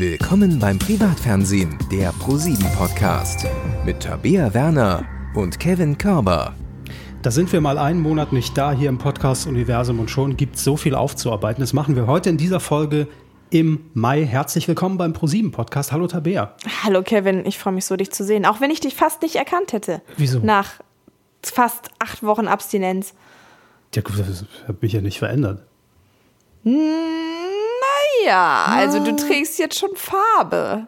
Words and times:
Willkommen 0.00 0.58
beim 0.58 0.78
Privatfernsehen, 0.78 1.76
der 1.92 2.12
ProSieben 2.12 2.64
Podcast 2.74 3.46
mit 3.84 4.00
Tabea 4.00 4.54
Werner 4.54 5.04
und 5.34 5.60
Kevin 5.60 5.98
Körber. 5.98 6.54
Da 7.20 7.30
sind 7.30 7.52
wir 7.52 7.60
mal 7.60 7.76
einen 7.76 8.00
Monat 8.00 8.32
nicht 8.32 8.56
da 8.56 8.72
hier 8.72 8.88
im 8.88 8.96
Podcast-Universum 8.96 10.00
und 10.00 10.08
schon 10.08 10.38
gibt 10.38 10.56
es 10.56 10.64
so 10.64 10.78
viel 10.78 10.94
aufzuarbeiten. 10.94 11.60
Das 11.60 11.74
machen 11.74 11.96
wir 11.96 12.06
heute 12.06 12.30
in 12.30 12.38
dieser 12.38 12.60
Folge 12.60 13.08
im 13.50 13.90
Mai. 13.92 14.24
Herzlich 14.24 14.66
willkommen 14.68 14.96
beim 14.96 15.12
ProSieben 15.12 15.50
Podcast. 15.50 15.92
Hallo 15.92 16.06
Tabea. 16.06 16.56
Hallo 16.82 17.02
Kevin, 17.02 17.44
ich 17.44 17.58
freue 17.58 17.74
mich 17.74 17.84
so, 17.84 17.94
dich 17.94 18.10
zu 18.10 18.24
sehen. 18.24 18.46
Auch 18.46 18.62
wenn 18.62 18.70
ich 18.70 18.80
dich 18.80 18.94
fast 18.94 19.20
nicht 19.20 19.36
erkannt 19.36 19.74
hätte. 19.74 20.00
Wieso? 20.16 20.38
Nach 20.38 20.80
fast 21.42 21.90
acht 21.98 22.22
Wochen 22.22 22.48
Abstinenz. 22.48 23.12
Ja, 23.94 24.00
gut, 24.00 24.18
das 24.18 24.46
hat 24.66 24.80
mich 24.80 24.94
ja 24.94 25.02
nicht 25.02 25.18
verändert. 25.18 25.62
Naja, 28.24 28.64
also 28.68 29.04
du 29.04 29.16
trägst 29.16 29.58
jetzt 29.58 29.78
schon 29.78 29.94
Farbe 29.94 30.86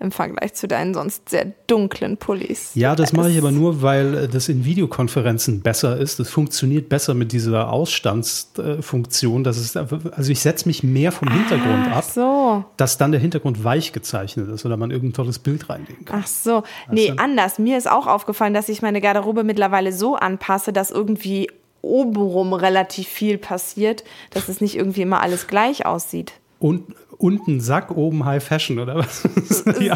im 0.00 0.12
Vergleich 0.12 0.54
zu 0.54 0.68
deinen 0.68 0.94
sonst 0.94 1.28
sehr 1.28 1.52
dunklen 1.66 2.18
Pullis. 2.18 2.70
Ja, 2.74 2.94
das 2.94 3.12
mache 3.12 3.30
ich 3.30 3.38
aber 3.38 3.50
nur, 3.50 3.82
weil 3.82 4.14
äh, 4.14 4.28
das 4.28 4.48
in 4.48 4.64
Videokonferenzen 4.64 5.60
besser 5.60 5.96
ist. 5.96 6.20
Das 6.20 6.30
funktioniert 6.30 6.88
besser 6.88 7.14
mit 7.14 7.32
dieser 7.32 7.72
Ausstandsfunktion. 7.72 9.42
Das 9.42 9.58
ist, 9.58 9.76
also 9.76 10.30
ich 10.30 10.40
setze 10.40 10.68
mich 10.68 10.84
mehr 10.84 11.10
vom 11.10 11.28
Hintergrund 11.28 11.88
Ach 11.90 11.96
ab, 11.96 12.04
so. 12.04 12.64
dass 12.76 12.96
dann 12.96 13.10
der 13.10 13.20
Hintergrund 13.20 13.64
weich 13.64 13.92
gezeichnet 13.92 14.48
ist 14.48 14.64
oder 14.64 14.76
man 14.76 14.92
irgendein 14.92 15.14
tolles 15.14 15.40
Bild 15.40 15.68
reinlegen 15.68 16.04
kann. 16.04 16.22
Ach 16.22 16.28
so. 16.28 16.62
Nee, 16.90 17.12
anders. 17.16 17.58
Mir 17.58 17.76
ist 17.76 17.90
auch 17.90 18.06
aufgefallen, 18.06 18.54
dass 18.54 18.68
ich 18.68 18.82
meine 18.82 19.00
Garderobe 19.00 19.42
mittlerweile 19.42 19.92
so 19.92 20.14
anpasse, 20.14 20.72
dass 20.72 20.92
irgendwie 20.92 21.50
obenrum 21.82 22.52
relativ 22.52 23.08
viel 23.08 23.38
passiert, 23.38 24.04
dass 24.30 24.48
es 24.48 24.60
nicht 24.60 24.76
irgendwie 24.76 25.02
immer 25.02 25.22
alles 25.22 25.48
gleich 25.48 25.86
aussieht. 25.86 26.34
Und 26.58 26.94
unten 27.18 27.60
Sack, 27.60 27.90
oben 27.96 28.24
High 28.24 28.42
Fashion 28.42 28.78
oder 28.78 28.96
was? 28.96 29.22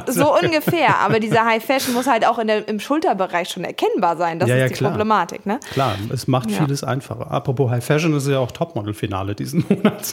So 0.08 0.34
ungefähr. 0.34 0.98
Aber 1.00 1.20
dieser 1.20 1.44
High 1.44 1.64
Fashion 1.64 1.94
muss 1.94 2.06
halt 2.06 2.27
auch 2.27 2.38
in 2.38 2.48
der, 2.48 2.66
im 2.69 2.80
Schulterbereich 2.80 3.48
schon 3.48 3.64
erkennbar 3.64 4.16
sein. 4.16 4.38
Das 4.38 4.48
Ja, 4.48 4.56
ja, 4.56 4.64
ist 4.64 4.70
die 4.72 4.74
klar. 4.78 4.91
Problematik, 4.91 5.46
ne? 5.46 5.61
Klar, 5.72 5.94
es 6.12 6.27
macht 6.27 6.50
Ja. 6.50 6.58
vieles 6.58 6.83
einfacher. 6.84 7.30
Apropos 7.30 7.70
High 7.70 7.84
Fashion, 7.84 8.12
das 8.12 8.24
ist 8.24 8.30
ja 8.30 8.38
auch 8.38 8.50
Topmodel-Finale 8.50 9.34
diesen 9.34 9.64
Monat, 9.69 10.12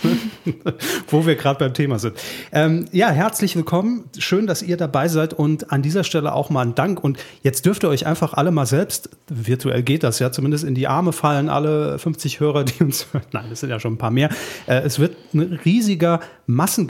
wo 1.07 1.25
wir 1.25 1.35
gerade 1.35 1.59
beim 1.59 1.73
Thema 1.73 1.99
sind. 1.99 2.15
Ähm, 2.51 2.85
ja, 2.91 3.09
herzlich 3.09 3.55
willkommen. 3.55 4.05
Schön, 4.17 4.45
dass 4.47 4.61
ihr 4.61 4.77
dabei 4.77 5.07
seid 5.07 5.33
und 5.33 5.71
an 5.71 5.81
dieser 5.81 6.03
Stelle 6.03 6.33
auch 6.33 6.49
mal 6.49 6.61
ein 6.65 6.75
Dank. 6.75 7.03
Und 7.03 7.17
jetzt 7.41 7.65
dürft 7.65 7.83
ihr 7.83 7.89
euch 7.89 8.05
einfach 8.05 8.33
alle 8.33 8.51
mal 8.51 8.65
selbst, 8.65 9.09
virtuell 9.27 9.83
geht 9.83 10.03
das 10.03 10.19
ja, 10.19 10.31
zumindest 10.31 10.63
in 10.63 10.75
die 10.75 10.87
Arme 10.87 11.11
fallen, 11.11 11.49
alle 11.49 11.97
50 11.99 12.39
Hörer, 12.39 12.63
die 12.65 12.83
uns 12.83 13.07
hören. 13.13 13.23
Nein, 13.31 13.45
es 13.51 13.61
sind 13.61 13.69
ja 13.69 13.79
schon 13.79 13.93
ein 13.93 13.97
paar 13.97 14.11
mehr. 14.11 14.29
Äh, 14.67 14.81
es 14.81 14.99
wird 14.99 15.15
ein 15.33 15.59
riesiger 15.65 16.19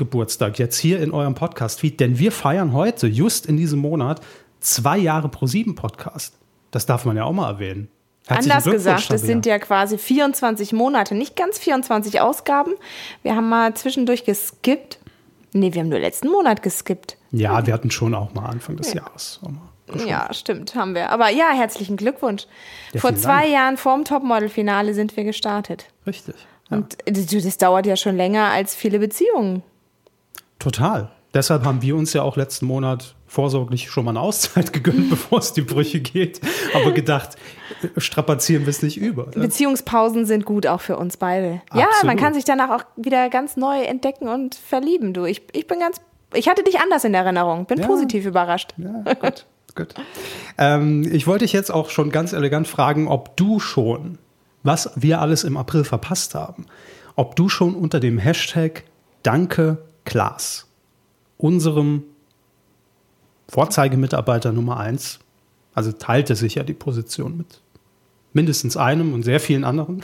Massengeburtstag 0.10 0.58
jetzt 0.60 0.78
hier 0.78 1.02
in 1.02 1.12
eurem 1.12 1.36
Podcast-Feed, 1.36 2.00
denn 2.00 2.18
wir 2.18 2.32
feiern 2.32 2.74
heute, 2.74 3.08
just 3.08 3.46
in 3.46 3.58
diesem 3.58 3.80
Monat, 3.80 4.22
zwei 4.60 4.98
Jahre 4.98 5.28
Pro7-Podcast. 5.28 6.34
Das 6.72 6.86
darf 6.86 7.06
man 7.06 7.16
ja 7.16 7.26
auch 7.26 7.32
mal 7.32 7.50
erwähnen. 7.50 7.90
Herzlichen 8.28 8.52
Anders 8.52 8.72
gesagt, 8.72 9.12
es 9.12 9.22
sind 9.22 9.46
ja 9.46 9.58
quasi 9.60 9.98
24 9.98 10.74
Monate, 10.74 11.16
nicht 11.16 11.36
ganz 11.36 11.58
24 11.60 12.22
Ausgaben. 12.22 12.74
Wir 13.24 13.36
haben 13.36 13.50
mal 13.50 13.74
zwischendurch 13.76 14.24
geskippt. 14.24 15.00
Nee, 15.54 15.74
wir 15.74 15.82
haben 15.82 15.90
nur 15.90 16.00
letzten 16.00 16.30
Monat 16.30 16.62
geskippt. 16.62 17.18
Ja, 17.32 17.66
wir 17.66 17.74
hatten 17.74 17.90
schon 17.92 18.14
auch 18.14 18.34
mal 18.34 18.46
Anfang 18.46 18.78
des 18.78 18.94
Jahres. 18.94 19.40
auch 19.44 19.50
mal. 19.50 20.08
Ja, 20.08 20.32
stimmt, 20.34 20.76
haben 20.76 20.94
wir. 20.94 21.10
Aber 21.10 21.30
ja, 21.30 21.52
herzlichen 21.52 21.98
Glückwunsch. 21.98 22.46
Ja, 22.94 23.02
Vor 23.02 23.16
zwei 23.16 23.42
Dank. 23.42 23.54
Jahren 23.54 23.78
vorm 23.78 24.06
Topmodel-Finale 24.06 24.94
sind 24.94 25.18
wir 25.18 25.24
gestartet. 25.24 25.86
Richtig. 26.06 26.36
Ja. 26.70 26.78
Und 26.78 26.98
das 27.06 27.26
das 27.26 27.58
dauert 27.58 27.88
ja 27.88 27.96
schon 27.96 28.16
länger 28.16 28.46
als 28.52 28.76
viele 28.76 29.00
Beziehungen. 29.00 29.64
Total. 30.60 31.10
Deshalb 31.34 31.64
haben 31.64 31.82
wir 31.84 31.96
uns 31.96 32.14
ja 32.14 32.24
auch 32.24 32.38
letzten 32.38 32.66
Monat 32.66 33.14
vorsorglich 33.28 33.92
schon 33.92 34.06
mal 34.06 34.12
eine 34.12 34.20
Auszeit 34.22 34.74
gegönnt, 34.74 35.10
bevor 35.12 35.40
es 35.40 35.54
die 35.54 35.62
Brüche 35.62 36.00
geht. 36.00 36.42
Aber 36.74 36.92
gedacht, 36.92 37.38
strapazieren 37.98 38.64
wir 38.64 38.70
es 38.72 38.82
nicht 38.82 38.98
über. 38.98 39.26
Ne? 39.28 39.42
Beziehungspausen 39.44 40.26
sind 40.26 40.46
gut 40.46 40.66
auch 40.66 40.82
für 40.82 40.98
uns 40.98 41.18
beide. 41.18 41.62
Ja, 41.74 41.86
Absolut. 41.86 42.06
man 42.06 42.18
kann 42.18 42.34
sich 42.34 42.46
danach 42.46 42.70
auch 42.72 42.84
wieder 42.96 43.30
ganz 43.30 43.58
neu 43.58 43.80
entdecken 43.82 44.28
und 44.28 44.56
verlieben, 44.56 45.14
du. 45.14 45.26
Ich, 45.26 45.44
ich 45.54 45.68
bin 45.68 45.80
ganz. 45.80 46.02
Ich 46.34 46.48
hatte 46.48 46.64
dich 46.64 46.80
anders 46.80 47.04
in 47.04 47.14
Erinnerung, 47.14 47.66
bin 47.66 47.80
Ja. 47.80 47.88
positiv 47.88 48.26
überrascht. 48.26 48.74
Ja, 48.78 49.14
gut, 49.14 49.46
gut. 49.76 49.94
Ähm, 50.58 51.08
ich 51.12 51.26
wollte 51.28 51.46
dich 51.46 51.54
jetzt 51.54 51.72
auch 51.72 51.90
schon 51.90 52.12
ganz 52.12 52.34
elegant 52.34 52.68
fragen, 52.68 53.08
ob 53.08 53.36
du 53.38 53.60
schon, 53.60 54.18
was 54.64 54.92
wir 54.96 55.22
alles 55.22 55.44
im 55.44 55.58
April 55.58 55.84
verpasst 55.84 56.36
haben, 56.36 56.66
ob 57.16 57.36
du 57.36 57.50
schon 57.50 57.76
unter 57.76 58.00
dem 58.00 58.18
Hashtag 58.18 58.84
Danke 59.24 59.80
Klaas, 60.10 60.66
unserem 61.38 62.04
Vorzeigemitarbeiter 63.48 64.52
Nummer 64.52 64.78
eins, 64.78 65.20
also 65.76 65.92
teilte 65.92 66.36
sich 66.36 66.56
ja 66.56 66.64
die 66.64 66.74
Position 66.74 67.38
mit 67.38 67.62
mindestens 68.34 68.76
einem 68.76 69.14
und 69.14 69.22
sehr 69.22 69.40
vielen 69.40 69.64
anderen. 69.64 70.04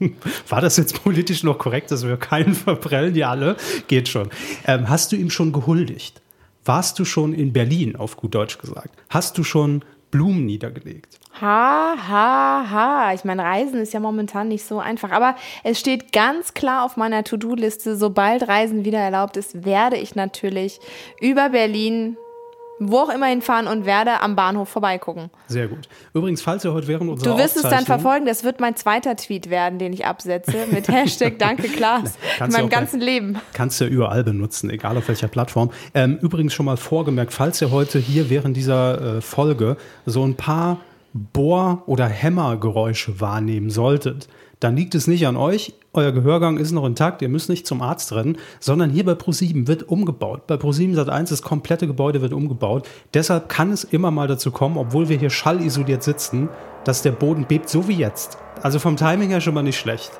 War 0.48 0.62
das 0.62 0.78
jetzt 0.78 1.02
politisch 1.02 1.42
noch 1.42 1.58
korrekt, 1.58 1.90
dass 1.90 2.06
wir 2.06 2.16
keinen 2.16 2.54
verprellen? 2.54 3.14
Ja, 3.14 3.28
alle. 3.28 3.58
Geht 3.86 4.08
schon. 4.08 4.30
Ähm, 4.66 4.88
hast 4.88 5.12
du 5.12 5.16
ihm 5.16 5.28
schon 5.28 5.52
gehuldigt? 5.52 6.22
Warst 6.64 6.98
du 6.98 7.04
schon 7.04 7.34
in 7.34 7.52
Berlin, 7.52 7.96
auf 7.96 8.16
gut 8.16 8.34
Deutsch 8.34 8.56
gesagt? 8.56 8.98
Hast 9.10 9.36
du 9.36 9.44
schon 9.44 9.84
Blumen 10.10 10.46
niedergelegt? 10.46 11.18
Ha, 11.40 11.94
ha, 11.96 12.70
ha. 12.70 13.14
Ich 13.14 13.24
meine, 13.24 13.44
Reisen 13.44 13.80
ist 13.80 13.92
ja 13.92 14.00
momentan 14.00 14.48
nicht 14.48 14.64
so 14.64 14.80
einfach. 14.80 15.10
Aber 15.10 15.36
es 15.62 15.78
steht 15.78 16.12
ganz 16.12 16.54
klar 16.54 16.84
auf 16.84 16.96
meiner 16.96 17.22
To-Do-Liste, 17.22 17.96
sobald 17.96 18.48
Reisen 18.48 18.84
wieder 18.84 18.98
erlaubt 18.98 19.36
ist, 19.36 19.64
werde 19.64 19.96
ich 19.96 20.14
natürlich 20.16 20.80
über 21.20 21.50
Berlin, 21.50 22.16
wo 22.80 22.98
auch 22.98 23.08
immer 23.08 23.26
hinfahren 23.26 23.66
und 23.66 23.86
werde 23.86 24.20
am 24.20 24.36
Bahnhof 24.36 24.68
vorbeigucken. 24.68 25.30
Sehr 25.46 25.68
gut. 25.68 25.88
Übrigens, 26.14 26.42
falls 26.42 26.64
ihr 26.64 26.72
heute 26.72 26.86
während 26.88 27.10
unserer 27.10 27.32
Du 27.34 27.38
wirst 27.42 27.56
es 27.56 27.62
dann 27.62 27.84
verfolgen. 27.84 28.26
Das 28.26 28.44
wird 28.44 28.60
mein 28.60 28.76
zweiter 28.76 29.16
Tweet 29.16 29.50
werden, 29.50 29.78
den 29.78 29.92
ich 29.92 30.06
absetze 30.06 30.66
mit 30.70 30.88
Hashtag 30.92 31.38
Danke 31.38 31.68
Klaas. 31.68 32.18
In 32.40 32.50
meinem 32.52 32.68
bei- 32.68 32.76
ganzen 32.76 33.00
Leben. 33.00 33.38
Kannst 33.52 33.80
du 33.80 33.84
ja 33.84 33.90
überall 33.90 34.24
benutzen, 34.24 34.70
egal 34.70 34.96
auf 34.96 35.08
welcher 35.08 35.28
Plattform. 35.28 35.70
Ähm, 35.94 36.18
übrigens 36.22 36.54
schon 36.54 36.66
mal 36.66 36.76
vorgemerkt, 36.76 37.32
falls 37.32 37.60
ihr 37.62 37.70
heute 37.70 37.98
hier 37.98 38.30
während 38.30 38.56
dieser 38.56 39.16
äh, 39.16 39.20
Folge 39.20 39.76
so 40.06 40.24
ein 40.24 40.34
paar 40.36 40.78
Bohr- 41.14 41.82
oder 41.86 42.06
Hämmergeräusche 42.06 43.20
wahrnehmen 43.20 43.70
solltet, 43.70 44.28
dann 44.60 44.76
liegt 44.76 44.94
es 44.94 45.06
nicht 45.06 45.26
an 45.26 45.36
euch. 45.36 45.74
Euer 45.92 46.12
Gehörgang 46.12 46.58
ist 46.58 46.72
noch 46.72 46.84
intakt, 46.84 47.22
ihr 47.22 47.28
müsst 47.28 47.48
nicht 47.48 47.66
zum 47.66 47.80
Arzt 47.82 48.12
rennen, 48.12 48.38
sondern 48.60 48.90
hier 48.90 49.04
bei 49.04 49.12
Pro7 49.12 49.66
wird 49.66 49.88
umgebaut. 49.88 50.46
Bei 50.46 50.54
Pro7 50.56 50.94
Sat1 50.96 51.30
das 51.30 51.42
komplette 51.42 51.86
Gebäude 51.86 52.20
wird 52.22 52.32
umgebaut. 52.32 52.88
Deshalb 53.14 53.48
kann 53.48 53.72
es 53.72 53.84
immer 53.84 54.10
mal 54.10 54.26
dazu 54.28 54.50
kommen, 54.50 54.76
obwohl 54.76 55.08
wir 55.08 55.16
hier 55.18 55.30
schallisoliert 55.30 56.02
sitzen, 56.02 56.48
dass 56.84 57.02
der 57.02 57.12
Boden 57.12 57.46
bebt, 57.46 57.68
so 57.68 57.88
wie 57.88 57.94
jetzt. 57.94 58.38
Also 58.62 58.78
vom 58.78 58.96
Timing 58.96 59.30
her 59.30 59.40
schon 59.40 59.54
mal 59.54 59.62
nicht 59.62 59.78
schlecht. 59.78 60.10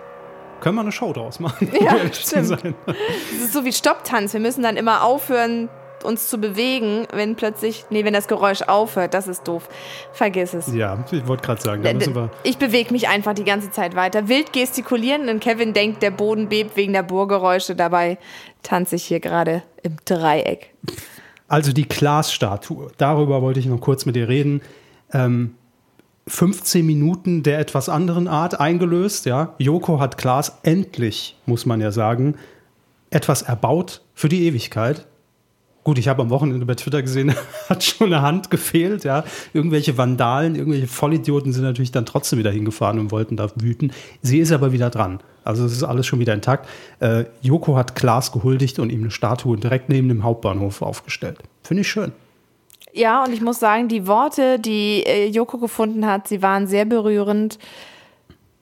Können 0.60 0.74
wir 0.76 0.82
eine 0.82 0.92
Show 0.92 1.12
draus 1.12 1.38
machen? 1.38 1.68
um 1.68 1.84
Ja, 1.84 1.94
stimmt. 2.12 2.46
sein. 2.46 2.74
Das 2.86 2.96
ist 3.44 3.52
so 3.52 3.64
wie 3.64 3.72
Stopptanz. 3.72 4.32
Wir 4.32 4.40
müssen 4.40 4.62
dann 4.62 4.76
immer 4.76 5.04
aufhören, 5.04 5.68
uns 6.04 6.28
zu 6.28 6.38
bewegen, 6.38 7.06
wenn 7.12 7.36
plötzlich, 7.36 7.84
nee, 7.90 8.04
wenn 8.04 8.12
das 8.12 8.28
Geräusch 8.28 8.62
aufhört. 8.62 9.14
Das 9.14 9.28
ist 9.28 9.46
doof. 9.46 9.68
Vergiss 10.12 10.54
es. 10.54 10.72
Ja, 10.74 11.04
ich 11.10 11.26
wollte 11.26 11.44
gerade 11.44 11.60
sagen, 11.60 11.82
da 11.82 11.92
müssen 11.92 12.14
wir. 12.14 12.30
Ich 12.42 12.58
bewege 12.58 12.92
mich 12.92 13.08
einfach 13.08 13.34
die 13.34 13.44
ganze 13.44 13.70
Zeit 13.70 13.94
weiter. 13.96 14.28
Wild 14.28 14.52
gestikulieren 14.52 15.28
und 15.28 15.40
Kevin 15.40 15.72
denkt, 15.72 16.02
der 16.02 16.10
Boden 16.10 16.48
bebt 16.48 16.76
wegen 16.76 16.92
der 16.92 17.02
Bohrgeräusche. 17.02 17.74
Dabei 17.74 18.18
tanze 18.62 18.96
ich 18.96 19.04
hier 19.04 19.20
gerade 19.20 19.62
im 19.82 19.96
Dreieck. 20.04 20.74
Also 21.48 21.72
die 21.72 21.88
Glasstatue, 21.88 22.90
darüber 22.98 23.40
wollte 23.42 23.60
ich 23.60 23.66
noch 23.66 23.80
kurz 23.80 24.04
mit 24.04 24.16
dir 24.16 24.28
reden. 24.28 24.60
Ähm, 25.12 25.54
15 26.28 26.84
Minuten 26.84 27.42
der 27.42 27.58
etwas 27.58 27.88
anderen 27.88 28.28
Art 28.28 28.60
eingelöst, 28.60 29.26
ja. 29.26 29.54
Joko 29.58 29.98
hat 29.98 30.18
Klaas 30.18 30.58
endlich, 30.62 31.36
muss 31.46 31.66
man 31.66 31.80
ja 31.80 31.90
sagen, 31.90 32.36
etwas 33.10 33.42
erbaut 33.42 34.02
für 34.14 34.28
die 34.28 34.46
Ewigkeit. 34.46 35.06
Gut, 35.88 35.96
ich 35.96 36.08
habe 36.08 36.20
am 36.20 36.28
Wochenende 36.28 36.66
bei 36.66 36.74
Twitter 36.74 37.00
gesehen, 37.00 37.34
hat 37.70 37.82
schon 37.82 38.12
eine 38.12 38.20
Hand 38.20 38.50
gefehlt, 38.50 39.04
ja. 39.04 39.24
Irgendwelche 39.54 39.96
Vandalen, 39.96 40.54
irgendwelche 40.54 40.86
Vollidioten 40.86 41.54
sind 41.54 41.62
natürlich 41.62 41.92
dann 41.92 42.04
trotzdem 42.04 42.38
wieder 42.38 42.50
hingefahren 42.50 42.98
und 42.98 43.10
wollten 43.10 43.38
da 43.38 43.48
wüten. 43.54 43.92
Sie 44.20 44.38
ist 44.38 44.52
aber 44.52 44.72
wieder 44.72 44.90
dran. 44.90 45.20
Also 45.44 45.64
es 45.64 45.72
ist 45.72 45.84
alles 45.84 46.06
schon 46.06 46.20
wieder 46.20 46.34
intakt. 46.34 46.68
Äh, 47.00 47.24
Joko 47.40 47.74
hat 47.74 47.94
Klaas 47.94 48.32
gehuldigt 48.32 48.78
und 48.78 48.92
ihm 48.92 49.00
eine 49.00 49.10
Statue 49.10 49.56
direkt 49.56 49.88
neben 49.88 50.10
dem 50.10 50.24
Hauptbahnhof 50.24 50.82
aufgestellt. 50.82 51.38
Finde 51.62 51.80
ich 51.80 51.88
schön. 51.88 52.12
Ja, 52.92 53.24
und 53.24 53.32
ich 53.32 53.40
muss 53.40 53.58
sagen, 53.58 53.88
die 53.88 54.06
Worte, 54.06 54.58
die 54.58 55.04
äh, 55.06 55.28
Joko 55.28 55.56
gefunden 55.56 56.04
hat, 56.04 56.28
sie 56.28 56.42
waren 56.42 56.66
sehr 56.66 56.84
berührend. 56.84 57.58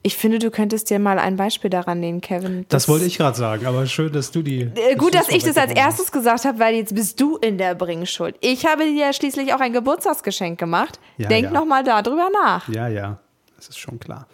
Ich 0.07 0.15
finde, 0.15 0.39
du 0.39 0.51
könntest 0.51 0.89
dir 0.89 0.99
mal 0.99 1.19
ein 1.19 1.35
Beispiel 1.35 1.69
daran 1.69 1.99
nehmen, 1.99 2.21
Kevin. 2.21 2.65
Das, 2.69 2.87
wollte 2.87 3.03
ich 3.03 3.17
gerade 3.17 3.37
sagen, 3.37 3.65
aber 3.65 3.85
schön, 3.87 4.09
dass 4.13 4.31
du 4.31 4.41
die. 4.41 4.61
Äh, 4.61 4.95
Gut, 4.95 5.13
dass 5.13 5.27
ich 5.27 5.43
das 5.43 5.57
als 5.57 5.73
erstes 5.73 6.13
gesagt 6.13 6.45
habe, 6.45 6.59
weil 6.59 6.75
jetzt 6.75 6.95
bist 6.95 7.19
du 7.19 7.35
in 7.35 7.57
der 7.57 7.75
Bringschuld. 7.75 8.37
Ich 8.39 8.65
habe 8.65 8.85
dir 8.85 8.93
ja 8.93 9.11
schließlich 9.11 9.53
auch 9.53 9.59
ein 9.59 9.73
Geburtstagsgeschenk 9.73 10.57
gemacht. 10.57 10.97
Ja, 11.17 11.27
Denk 11.27 11.47
ja. 11.47 11.51
noch 11.51 11.65
mal 11.65 11.83
darüber 11.83 12.29
nach. 12.31 12.69
Ja, 12.69 12.87
ja, 12.87 13.19
das 13.57 13.67
ist 13.67 13.79
schon 13.79 13.99
klar. 13.99 14.27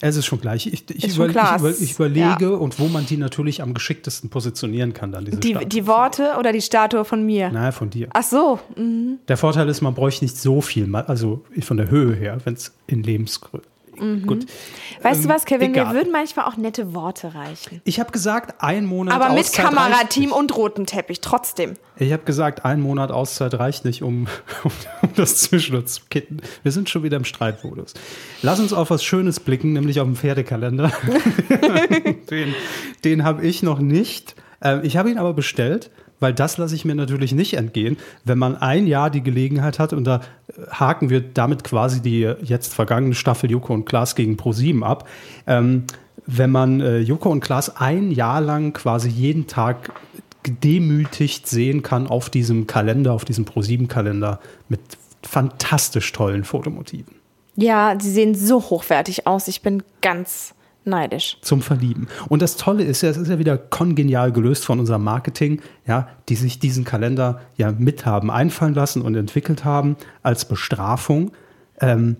Es 0.00 0.16
ist 0.16 0.24
schon 0.24 0.40
gleich. 0.40 0.66
Ich, 0.66 0.88
ich, 0.88 1.18
über, 1.18 1.28
ich, 1.68 1.82
ich 1.82 1.94
überlege 1.96 2.44
ja. 2.44 2.48
und 2.48 2.78
wo 2.78 2.88
man 2.88 3.04
die 3.04 3.18
natürlich 3.18 3.60
am 3.60 3.74
geschicktesten 3.74 4.30
positionieren 4.30 4.94
kann, 4.94 5.12
dann 5.12 5.26
diese 5.26 5.36
Die, 5.36 5.50
Statue. 5.50 5.68
die 5.68 5.86
Worte 5.86 6.36
oder 6.38 6.52
die 6.52 6.62
Statue 6.62 7.04
von 7.04 7.26
mir? 7.26 7.50
Naja, 7.50 7.72
von 7.72 7.90
dir. 7.90 8.08
Ach 8.14 8.22
so, 8.22 8.58
mhm. 8.74 9.18
Der 9.28 9.36
Vorteil 9.36 9.68
ist, 9.68 9.82
man 9.82 9.92
bräuchte 9.92 10.24
nicht 10.24 10.38
so 10.38 10.62
viel, 10.62 10.94
also 10.94 11.44
von 11.60 11.76
der 11.76 11.90
Höhe 11.90 12.14
her, 12.14 12.38
wenn 12.44 12.54
es 12.54 12.72
in 12.86 13.02
Lebensgröße. 13.02 13.68
Gut. 14.26 14.46
weißt 15.02 15.24
du 15.24 15.28
was, 15.28 15.44
Kevin? 15.44 15.72
egal. 15.72 15.86
Mir 15.86 15.94
würden 15.94 16.12
manchmal 16.12 16.46
auch 16.46 16.56
nette 16.56 16.94
Worte 16.94 17.34
reichen. 17.34 17.80
Ich 17.84 18.00
habe 18.00 18.10
gesagt, 18.10 18.62
ein 18.62 18.86
Monat 18.86 19.14
Aber 19.14 19.30
mit 19.30 19.40
Auszeit 19.40 19.66
reicht 19.66 19.76
Kamerateam 19.76 20.22
nicht. 20.24 20.32
und 20.32 20.56
roten 20.56 20.86
Teppich, 20.86 21.20
trotzdem. 21.20 21.74
Ich 21.96 22.12
habe 22.12 22.24
gesagt, 22.24 22.64
ein 22.64 22.80
Monat 22.80 23.10
Auszeit 23.10 23.54
reicht 23.54 23.84
nicht, 23.84 24.02
um, 24.02 24.26
um, 24.64 24.72
um 25.02 25.10
das 25.16 25.36
Zwischenjahr 25.36 25.84
zu 25.84 26.02
kitten. 26.08 26.38
Wir 26.62 26.72
sind 26.72 26.88
schon 26.88 27.02
wieder 27.02 27.16
im 27.16 27.24
Streitmodus. 27.24 27.94
Lass 28.42 28.60
uns 28.60 28.72
auf 28.72 28.90
was 28.90 29.04
Schönes 29.04 29.40
blicken, 29.40 29.72
nämlich 29.72 30.00
auf 30.00 30.06
den 30.06 30.16
Pferdekalender. 30.16 30.90
den 32.30 32.54
den 33.04 33.24
habe 33.24 33.46
ich 33.46 33.62
noch 33.62 33.80
nicht. 33.80 34.34
Äh, 34.62 34.86
ich 34.86 34.96
habe 34.96 35.10
ihn 35.10 35.18
aber 35.18 35.32
bestellt, 35.34 35.90
weil 36.20 36.34
das 36.34 36.58
lasse 36.58 36.74
ich 36.74 36.84
mir 36.84 36.94
natürlich 36.94 37.32
nicht 37.32 37.54
entgehen. 37.54 37.96
Wenn 38.24 38.38
man 38.38 38.56
ein 38.56 38.86
Jahr 38.86 39.10
die 39.10 39.22
Gelegenheit 39.22 39.78
hat, 39.78 39.92
und 39.92 40.04
da 40.04 40.20
haken 40.70 41.10
wir 41.10 41.20
damit 41.20 41.64
quasi 41.64 42.00
die 42.00 42.20
jetzt 42.42 42.74
vergangene 42.74 43.14
Staffel 43.14 43.50
Joko 43.50 43.74
und 43.74 43.84
Klaas 43.84 44.14
gegen 44.14 44.36
Pro7 44.36 44.82
ab. 44.82 45.08
Ähm, 45.46 45.84
wenn 46.26 46.50
man 46.50 46.80
äh, 46.80 46.98
Joko 46.98 47.30
und 47.30 47.40
Klaas 47.40 47.76
ein 47.76 48.10
Jahr 48.10 48.40
lang 48.40 48.72
quasi 48.72 49.08
jeden 49.08 49.46
Tag 49.46 49.92
gedemütigt 50.42 51.46
sehen 51.46 51.82
kann 51.82 52.06
auf 52.06 52.30
diesem 52.30 52.66
Kalender, 52.66 53.12
auf 53.12 53.24
diesem 53.24 53.44
Pro7-Kalender 53.44 54.40
mit 54.68 54.80
fantastisch 55.22 56.12
tollen 56.12 56.44
Fotomotiven. 56.44 57.16
Ja, 57.56 57.94
sie 57.98 58.10
sehen 58.10 58.34
so 58.34 58.62
hochwertig 58.62 59.26
aus. 59.26 59.48
Ich 59.48 59.60
bin 59.60 59.82
ganz 60.00 60.54
neidisch. 60.84 61.38
zum 61.42 61.62
Verlieben. 61.62 62.08
Und 62.28 62.42
das 62.42 62.56
Tolle 62.56 62.84
ist 62.84 63.02
ja, 63.02 63.10
es 63.10 63.16
ist 63.16 63.28
ja 63.28 63.38
wieder 63.38 63.58
kongenial 63.58 64.32
gelöst 64.32 64.64
von 64.64 64.80
unserem 64.80 65.04
Marketing, 65.04 65.60
ja, 65.86 66.08
die 66.28 66.36
sich 66.36 66.58
diesen 66.58 66.84
Kalender 66.84 67.40
ja 67.56 67.72
mit 67.72 68.06
haben 68.06 68.30
einfallen 68.30 68.74
lassen 68.74 69.02
und 69.02 69.14
entwickelt 69.14 69.64
haben 69.64 69.96
als 70.22 70.46
Bestrafung. 70.46 71.32
Ähm, 71.80 72.16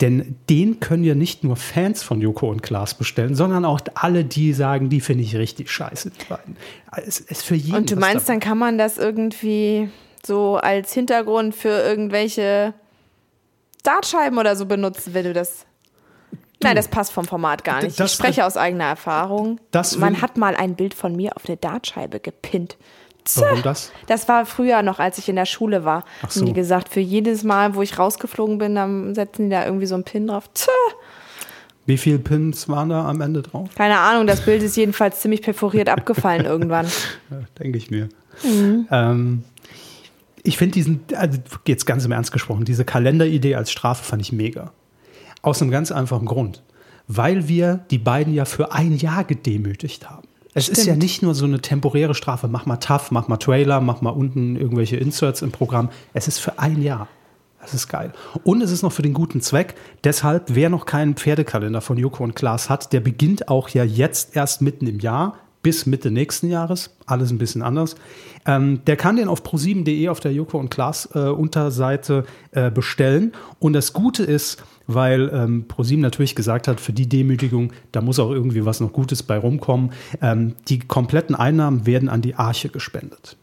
denn 0.00 0.36
den 0.50 0.80
können 0.80 1.04
ja 1.04 1.14
nicht 1.14 1.44
nur 1.44 1.56
Fans 1.56 2.02
von 2.02 2.20
Joko 2.20 2.50
und 2.50 2.62
Klaas 2.62 2.94
bestellen, 2.94 3.36
sondern 3.36 3.64
auch 3.64 3.80
alle, 3.94 4.24
die 4.24 4.52
sagen, 4.52 4.88
die 4.88 5.00
finde 5.00 5.22
ich 5.22 5.36
richtig 5.36 5.70
scheiße, 5.70 6.10
die 6.10 6.24
beiden. 6.28 6.56
Es 7.06 7.20
ist 7.20 7.42
für 7.42 7.54
jeden. 7.54 7.76
Und 7.76 7.90
du 7.90 7.96
meinst, 7.96 8.28
dann 8.28 8.40
kann 8.40 8.58
man 8.58 8.76
das 8.76 8.98
irgendwie 8.98 9.88
so 10.26 10.56
als 10.56 10.92
Hintergrund 10.92 11.54
für 11.54 11.68
irgendwelche 11.68 12.74
Dartscheiben 13.84 14.38
oder 14.38 14.56
so 14.56 14.66
benutzen, 14.66 15.14
wenn 15.14 15.24
du 15.24 15.32
das. 15.32 15.64
Nein, 16.62 16.76
das 16.76 16.88
passt 16.88 17.12
vom 17.12 17.24
Format 17.26 17.62
gar 17.64 17.82
nicht. 17.82 17.98
das- 18.00 18.10
ich 18.12 18.16
spreche 18.16 18.46
aus 18.46 18.56
eigener 18.56 18.84
Erfahrung. 18.84 19.60
Man 19.98 20.22
hat 20.22 20.36
mal 20.38 20.56
ein 20.56 20.76
Bild 20.76 20.94
von 20.94 21.14
mir 21.14 21.36
auf 21.36 21.46
eine 21.46 21.56
Dartscheibe 21.56 22.20
gepinnt. 22.20 22.76
Warum 23.36 23.62
das? 23.62 23.90
Das 24.06 24.28
war 24.28 24.44
früher 24.46 24.82
noch, 24.82 24.98
als 24.98 25.16
ich 25.18 25.28
in 25.30 25.36
der 25.36 25.46
Schule 25.46 25.84
war. 25.84 26.04
Ach 26.20 26.24
Haben 26.34 26.42
die 26.42 26.48
so. 26.48 26.52
gesagt, 26.52 26.90
für 26.90 27.00
jedes 27.00 27.42
Mal, 27.42 27.74
wo 27.74 27.80
ich 27.82 27.98
rausgeflogen 27.98 28.58
bin, 28.58 28.74
dann 28.74 29.14
setzen 29.14 29.44
die 29.44 29.50
da 29.50 29.64
irgendwie 29.64 29.86
so 29.86 29.94
einen 29.94 30.04
Pin 30.04 30.26
drauf. 30.26 30.50
Tja, 30.52 30.72
Wie 31.86 31.96
viele 31.98 32.18
Pins 32.18 32.68
waren 32.68 32.90
da 32.90 33.06
am 33.08 33.20
Ende 33.22 33.40
drauf? 33.42 33.68
keine 33.74 33.98
Ahnung, 33.98 34.26
das 34.26 34.42
Bild 34.42 34.62
ist 34.62 34.76
jedenfalls 34.76 35.20
ziemlich 35.20 35.40
perforiert 35.42 35.88
abgefallen 35.88 36.44
irgendwann. 36.46 36.86
Ja, 37.30 37.38
Denke 37.58 37.78
ich 37.78 37.90
mir. 37.90 38.08
Mhm. 38.42 38.88
Ähm, 38.90 39.44
ich 40.42 40.58
finde 40.58 40.72
diesen, 40.72 41.00
also 41.16 41.38
jetzt 41.66 41.86
ganz 41.86 42.04
im 42.04 42.12
Ernst 42.12 42.30
gesprochen, 42.32 42.64
diese 42.66 42.84
Kalenderidee 42.84 43.54
als 43.54 43.70
Strafe 43.72 44.04
fand 44.04 44.20
ich 44.20 44.32
mega. 44.32 44.72
Aus 45.44 45.60
einem 45.60 45.70
ganz 45.70 45.92
einfachen 45.92 46.26
Grund. 46.26 46.62
Weil 47.06 47.48
wir 47.48 47.84
die 47.90 47.98
beiden 47.98 48.32
ja 48.32 48.46
für 48.46 48.72
ein 48.72 48.96
Jahr 48.96 49.24
gedemütigt 49.24 50.08
haben. 50.08 50.26
Es 50.54 50.68
ist 50.68 50.78
ja 50.78 50.84
Stimmt. 50.84 51.02
nicht 51.02 51.22
nur 51.22 51.34
so 51.34 51.44
eine 51.44 51.60
temporäre 51.60 52.14
Strafe, 52.14 52.48
mach 52.48 52.64
mal 52.64 52.76
tough, 52.76 53.10
mach 53.10 53.28
mal 53.28 53.36
Trailer, 53.36 53.80
mach 53.80 54.00
mal 54.00 54.10
unten 54.10 54.56
irgendwelche 54.56 54.96
Inserts 54.96 55.42
im 55.42 55.50
Programm. 55.50 55.90
Es 56.12 56.28
ist 56.28 56.38
für 56.38 56.58
ein 56.58 56.80
Jahr. 56.80 57.08
Das 57.60 57.74
ist 57.74 57.88
geil. 57.88 58.12
Und 58.44 58.62
es 58.62 58.70
ist 58.70 58.82
noch 58.82 58.92
für 58.92 59.02
den 59.02 59.14
guten 59.14 59.40
Zweck. 59.40 59.74
Deshalb, 60.04 60.54
wer 60.54 60.68
noch 60.68 60.86
keinen 60.86 61.14
Pferdekalender 61.14 61.80
von 61.80 61.96
Joko 61.96 62.22
und 62.22 62.36
Klaas 62.36 62.70
hat, 62.70 62.92
der 62.92 63.00
beginnt 63.00 63.48
auch 63.48 63.68
ja 63.70 63.84
jetzt 63.84 64.36
erst 64.36 64.62
mitten 64.62 64.86
im 64.86 65.00
Jahr 65.00 65.38
bis 65.64 65.86
Mitte 65.86 66.12
nächsten 66.12 66.48
Jahres. 66.48 66.90
Alles 67.06 67.32
ein 67.32 67.38
bisschen 67.38 67.62
anders. 67.62 67.96
Ähm, 68.46 68.84
der 68.86 68.96
kann 68.96 69.16
den 69.16 69.26
auf 69.26 69.42
pro7.de 69.42 70.08
auf 70.08 70.20
der 70.20 70.32
Joko 70.32 70.58
und 70.58 70.70
Klaas 70.70 71.08
äh, 71.14 71.18
Unterseite 71.18 72.24
äh, 72.52 72.70
bestellen. 72.70 73.32
Und 73.58 73.72
das 73.72 73.94
Gute 73.94 74.22
ist, 74.22 74.62
weil 74.86 75.30
ähm, 75.32 75.66
ProSieben 75.66 76.02
natürlich 76.02 76.36
gesagt 76.36 76.68
hat, 76.68 76.80
für 76.80 76.92
die 76.92 77.08
Demütigung, 77.08 77.72
da 77.92 78.02
muss 78.02 78.20
auch 78.20 78.30
irgendwie 78.30 78.66
was 78.66 78.80
noch 78.80 78.92
Gutes 78.92 79.22
bei 79.22 79.38
rumkommen. 79.38 79.92
Ähm, 80.20 80.54
die 80.68 80.78
kompletten 80.80 81.34
Einnahmen 81.34 81.86
werden 81.86 82.08
an 82.10 82.20
die 82.20 82.34
Arche 82.34 82.68
gespendet. 82.68 83.36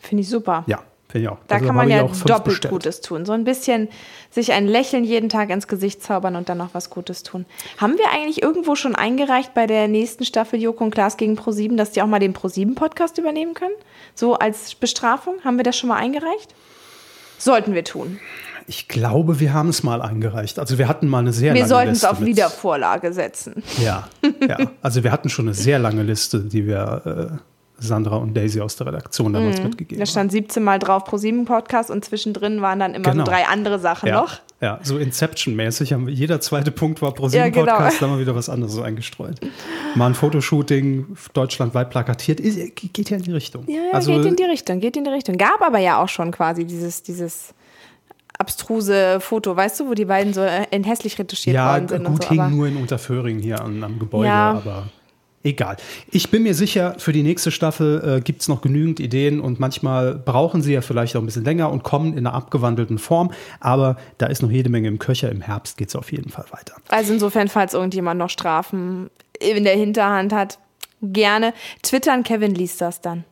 Finde 0.00 0.22
ich 0.22 0.28
super. 0.28 0.64
Ja, 0.66 0.82
finde 1.08 1.26
ich 1.26 1.28
auch. 1.30 1.38
Da 1.46 1.54
Also 1.54 1.66
kann 1.66 1.76
man 1.76 1.88
ja 1.88 2.02
doppelt 2.02 2.44
bestellt. 2.44 2.72
Gutes 2.72 3.00
tun. 3.00 3.24
So 3.24 3.32
ein 3.32 3.44
bisschen 3.44 3.88
sich 4.36 4.52
ein 4.52 4.66
Lächeln 4.68 5.02
jeden 5.02 5.28
Tag 5.28 5.50
ins 5.50 5.66
Gesicht 5.66 6.02
zaubern 6.02 6.36
und 6.36 6.48
dann 6.48 6.58
noch 6.58 6.74
was 6.74 6.90
Gutes 6.90 7.22
tun. 7.22 7.46
Haben 7.78 7.96
wir 7.98 8.10
eigentlich 8.12 8.42
irgendwo 8.42 8.76
schon 8.76 8.94
eingereicht 8.94 9.54
bei 9.54 9.66
der 9.66 9.88
nächsten 9.88 10.24
Staffel 10.24 10.60
Joko 10.60 10.84
und 10.84 10.90
Klaas 10.92 11.16
gegen 11.16 11.36
ProSieben, 11.36 11.76
dass 11.76 11.90
die 11.92 12.02
auch 12.02 12.06
mal 12.06 12.18
den 12.20 12.34
ProSieben-Podcast 12.34 13.16
übernehmen 13.18 13.54
können? 13.54 13.74
So 14.14 14.34
als 14.34 14.74
Bestrafung? 14.74 15.36
Haben 15.42 15.56
wir 15.56 15.64
das 15.64 15.76
schon 15.76 15.88
mal 15.88 15.96
eingereicht? 15.96 16.54
Sollten 17.38 17.74
wir 17.74 17.82
tun. 17.84 18.20
Ich 18.66 18.88
glaube, 18.88 19.40
wir 19.40 19.54
haben 19.54 19.70
es 19.70 19.82
mal 19.82 20.02
eingereicht. 20.02 20.58
Also 20.58 20.76
wir 20.76 20.86
hatten 20.86 21.08
mal 21.08 21.20
eine 21.20 21.32
sehr 21.32 21.54
Wir 21.54 21.60
lange 21.62 21.68
sollten 21.68 21.88
es 21.92 21.94
Liste 22.02 22.10
auf 22.10 22.18
mit- 22.20 22.28
Wiedervorlage 22.28 23.12
setzen. 23.12 23.62
Ja, 23.82 24.08
ja. 24.46 24.58
Also 24.82 25.02
wir 25.02 25.12
hatten 25.12 25.28
schon 25.30 25.46
eine 25.46 25.54
sehr 25.54 25.78
lange 25.78 26.02
Liste, 26.02 26.40
die 26.40 26.66
wir 26.66 27.38
äh, 27.38 27.38
Sandra 27.78 28.16
und 28.16 28.34
Daisy 28.34 28.60
aus 28.60 28.76
der 28.76 28.86
Redaktion 28.86 29.32
damals 29.32 29.62
mitgegeben 29.62 29.98
Mhm. 29.98 30.00
Da 30.00 30.06
stand 30.06 30.32
17 30.32 30.62
Mal 30.64 30.78
drauf 30.78 31.04
ProSieben-Podcast 31.04 31.90
und 31.90 32.04
zwischendrin 32.04 32.62
waren 32.62 32.78
dann 32.80 32.94
immer 32.94 33.10
Genau. 33.12 33.24
so 33.24 33.30
drei 33.30 33.46
andere 33.46 33.78
Sachen 33.78 34.08
Ja, 34.08 34.22
noch. 34.22 34.40
ja, 34.62 34.80
so 34.82 34.96
Inception-mäßig. 34.98 35.92
haben 35.92 36.06
wir- 36.06 36.14
Jeder 36.14 36.40
zweite 36.40 36.70
Punkt 36.70 37.02
war 37.02 37.12
pro 37.12 37.28
Ja, 37.28 37.48
genau. 37.50 37.66
Podcast, 37.72 38.00
da 38.00 38.06
haben 38.06 38.14
wir 38.14 38.20
wieder 38.20 38.34
was 38.34 38.48
anderes 38.48 38.78
eingestreut. 38.80 39.40
Mal 39.94 40.06
ein 40.06 40.14
Fotoshooting 40.14 41.16
deutschlandweit 41.34 41.90
plakatiert, 41.90 42.40
geht 42.42 43.10
ja 43.10 43.16
in 43.18 43.22
die 43.22 43.32
Richtung. 43.32 43.64
Ja, 43.68 43.74
ja 43.76 43.82
also, 43.92 44.12
geht 44.12 44.24
in 44.24 44.36
die 44.36 44.44
Richtung, 44.44 44.80
geht 44.80 44.96
in 44.96 45.04
die 45.04 45.10
Richtung. 45.10 45.36
Gab 45.36 45.60
aber 45.60 45.78
ja 45.78 46.02
auch 46.02 46.08
schon 46.08 46.30
quasi 46.30 46.64
dieses, 46.64 47.02
dieses 47.02 47.52
abstruse 48.38 49.18
Foto, 49.20 49.56
weißt 49.56 49.80
du, 49.80 49.88
wo 49.88 49.94
die 49.94 50.04
beiden 50.04 50.34
so 50.34 50.42
äh, 50.42 50.64
in 50.70 50.84
hässlich 50.84 51.18
retuschiert 51.18 51.56
ja, 51.56 51.72
worden 51.72 51.88
sind 51.88 52.04
gut, 52.04 52.12
und 52.14 52.22
so. 52.24 52.28
hing 52.30 52.50
nur 52.56 52.66
in 52.66 52.76
Unterföhring 52.76 53.38
hier 53.38 53.60
an, 53.62 53.82
am 53.82 53.98
Gebäude, 53.98 54.26
Ja. 54.28 54.50
aber 54.52 54.88
egal. 55.46 55.76
Ich 56.10 56.30
bin 56.30 56.42
mir 56.42 56.54
sicher, 56.54 56.96
für 56.98 57.12
die 57.12 57.22
nächste 57.22 57.50
Staffel 57.50 58.16
äh, 58.18 58.20
gibt 58.20 58.42
es 58.42 58.48
noch 58.48 58.60
genügend 58.60 59.00
Ideen 59.00 59.40
und 59.40 59.60
manchmal 59.60 60.14
brauchen 60.14 60.62
sie 60.62 60.72
ja 60.72 60.80
vielleicht 60.80 61.16
auch 61.16 61.20
ein 61.20 61.26
bisschen 61.26 61.44
länger 61.44 61.70
und 61.70 61.82
kommen 61.82 62.12
in 62.12 62.26
einer 62.26 62.34
abgewandelten 62.34 62.98
Form, 62.98 63.32
aber 63.60 63.96
da 64.18 64.26
ist 64.26 64.42
noch 64.42 64.50
jede 64.50 64.68
Menge 64.68 64.88
im 64.88 64.98
Köcher. 64.98 65.30
Im 65.30 65.40
Herbst 65.40 65.76
geht 65.76 65.88
es 65.88 65.96
auf 65.96 66.12
jeden 66.12 66.30
Fall 66.30 66.46
weiter. 66.50 66.74
also 66.88 67.12
insofern, 67.12 67.48
falls 67.48 67.74
irgendjemand 67.74 68.18
noch 68.18 68.30
Strafen 68.30 69.10
in 69.38 69.64
der 69.64 69.76
Hinterhand 69.76 70.32
hat, 70.32 70.58
gerne 71.02 71.54
twittern. 71.82 72.22
Kevin 72.22 72.54
liest 72.54 72.80
das 72.80 73.00
dann. 73.00 73.24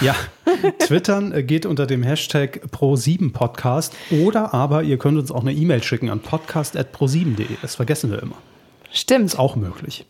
Ja, 0.00 0.14
twittern 0.80 1.46
geht 1.46 1.66
unter 1.66 1.86
dem 1.86 2.02
Hashtag 2.02 2.62
Pro7Podcast 2.72 3.92
oder 4.10 4.52
aber 4.52 4.82
ihr 4.82 4.98
könnt 4.98 5.18
uns 5.18 5.30
auch 5.30 5.42
eine 5.42 5.52
E-Mail 5.52 5.82
schicken 5.82 6.10
an 6.10 6.20
podcast.pro7.de. 6.20 7.46
Das 7.62 7.76
vergessen 7.76 8.10
wir 8.10 8.20
immer. 8.20 8.36
Stimmt. 8.92 9.26
Ist 9.26 9.38
auch 9.38 9.56
möglich. 9.56 10.04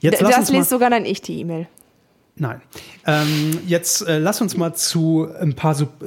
Jetzt 0.00 0.22
das 0.22 0.50
lest 0.50 0.70
sogar 0.70 0.90
dann 0.90 1.04
ich 1.04 1.22
die 1.22 1.40
E-Mail. 1.40 1.66
Nein. 2.40 2.60
Ähm, 3.04 3.58
jetzt 3.66 4.06
äh, 4.06 4.18
lass 4.18 4.40
uns 4.40 4.56
mal 4.56 4.72
zu 4.74 5.28
ein 5.40 5.54
paar 5.54 5.74
sub, 5.74 6.02
äh, 6.02 6.06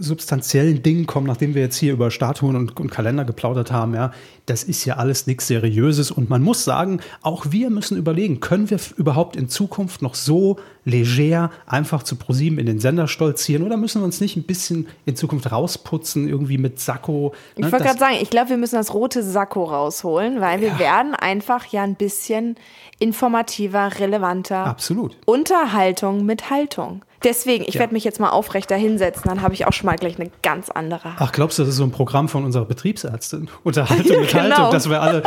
substanziellen 0.00 0.82
Dingen 0.82 1.06
kommen, 1.06 1.26
nachdem 1.26 1.54
wir 1.54 1.62
jetzt 1.62 1.76
hier 1.76 1.92
über 1.92 2.10
Statuen 2.10 2.54
und, 2.54 2.78
und 2.78 2.90
Kalender 2.90 3.24
geplaudert 3.24 3.72
haben. 3.72 3.94
Ja, 3.94 4.12
das 4.46 4.62
ist 4.62 4.84
ja 4.84 4.96
alles 4.96 5.26
nichts 5.26 5.48
Seriöses 5.48 6.10
und 6.10 6.30
man 6.30 6.42
muss 6.42 6.64
sagen, 6.64 7.00
auch 7.20 7.46
wir 7.50 7.70
müssen 7.70 7.96
überlegen, 7.96 8.40
können 8.40 8.70
wir 8.70 8.78
überhaupt 8.96 9.34
in 9.34 9.48
Zukunft 9.48 10.02
noch 10.02 10.14
so 10.14 10.58
leger 10.84 11.50
einfach 11.66 12.02
zu 12.02 12.16
ProSieben 12.16 12.58
in 12.58 12.66
den 12.66 12.80
Sender 12.80 13.06
stolzieren 13.06 13.62
oder 13.64 13.76
müssen 13.76 14.00
wir 14.00 14.04
uns 14.04 14.20
nicht 14.20 14.36
ein 14.36 14.42
bisschen 14.42 14.88
in 15.06 15.14
Zukunft 15.16 15.50
rausputzen, 15.52 16.28
irgendwie 16.28 16.58
mit 16.58 16.80
Sakko? 16.80 17.32
Ich 17.54 17.64
ne, 17.64 17.70
wollte 17.70 17.84
das- 17.84 17.96
gerade 17.96 17.98
sagen, 18.12 18.16
ich 18.22 18.30
glaube, 18.30 18.50
wir 18.50 18.56
müssen 18.56 18.74
das 18.76 18.92
rote 18.92 19.22
Sakko 19.22 19.64
rausholen, 19.64 20.40
weil 20.40 20.60
wir 20.60 20.78
werden 20.78 21.14
einfach 21.14 21.66
ja 21.66 21.82
ein 21.84 21.94
bisschen 21.94 22.56
informativer, 22.98 23.98
relevanter. 23.98 24.66
Absolut. 24.66 25.16
Unterhaltung 25.26 26.24
mit 26.24 26.50
Haltung. 26.50 27.04
Deswegen, 27.24 27.64
ich 27.66 27.74
Ja. 27.74 27.80
werde 27.80 27.92
mich 27.94 28.04
jetzt 28.04 28.20
mal 28.20 28.30
aufrechter 28.30 28.76
hinsetzen, 28.76 29.24
dann 29.26 29.42
habe 29.42 29.54
ich 29.54 29.66
auch 29.66 29.72
schon 29.72 29.86
mal 29.86 29.96
gleich 29.96 30.18
eine 30.18 30.30
ganz 30.42 30.70
andere. 30.70 31.12
Ach, 31.18 31.32
glaubst 31.32 31.58
du, 31.58 31.62
das 31.62 31.70
ist 31.70 31.76
so 31.76 31.84
ein 31.84 31.92
Programm 31.92 32.28
von 32.28 32.44
unserer 32.44 32.64
Betriebsärztin? 32.64 33.48
Unterhaltung 33.64 34.20
mit 34.20 34.34
Haltung, 34.34 34.50
genau. 34.56 34.70
dass 34.72 34.88
wir 34.88 35.00
alle 35.02 35.22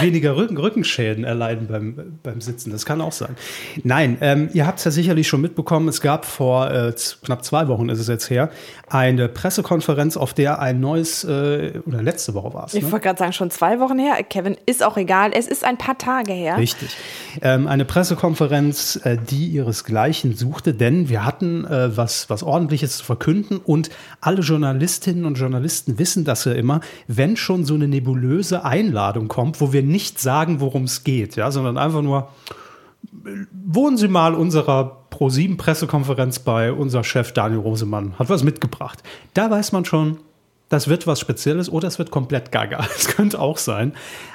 weniger 0.00 0.36
Rücken, 0.36 0.56
Rückenschäden 0.56 1.24
erleiden 1.24 1.66
beim, 1.68 2.18
beim 2.22 2.40
Sitzen. 2.40 2.70
Das 2.70 2.84
kann 2.86 3.00
auch 3.00 3.12
sein. 3.12 3.36
Nein, 3.82 4.18
ähm, 4.20 4.48
ihr 4.52 4.66
habt 4.66 4.78
es 4.78 4.84
ja 4.84 4.90
sicherlich 4.90 5.28
schon 5.28 5.40
mitbekommen, 5.40 5.88
es 5.88 6.00
gab 6.00 6.24
vor 6.24 6.70
äh, 6.70 6.92
knapp 7.24 7.44
zwei 7.44 7.68
Wochen, 7.68 7.88
ist 7.88 7.98
es 7.98 8.08
jetzt 8.08 8.30
her, 8.30 8.50
eine 8.88 9.28
Pressekonferenz, 9.28 10.16
auf 10.16 10.34
der 10.34 10.60
ein 10.60 10.80
neues, 10.80 11.24
äh, 11.24 11.80
oder 11.86 12.02
letzte 12.02 12.34
Woche 12.34 12.52
war 12.54 12.66
es, 12.66 12.74
Ich 12.74 12.84
ne? 12.84 12.92
wollte 12.92 13.04
gerade 13.04 13.18
sagen, 13.18 13.32
schon 13.32 13.50
zwei 13.50 13.80
Wochen 13.80 13.98
her. 13.98 14.22
Kevin, 14.28 14.56
ist 14.66 14.82
auch 14.82 14.96
egal. 14.96 15.30
Es 15.34 15.46
ist 15.46 15.64
ein 15.64 15.78
paar 15.78 15.98
Tage 15.98 16.32
her. 16.32 16.56
Richtig. 16.58 16.96
Ähm, 17.42 17.66
eine 17.66 17.84
Pressekonferenz, 17.84 19.00
äh, 19.04 19.16
die 19.18 19.46
ihresgleichen 19.48 20.36
suchte, 20.36 20.74
denn 20.74 21.08
wir 21.08 21.24
hatten 21.30 21.64
äh, 21.64 21.96
was, 21.96 22.28
was 22.28 22.42
Ordentliches 22.42 22.98
zu 22.98 23.04
verkünden 23.04 23.58
und 23.58 23.88
alle 24.20 24.40
Journalistinnen 24.40 25.24
und 25.24 25.38
Journalisten 25.38 25.96
wissen 25.98 26.24
das 26.24 26.44
ja 26.44 26.52
immer, 26.52 26.80
wenn 27.06 27.36
schon 27.36 27.64
so 27.64 27.74
eine 27.74 27.86
nebulöse 27.86 28.64
Einladung 28.64 29.28
kommt, 29.28 29.60
wo 29.60 29.72
wir 29.72 29.84
nicht 29.84 30.18
sagen, 30.18 30.58
worum 30.60 30.84
es 30.84 31.04
geht, 31.04 31.36
ja, 31.36 31.52
sondern 31.52 31.78
einfach 31.78 32.02
nur, 32.02 32.30
wohnen 33.64 33.96
Sie 33.96 34.08
mal 34.08 34.34
unserer 34.34 35.04
Pro-7-Pressekonferenz 35.10 36.40
bei, 36.40 36.72
unser 36.72 37.04
Chef 37.04 37.30
Daniel 37.30 37.60
Rosemann 37.60 38.18
hat 38.18 38.28
was 38.28 38.42
mitgebracht. 38.42 39.00
Da 39.34 39.50
weiß 39.50 39.70
man 39.70 39.84
schon, 39.84 40.18
das 40.68 40.88
wird 40.88 41.06
was 41.06 41.20
Spezielles 41.20 41.70
oder 41.70 41.86
es 41.86 41.98
wird 41.98 42.10
komplett 42.10 42.50
gaga. 42.50 42.78
Das 42.96 43.06
könnte 43.06 43.40
auch 43.40 43.58
sein. 43.58 43.92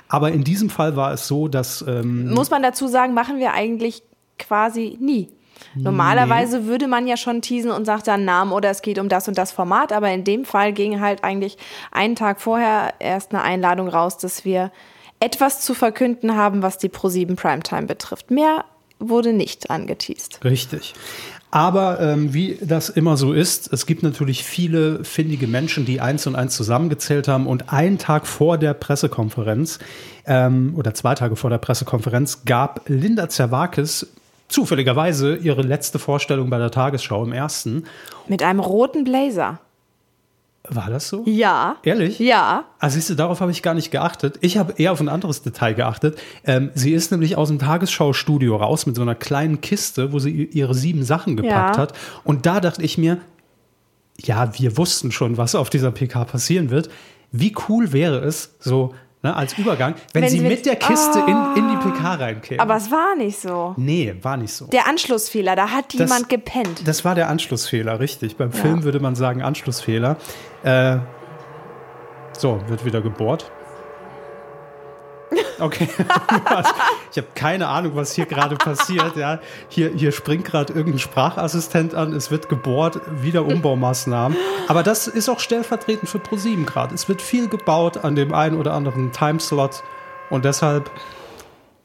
Aber 0.07 0.31
in 0.31 0.45
diesem 0.45 0.69
Fall 0.69 0.95
war 0.95 1.11
es 1.11 1.27
so, 1.27 1.49
dass 1.49 1.83
ähm, 1.85 2.29
Muss 2.33 2.49
man 2.49 2.63
dazu 2.63 2.87
sagen, 2.87 3.13
machen 3.13 3.39
wir 3.39 3.53
eigentlich 3.53 4.01
quasi 4.39 4.97
nie. 5.01 5.29
Normalerweise 5.75 6.65
würde 6.65 6.88
man 6.88 7.07
ja 7.07 7.17
schon 7.17 7.41
teasen 7.41 7.71
und 7.71 7.85
sagt 7.85 8.07
dann 8.07 8.25
Namen 8.25 8.51
oder 8.51 8.69
es 8.69 8.81
geht 8.81 9.00
um 9.00 9.09
das 9.09 9.27
und 9.27 9.38
das 9.38 9.51
Format, 9.51 9.91
aber 9.91 10.12
in 10.12 10.24
dem 10.24 10.45
Fall 10.45 10.74
ging 10.74 11.01
halt 11.01 11.24
eigentlich 11.24 11.57
einen 11.91 12.15
Tag 12.15 12.41
vorher 12.41 12.93
erst 13.00 13.33
eine 13.33 13.41
Einladung 13.41 13.88
raus, 13.88 14.17
dass 14.17 14.45
wir 14.45 14.71
etwas 15.19 15.62
zu 15.62 15.74
verkünden 15.74 16.35
haben, 16.35 16.62
was 16.62 16.77
die 16.77 16.89
Pro7 16.89 17.35
Primetime 17.35 17.88
betrifft. 17.88 18.31
Mehr 18.31 18.65
wurde 19.00 19.33
nicht 19.33 19.69
angeteased. 19.69 20.43
Richtig. 20.43 20.93
Aber 21.51 22.01
ähm, 22.01 22.33
wie 22.33 22.57
das 22.62 22.89
immer 22.89 23.15
so 23.15 23.31
ist, 23.31 23.71
es 23.71 23.85
gibt 23.85 24.03
natürlich 24.03 24.43
viele 24.43 25.05
findige 25.05 25.47
Menschen, 25.47 25.85
die 25.85 26.01
eins 26.01 26.27
und 26.27 26.35
eins 26.35 26.53
zusammengezählt 26.53 27.29
haben. 27.29 27.47
Und 27.47 27.71
einen 27.71 27.97
Tag 27.97 28.27
vor 28.27 28.57
der 28.57 28.74
Pressekonferenz 28.74 29.79
ähm, 30.25 30.74
oder 30.75 30.93
zwei 30.93 31.15
Tage 31.15 31.38
vor 31.38 31.50
der 31.50 31.59
Pressekonferenz 31.59 32.43
gab 32.43 32.81
Linda 32.89 33.29
Zerwakis 33.29 34.07
zufälligerweise 34.47 35.35
ihre 35.35 35.61
letzte 35.61 35.99
Vorstellung 35.99 36.49
bei 36.49 36.57
der 36.57 36.71
Tagesschau 36.71 37.23
im 37.23 37.33
ersten. 37.33 37.85
Mit 38.27 38.43
einem 38.43 38.59
roten 38.59 39.03
Blazer. 39.03 39.59
War 40.67 40.89
das 40.89 41.09
so? 41.09 41.23
Ja. 41.27 41.75
Ehrlich? 41.83 42.17
Ja. 42.17 42.63
Ah, 42.79 42.89
siehst 42.89 43.09
du, 43.11 43.15
darauf 43.15 43.39
habe 43.39 43.51
ich 43.51 43.61
gar 43.61 43.75
nicht 43.75 43.91
geachtet. 43.91 44.37
Ich 44.41 44.57
habe 44.57 44.73
eher 44.77 44.91
auf 44.93 44.99
ein 44.99 45.09
anderes 45.09 45.43
Detail 45.43 45.73
geachtet. 45.73 46.17
Ähm, 46.43 46.71
sie 46.73 46.91
ist 46.93 47.11
nämlich 47.11 47.37
aus 47.37 47.49
dem 47.49 47.59
Tagesschau-Studio 47.59 48.55
raus 48.55 48.87
mit 48.87 48.95
so 48.95 49.03
einer 49.03 49.13
kleinen 49.13 49.61
Kiste, 49.61 50.11
wo 50.11 50.17
sie 50.17 50.31
ihre 50.31 50.73
sieben 50.73 51.03
Sachen 51.03 51.35
gepackt 51.37 51.75
Ja. 51.75 51.81
hat. 51.81 51.93
Und 52.23 52.47
da 52.47 52.59
dachte 52.61 52.81
ich 52.81 52.97
mir, 52.97 53.19
ja, 54.17 54.57
wir 54.57 54.75
wussten 54.77 55.11
schon, 55.11 55.37
was 55.37 55.53
auf 55.53 55.69
dieser 55.69 55.91
PK 55.91 56.25
passieren 56.25 56.71
wird. 56.71 56.89
Wie 57.31 57.53
cool 57.69 57.91
wäre 57.93 58.19
es, 58.19 58.55
so 58.59 58.95
ne, 59.25 59.36
als 59.36 59.58
Übergang, 59.58 59.96
wenn, 60.13 60.24
Wenn 60.24 60.29
sie 60.29 60.39
mit, 60.39 60.50
mit- 60.51 60.65
der 60.65 60.75
Kiste 60.75 61.20
in, 61.20 61.38
in 61.55 61.70
die 61.70 61.77
PK 61.77 62.13
reinkäme. 62.15 62.60
Aber 62.62 62.75
es 62.77 62.91
war 62.91 63.15
nicht 63.15 63.39
so. 63.39 63.74
nee, 63.77 64.15
war 64.22 64.38
nicht 64.38 64.53
so. 64.53 64.67
Der 64.67 64.88
Anschlussfehler, 64.88 65.55
da 65.55 65.70
hat 65.72 65.86
Das- 65.94 66.00
jemand 66.00 66.29
gepennt. 66.29 66.88
Das 66.88 67.03
war 67.03 67.15
der 67.15 67.29
Anschlussfehler, 67.29 68.00
richtig. 68.00 68.38
Beim 68.38 68.51
Film 68.51 68.84
würde 68.84 69.00
man 69.00 69.15
sagen 69.15 69.41
Anschlussfehler. 69.41 70.17
Äh, 70.63 70.98
so, 72.38 72.60
wird 72.67 72.86
wieder 72.86 73.01
gebohrt. 73.01 73.51
Okay. 75.59 75.88
ich 77.12 77.17
habe 77.17 77.27
keine 77.35 77.67
Ahnung, 77.67 77.93
was 77.95 78.13
hier 78.13 78.25
gerade 78.25 78.55
passiert. 78.55 79.15
Ja. 79.15 79.39
Hier, 79.69 79.91
hier 79.95 80.12
springt 80.12 80.45
gerade 80.45 80.74
irgendein 80.74 81.00
Sprachassistent 81.00 81.95
an, 81.95 82.13
es 82.13 82.31
wird 82.31 82.50
gebohrt, 82.50 83.00
wieder 83.21 83.45
Umbaumaßnahmen. 83.45 84.38
Aber 84.67 84.83
das 84.83 85.07
ist 85.07 85.29
auch 85.29 85.39
stellvertretend 85.39 86.09
für 86.09 86.19
ProSieben 86.19 86.65
gerade. 86.65 86.93
Es 86.93 87.07
wird 87.07 87.21
viel 87.21 87.47
gebaut 87.47 88.03
an 88.03 88.15
dem 88.15 88.33
einen 88.33 88.57
oder 88.57 88.74
anderen 88.74 89.12
Timeslot 89.12 89.83
und 90.29 90.45
deshalb 90.45 90.91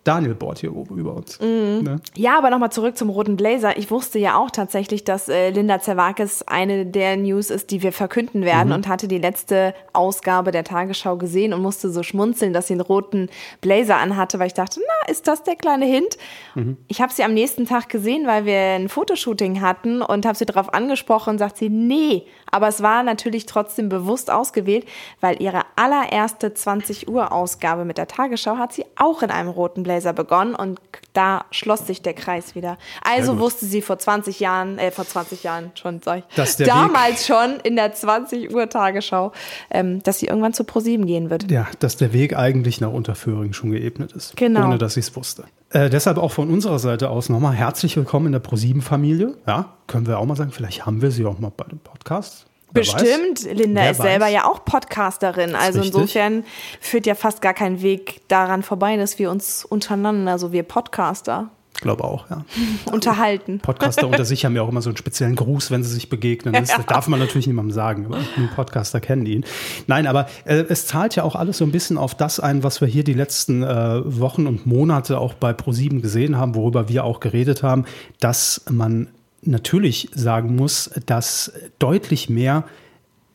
Daniel 0.04 0.34
bohrt 0.34 0.60
hier 0.60 0.74
oben 0.74 0.96
über 0.96 1.14
uns. 1.14 1.38
Ne? 1.40 2.00
Ja, 2.16 2.38
aber 2.38 2.48
nochmal 2.48 2.72
zurück 2.72 2.96
zum 2.96 3.10
roten 3.10 3.36
Blazer. 3.36 3.76
Ich 3.76 3.90
wusste 3.90 4.18
ja 4.18 4.38
auch 4.38 4.50
tatsächlich, 4.50 5.04
dass 5.04 5.28
äh, 5.28 5.50
Linda 5.50 5.78
Zerwakis 5.78 6.42
eine 6.46 6.86
der 6.86 7.18
News 7.18 7.50
ist, 7.50 7.70
die 7.70 7.82
wir 7.82 7.92
verkünden 7.92 8.42
werden 8.42 8.68
Mhm. 8.68 8.74
und 8.76 8.88
hatte 8.88 9.08
die 9.08 9.18
letzte 9.18 9.74
Ausgabe 9.92 10.52
der 10.52 10.64
Tagesschau 10.64 11.16
gesehen 11.18 11.52
und 11.52 11.60
musste 11.60 11.90
so 11.90 12.02
schmunzeln, 12.02 12.54
dass 12.54 12.68
sie 12.68 12.72
einen 12.72 12.80
roten 12.80 13.28
Blazer 13.60 13.98
anhatte, 13.98 14.38
weil 14.38 14.46
ich 14.46 14.54
dachte, 14.54 14.80
na, 14.86 15.12
ist 15.12 15.28
das 15.28 15.42
der 15.42 15.56
kleine 15.56 15.84
Hint? 15.84 16.16
Mhm. 16.54 16.78
Ich 16.88 17.02
habe 17.02 17.12
sie 17.12 17.22
am 17.22 17.34
nächsten 17.34 17.66
Tag 17.66 17.90
gesehen, 17.90 18.26
weil 18.26 18.46
wir 18.46 18.58
ein 18.58 18.88
Fotoshooting 18.88 19.60
hatten 19.60 20.00
und 20.00 20.24
habe 20.24 20.36
sie 20.38 20.46
darauf 20.46 20.72
angesprochen 20.72 21.30
und 21.30 21.38
sagt 21.38 21.58
sie, 21.58 21.68
nee. 21.68 22.24
Aber 22.50 22.68
es 22.68 22.82
war 22.82 23.02
natürlich 23.02 23.44
trotzdem 23.44 23.90
bewusst 23.90 24.30
ausgewählt, 24.30 24.86
weil 25.20 25.42
ihre 25.42 25.60
allererste 25.76 26.54
20 26.54 27.06
Uhr 27.08 27.32
Ausgabe 27.32 27.84
mit 27.84 27.98
der 27.98 28.08
Tagesschau 28.08 28.56
hat 28.56 28.72
sie 28.72 28.86
auch 28.96 29.22
in 29.22 29.30
einem 29.30 29.50
roten 29.50 29.82
Blazer 29.82 29.89
begonnen 30.12 30.54
und 30.54 30.80
da 31.12 31.44
schloss 31.50 31.86
sich 31.86 32.02
der 32.02 32.14
Kreis 32.14 32.54
wieder. 32.54 32.78
Also 33.02 33.38
wusste 33.38 33.66
sie 33.66 33.82
vor 33.82 33.98
20 33.98 34.40
Jahren, 34.40 34.78
äh, 34.78 34.90
vor 34.90 35.06
20 35.06 35.42
Jahren 35.42 35.72
schon, 35.74 36.00
sag 36.00 36.22
ich, 36.36 36.66
damals 36.66 37.26
schon 37.26 37.58
in 37.62 37.76
der 37.76 37.92
20 37.92 38.54
Uhr 38.54 38.68
Tagesschau, 38.68 39.32
ähm, 39.70 40.02
dass 40.02 40.20
sie 40.20 40.26
irgendwann 40.26 40.52
zu 40.52 40.64
ProSieben 40.64 41.06
gehen 41.06 41.30
wird. 41.30 41.50
Ja, 41.50 41.66
dass 41.80 41.96
der 41.96 42.12
Weg 42.12 42.36
eigentlich 42.36 42.80
nach 42.80 42.92
Unterföhring 42.92 43.52
schon 43.52 43.72
geebnet 43.72 44.12
ist. 44.12 44.36
Genau. 44.36 44.66
Ohne 44.66 44.78
dass 44.78 44.96
ich 44.96 45.06
es 45.06 45.16
wusste. 45.16 45.44
Äh, 45.70 45.90
deshalb 45.90 46.18
auch 46.18 46.32
von 46.32 46.50
unserer 46.50 46.78
Seite 46.78 47.10
aus 47.10 47.28
nochmal 47.28 47.54
herzlich 47.54 47.96
willkommen 47.96 48.26
in 48.26 48.32
der 48.32 48.40
ProSieben-Familie. 48.40 49.36
Ja, 49.46 49.74
können 49.86 50.06
wir 50.06 50.18
auch 50.18 50.26
mal 50.26 50.36
sagen, 50.36 50.50
vielleicht 50.50 50.86
haben 50.86 51.02
wir 51.02 51.10
sie 51.10 51.24
auch 51.26 51.38
mal 51.38 51.52
bei 51.56 51.64
dem 51.64 51.78
Podcast. 51.78 52.49
Wer 52.72 52.86
weiß. 52.86 52.92
Bestimmt. 52.92 53.58
Linda 53.58 53.82
Wer 53.82 53.90
ist 53.90 54.02
selber 54.02 54.26
weiß. 54.26 54.34
ja 54.34 54.44
auch 54.46 54.64
Podcasterin. 54.64 55.54
Also 55.54 55.82
insofern 55.82 56.44
führt 56.80 57.06
ja 57.06 57.14
fast 57.14 57.42
gar 57.42 57.54
kein 57.54 57.82
Weg 57.82 58.22
daran 58.28 58.62
vorbei, 58.62 58.96
dass 58.96 59.18
wir 59.18 59.30
uns 59.30 59.64
untereinander, 59.64 60.32
also 60.32 60.52
wir 60.52 60.62
Podcaster, 60.62 61.50
glaube 61.80 62.04
auch, 62.04 62.28
ja. 62.30 62.44
unterhalten. 62.92 63.60
Podcaster 63.60 64.06
unter 64.06 64.24
sich 64.24 64.44
haben 64.44 64.54
ja 64.54 64.62
auch 64.62 64.68
immer 64.68 64.82
so 64.82 64.90
einen 64.90 64.96
speziellen 64.96 65.36
Gruß, 65.36 65.70
wenn 65.70 65.82
sie 65.82 65.90
sich 65.90 66.08
begegnen. 66.08 66.54
Das 66.54 66.70
darf 66.86 67.08
man 67.08 67.20
natürlich 67.20 67.46
niemandem 67.46 67.72
sagen, 67.72 68.06
aber 68.06 68.18
nur 68.36 68.48
Podcaster 68.48 69.00
kennen 69.00 69.26
ihn. 69.26 69.44
Nein, 69.86 70.06
aber 70.06 70.28
äh, 70.44 70.64
es 70.68 70.86
zahlt 70.86 71.16
ja 71.16 71.22
auch 71.22 71.36
alles 71.36 71.58
so 71.58 71.64
ein 71.64 71.72
bisschen 71.72 71.98
auf 71.98 72.14
das 72.14 72.40
ein, 72.40 72.62
was 72.62 72.80
wir 72.80 72.88
hier 72.88 73.04
die 73.04 73.14
letzten 73.14 73.62
äh, 73.62 74.02
Wochen 74.04 74.46
und 74.46 74.66
Monate 74.66 75.18
auch 75.18 75.34
bei 75.34 75.52
ProSieben 75.52 76.02
gesehen 76.02 76.36
haben, 76.36 76.54
worüber 76.54 76.88
wir 76.88 77.04
auch 77.04 77.20
geredet 77.20 77.62
haben, 77.62 77.84
dass 78.20 78.62
man 78.68 79.08
natürlich 79.42 80.08
sagen 80.14 80.56
muss, 80.56 80.90
dass 81.06 81.52
deutlich 81.78 82.28
mehr 82.28 82.64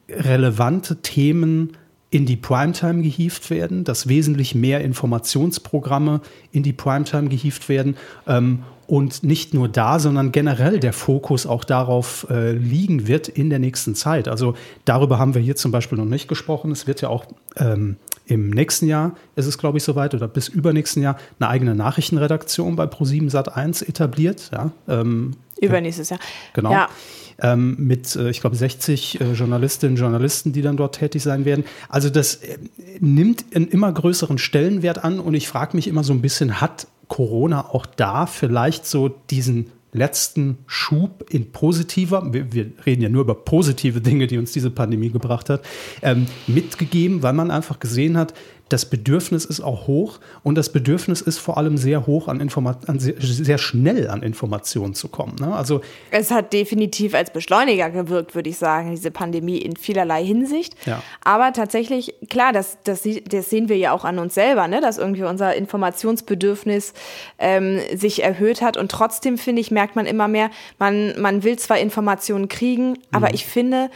relevante 0.09 0.97
Themen 1.01 1.77
in 2.15 2.25
die 2.25 2.37
Primetime 2.37 3.01
gehievt 3.01 3.49
werden, 3.49 3.83
dass 3.83 4.07
wesentlich 4.07 4.55
mehr 4.55 4.81
Informationsprogramme 4.81 6.21
in 6.51 6.63
die 6.63 6.71
Primetime 6.71 7.27
gehievt 7.27 7.67
werden 7.67 7.97
ähm, 8.25 8.63
und 8.87 9.23
nicht 9.23 9.53
nur 9.53 9.67
da, 9.67 9.99
sondern 9.99 10.31
generell 10.31 10.79
der 10.79 10.93
Fokus 10.93 11.45
auch 11.45 11.63
darauf 11.63 12.27
äh, 12.29 12.51
liegen 12.53 13.07
wird 13.07 13.27
in 13.27 13.49
der 13.49 13.59
nächsten 13.59 13.95
Zeit. 13.95 14.27
Also 14.27 14.53
darüber 14.85 15.17
haben 15.17 15.33
wir 15.33 15.41
hier 15.41 15.55
zum 15.55 15.71
Beispiel 15.71 15.97
noch 15.97 16.05
nicht 16.05 16.27
gesprochen. 16.27 16.71
Es 16.71 16.87
wird 16.87 17.01
ja 17.01 17.09
auch 17.09 17.25
ähm, 17.57 17.97
im 18.27 18.49
nächsten 18.49 18.87
Jahr, 18.87 19.15
ist 19.35 19.47
es 19.47 19.57
glaube 19.57 19.79
ich 19.79 19.83
soweit, 19.83 20.13
oder 20.13 20.27
bis 20.27 20.47
übernächsten 20.47 21.01
Jahr 21.01 21.17
eine 21.39 21.49
eigene 21.49 21.75
Nachrichtenredaktion 21.75 22.75
bei 22.75 22.85
Pro7 22.85 23.29
Sat1 23.31 23.89
etabliert. 23.89 24.51
Ja, 24.53 24.71
ähm, 24.87 25.31
Übernächstes 25.61 26.09
Jahr. 26.09 26.19
Genau. 26.53 26.71
Ja. 26.71 26.89
Ähm, 27.37 27.75
mit, 27.77 28.15
äh, 28.15 28.29
ich 28.29 28.39
glaube, 28.39 28.55
60 28.55 29.19
äh, 29.19 29.33
Journalistinnen 29.33 29.95
und 29.95 29.99
Journalisten, 29.99 30.53
die 30.53 30.61
dann 30.61 30.77
dort 30.77 30.95
tätig 30.95 31.21
sein 31.21 31.43
werden. 31.43 31.65
Also 31.89 32.09
das 32.09 32.35
äh, 32.35 32.57
nimmt 32.99 33.45
einen 33.53 33.67
immer 33.67 33.91
größeren 33.91 34.37
Stellenwert 34.37 35.03
an 35.03 35.19
und 35.19 35.33
ich 35.33 35.49
frage 35.49 35.75
mich 35.75 35.87
immer 35.87 36.03
so 36.05 36.13
ein 36.13 36.21
bisschen, 36.21 36.61
hat 36.61 36.87
Corona 37.09 37.65
auch 37.65 37.85
da 37.85 38.25
vielleicht 38.25 38.85
so 38.85 39.09
diesen 39.29 39.69
letzten 39.95 40.57
Schub 40.67 41.25
in 41.29 41.51
positiver, 41.51 42.33
wir, 42.33 42.53
wir 42.53 42.71
reden 42.85 43.01
ja 43.01 43.09
nur 43.09 43.21
über 43.21 43.35
positive 43.35 44.01
Dinge, 44.01 44.27
die 44.27 44.37
uns 44.37 44.51
diese 44.51 44.69
Pandemie 44.69 45.09
gebracht 45.09 45.49
hat, 45.49 45.61
ähm, 46.01 46.27
mitgegeben, 46.47 47.23
weil 47.23 47.33
man 47.33 47.49
einfach 47.49 47.79
gesehen 47.79 48.17
hat, 48.17 48.33
das 48.69 48.85
Bedürfnis 48.89 49.45
ist 49.45 49.61
auch 49.61 49.85
hoch 49.85 50.19
und 50.41 50.55
das 50.55 50.71
Bedürfnis 50.71 51.21
ist 51.21 51.37
vor 51.37 51.57
allem 51.57 51.77
sehr 51.77 52.07
hoch 52.07 52.27
an, 52.27 52.39
Informa 52.39 52.77
an 52.87 52.99
sehr, 52.99 53.13
sehr, 53.19 53.59
schnell 53.59 54.09
an 54.09 54.23
Informationen 54.23 54.95
zu 54.95 55.07
kommen. 55.07 55.35
Ne? 55.39 55.53
Also 55.53 55.81
es 56.09 56.31
hat 56.31 56.51
definitiv 56.51 57.13
als 57.13 57.31
Beschleuniger 57.31 57.91
gewirkt, 57.91 58.33
würde 58.33 58.49
ich 58.49 58.57
sagen, 58.57 58.89
diese 58.91 59.11
Pandemie 59.11 59.59
in 59.59 59.75
vielerlei 59.75 60.25
Hinsicht. 60.25 60.75
Ja. 60.87 61.03
Aber 61.23 61.53
tatsächlich, 61.53 62.15
klar, 62.29 62.53
das, 62.53 62.79
das, 62.83 63.07
das 63.25 63.51
sehen 63.51 63.69
wir 63.69 63.77
ja 63.77 63.91
auch 63.91 64.03
an 64.03 64.17
uns 64.17 64.33
selber, 64.33 64.67
ne? 64.67 64.81
dass 64.81 64.97
irgendwie 64.97 65.23
unser 65.23 65.55
Informationsbedürfnis 65.55 66.93
ähm, 67.37 67.79
sich 67.93 68.23
erhöht 68.23 68.63
hat 68.63 68.77
und 68.77 68.89
trotzdem, 68.89 69.37
finde 69.37 69.61
ich, 69.61 69.69
merkt 69.69 69.95
man 69.95 70.07
immer 70.07 70.27
mehr, 70.27 70.49
man, 70.79 71.19
man 71.21 71.43
will 71.43 71.59
zwar 71.59 71.77
Informationen 71.77 72.47
kriegen, 72.47 72.97
aber 73.11 73.27
mhm. 73.27 73.35
ich 73.35 73.45
finde, 73.45 73.91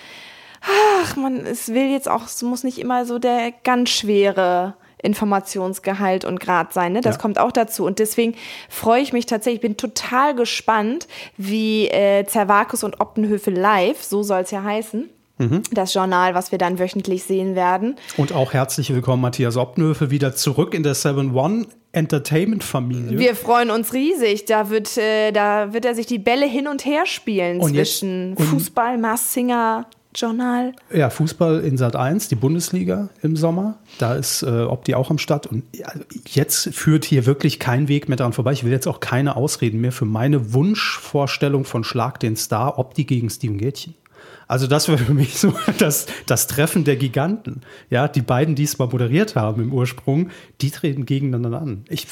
ach 0.62 1.16
man, 1.16 1.46
es 1.46 1.70
will 1.70 1.90
jetzt 1.90 2.10
auch, 2.10 2.26
es 2.26 2.42
muss 2.42 2.64
nicht 2.64 2.80
immer 2.80 3.06
so 3.06 3.20
der 3.20 3.52
ganz 3.64 3.90
schwere 3.90 4.76
Informationsgehalt 5.02 6.26
und 6.26 6.40
Grad 6.40 6.74
sein. 6.74 6.94
Ne? 6.94 7.02
Das 7.02 7.16
ja. 7.16 7.22
kommt 7.22 7.40
auch 7.40 7.52
dazu. 7.52 7.86
Und 7.86 8.00
deswegen 8.00 8.36
freue 8.70 9.02
ich 9.02 9.14
mich 9.14 9.26
tatsächlich, 9.26 9.62
bin 9.62 9.78
total 9.78 10.36
gespannt, 10.36 11.08
wie 11.38 11.88
äh, 11.88 12.26
Zervakus 12.26 12.84
und 12.84 13.00
Optenhöfe 13.00 13.52
live, 13.52 14.04
so 14.04 14.24
soll 14.24 14.42
es 14.42 14.52
ja 14.52 14.64
heißen, 14.64 15.10
mhm. 15.38 15.62
das 15.72 15.94
Journal, 15.94 16.36
was 16.36 16.52
wir 16.52 16.58
dann 16.58 16.80
wöchentlich 16.80 17.24
sehen 17.24 17.56
werden. 17.56 17.96
Und 18.18 18.34
auch 18.34 18.54
herzlich 18.54 18.94
willkommen, 18.94 19.22
Matthias 19.22 19.56
Optenhöfe, 19.58 20.12
wieder 20.12 20.36
zurück 20.36 20.74
in 20.74 20.84
der 20.84 20.96
7-One. 20.96 21.68
Entertainment-Familie. 21.92 23.18
Wir 23.18 23.36
freuen 23.36 23.72
uns 23.72 23.94
riesig. 23.94 24.46
Da 24.46 24.70
wird, 24.70 24.96
äh, 24.98 25.32
da 25.32 25.74
wird 25.74 25.86
er 25.86 25.96
sich 25.96 26.06
die 26.06 26.20
Bälle 26.20 26.46
hin 26.46 26.68
und 26.68 26.86
her 26.86 27.08
spielen 27.08 27.62
und 27.62 27.70
zwischen 27.70 28.36
jetzt, 28.38 28.48
Fußball, 28.48 29.00
Mars 29.00 29.34
Singer, 29.34 29.88
Journal. 30.16 30.74
Ja, 30.92 31.10
Fußball 31.10 31.60
in 31.62 31.78
Sat 31.78 31.96
1, 31.96 32.30
die 32.30 32.36
Bundesliga 32.36 33.10
im 33.22 33.36
Sommer. 33.36 33.78
Da 34.00 34.16
ist 34.16 34.42
äh, 34.42 34.64
Opti 34.64 34.96
auch 34.96 35.12
am 35.12 35.20
Start. 35.20 35.46
Und 35.48 35.64
jetzt 36.28 36.74
führt 36.74 37.06
hier 37.06 37.26
wirklich 37.26 37.60
kein 37.60 37.88
Weg 37.88 38.10
mehr 38.10 38.18
dran 38.18 38.34
vorbei. 38.34 38.54
Ich 38.54 38.64
will 38.64 38.72
jetzt 38.72 38.88
auch 38.88 39.00
keine 39.00 39.36
Ausreden 39.36 39.82
mehr 39.82 39.92
für 39.92 40.06
meine 40.06 40.54
Wunschvorstellung 40.54 41.64
von 41.64 41.84
Schlag 41.84 42.20
den 42.20 42.36
Star, 42.36 42.80
Opti 42.80 43.04
gegen 43.04 43.30
Steven 43.30 43.58
Gätchen. 43.58 43.94
Also 44.48 44.66
das 44.66 44.88
wäre 44.88 44.98
für 44.98 45.14
mich 45.14 45.38
so 45.38 45.54
das, 45.78 46.08
das 46.26 46.48
Treffen 46.48 46.84
der 46.84 46.96
Giganten. 46.96 47.62
Ja, 47.92 48.08
die 48.08 48.24
beiden, 48.24 48.56
die 48.56 48.64
es 48.64 48.80
mal 48.80 48.88
moderiert 48.88 49.36
haben 49.36 49.62
im 49.62 49.72
Ursprung, 49.72 50.32
die 50.60 50.72
treten 50.72 51.06
gegeneinander 51.06 51.62
an. 51.62 51.86
Ich, 51.88 52.08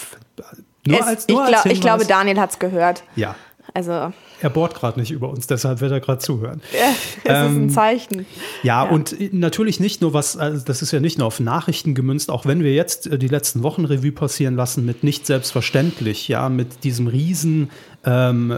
nur 0.86 1.00
es, 1.00 1.06
als, 1.06 1.28
nur 1.28 1.44
ich, 1.44 1.50
glaub, 1.50 1.66
ich 1.66 1.82
glaube, 1.82 2.06
Daniel 2.06 2.40
hat 2.40 2.52
es 2.52 2.60
gehört. 2.60 3.04
Ja. 3.16 3.36
Also 3.78 4.12
er 4.42 4.50
bohrt 4.50 4.74
gerade 4.74 5.00
nicht 5.00 5.12
über 5.12 5.30
uns, 5.30 5.46
deshalb 5.46 5.82
wird 5.82 5.92
er 5.92 6.00
gerade 6.00 6.18
zuhören. 6.18 6.62
Ja, 6.74 6.96
das 7.24 7.38
ähm, 7.38 7.46
ist 7.46 7.56
ein 7.58 7.62
ähm, 7.62 7.70
Zeichen. 7.70 8.26
Ja, 8.64 8.86
ja, 8.86 8.90
und 8.90 9.34
natürlich 9.34 9.80
nicht 9.80 10.02
nur 10.02 10.16
was, 10.16 10.36
also 10.36 10.66
das 10.66 10.82
ist 10.82 10.92
ja 10.92 11.00
nicht 11.00 11.20
nur 11.20 11.28
auf 11.28 11.40
Nachrichten 11.40 11.94
gemünzt, 11.94 12.32
auch 12.32 12.48
wenn 12.48 12.64
wir 12.64 12.74
jetzt 12.74 13.06
äh, 13.06 13.20
die 13.20 13.28
letzten 13.28 13.62
Wochen 13.62 13.86
Revue 13.86 14.12
passieren 14.12 14.56
lassen 14.56 14.84
mit 14.84 15.04
nicht 15.04 15.28
selbstverständlich, 15.28 16.28
ja, 16.28 16.50
mit 16.50 16.84
diesem 16.86 17.06
riesen 17.06 17.70
ähm, 18.04 18.50
äh, 18.50 18.58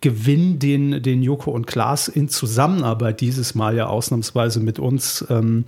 Gewinn, 0.00 0.60
den, 0.60 1.02
den 1.02 1.24
Joko 1.24 1.50
und 1.50 1.66
Klaas 1.66 2.06
in 2.06 2.28
Zusammenarbeit 2.28 3.20
dieses 3.20 3.56
Mal 3.56 3.74
ja 3.74 3.88
ausnahmsweise 3.88 4.60
mit 4.60 4.78
uns 4.78 5.26
ähm, 5.30 5.64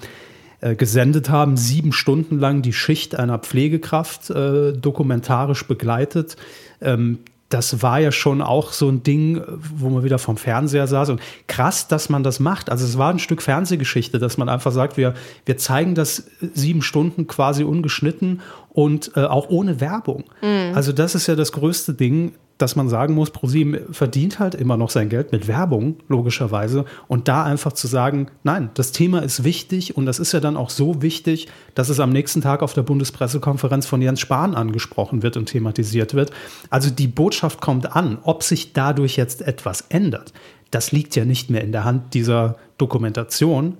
äh, 0.60 0.76
gesendet 0.76 1.28
haben, 1.28 1.56
sieben 1.56 1.92
Stunden 1.92 2.38
lang 2.38 2.62
die 2.62 2.72
Schicht 2.72 3.18
einer 3.18 3.40
Pflegekraft 3.40 4.30
äh, 4.30 4.74
dokumentarisch 4.74 5.66
begleitet. 5.66 6.36
Ähm, 6.80 7.18
das 7.48 7.82
war 7.82 8.00
ja 8.00 8.10
schon 8.10 8.42
auch 8.42 8.72
so 8.72 8.88
ein 8.88 9.02
Ding, 9.02 9.40
wo 9.46 9.88
man 9.88 10.02
wieder 10.02 10.18
vom 10.18 10.36
Fernseher 10.36 10.86
saß. 10.86 11.10
Und 11.10 11.20
krass, 11.46 11.86
dass 11.86 12.08
man 12.08 12.24
das 12.24 12.40
macht. 12.40 12.70
Also 12.70 12.84
es 12.84 12.98
war 12.98 13.12
ein 13.12 13.20
Stück 13.20 13.40
Fernsehgeschichte, 13.40 14.18
dass 14.18 14.36
man 14.36 14.48
einfach 14.48 14.72
sagt, 14.72 14.96
wir, 14.96 15.14
wir 15.44 15.56
zeigen 15.56 15.94
das 15.94 16.26
sieben 16.54 16.82
Stunden 16.82 17.26
quasi 17.26 17.62
ungeschnitten 17.62 18.40
und 18.70 19.12
äh, 19.14 19.20
auch 19.20 19.48
ohne 19.48 19.80
Werbung. 19.80 20.24
Mhm. 20.42 20.74
Also 20.74 20.92
das 20.92 21.14
ist 21.14 21.28
ja 21.28 21.36
das 21.36 21.52
größte 21.52 21.94
Ding, 21.94 22.32
dass 22.58 22.74
man 22.74 22.88
sagen 22.88 23.14
muss, 23.14 23.30
ProSieben 23.30 23.92
verdient 23.92 24.38
halt 24.38 24.54
immer 24.54 24.76
noch 24.76 24.88
sein 24.88 25.08
Geld 25.08 25.32
mit 25.32 25.46
Werbung, 25.46 25.96
logischerweise. 26.08 26.86
Und 27.06 27.28
da 27.28 27.44
einfach 27.44 27.72
zu 27.72 27.86
sagen, 27.86 28.28
nein, 28.44 28.70
das 28.74 28.92
Thema 28.92 29.22
ist 29.22 29.44
wichtig 29.44 29.96
und 29.96 30.06
das 30.06 30.18
ist 30.18 30.32
ja 30.32 30.40
dann 30.40 30.56
auch 30.56 30.70
so 30.70 31.02
wichtig, 31.02 31.48
dass 31.74 31.90
es 31.90 32.00
am 32.00 32.10
nächsten 32.10 32.40
Tag 32.40 32.62
auf 32.62 32.72
der 32.72 32.82
Bundespressekonferenz 32.82 33.86
von 33.86 34.00
Jens 34.00 34.20
Spahn 34.20 34.54
angesprochen 34.54 35.22
wird 35.22 35.36
und 35.36 35.46
thematisiert 35.46 36.14
wird. 36.14 36.30
Also 36.70 36.90
die 36.90 37.08
Botschaft 37.08 37.60
kommt 37.60 37.94
an. 37.94 38.18
Ob 38.22 38.42
sich 38.42 38.72
dadurch 38.72 39.16
jetzt 39.16 39.42
etwas 39.42 39.84
ändert, 39.88 40.32
das 40.70 40.92
liegt 40.92 41.14
ja 41.14 41.24
nicht 41.24 41.50
mehr 41.50 41.62
in 41.62 41.72
der 41.72 41.84
Hand 41.84 42.14
dieser 42.14 42.56
Dokumentation. 42.78 43.78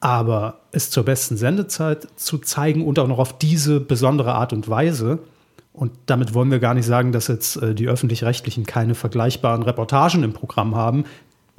Aber 0.00 0.60
es 0.70 0.90
zur 0.90 1.04
besten 1.04 1.36
Sendezeit 1.36 2.06
zu 2.16 2.38
zeigen 2.38 2.84
und 2.84 2.98
auch 2.98 3.08
noch 3.08 3.18
auf 3.18 3.36
diese 3.38 3.80
besondere 3.80 4.34
Art 4.34 4.52
und 4.52 4.68
Weise, 4.68 5.20
und 5.78 5.92
damit 6.06 6.34
wollen 6.34 6.50
wir 6.50 6.58
gar 6.58 6.74
nicht 6.74 6.86
sagen, 6.86 7.12
dass 7.12 7.28
jetzt 7.28 7.56
äh, 7.62 7.72
die 7.72 7.86
öffentlich-rechtlichen 7.86 8.66
keine 8.66 8.96
vergleichbaren 8.96 9.62
Reportagen 9.62 10.24
im 10.24 10.32
Programm 10.32 10.74
haben. 10.74 11.04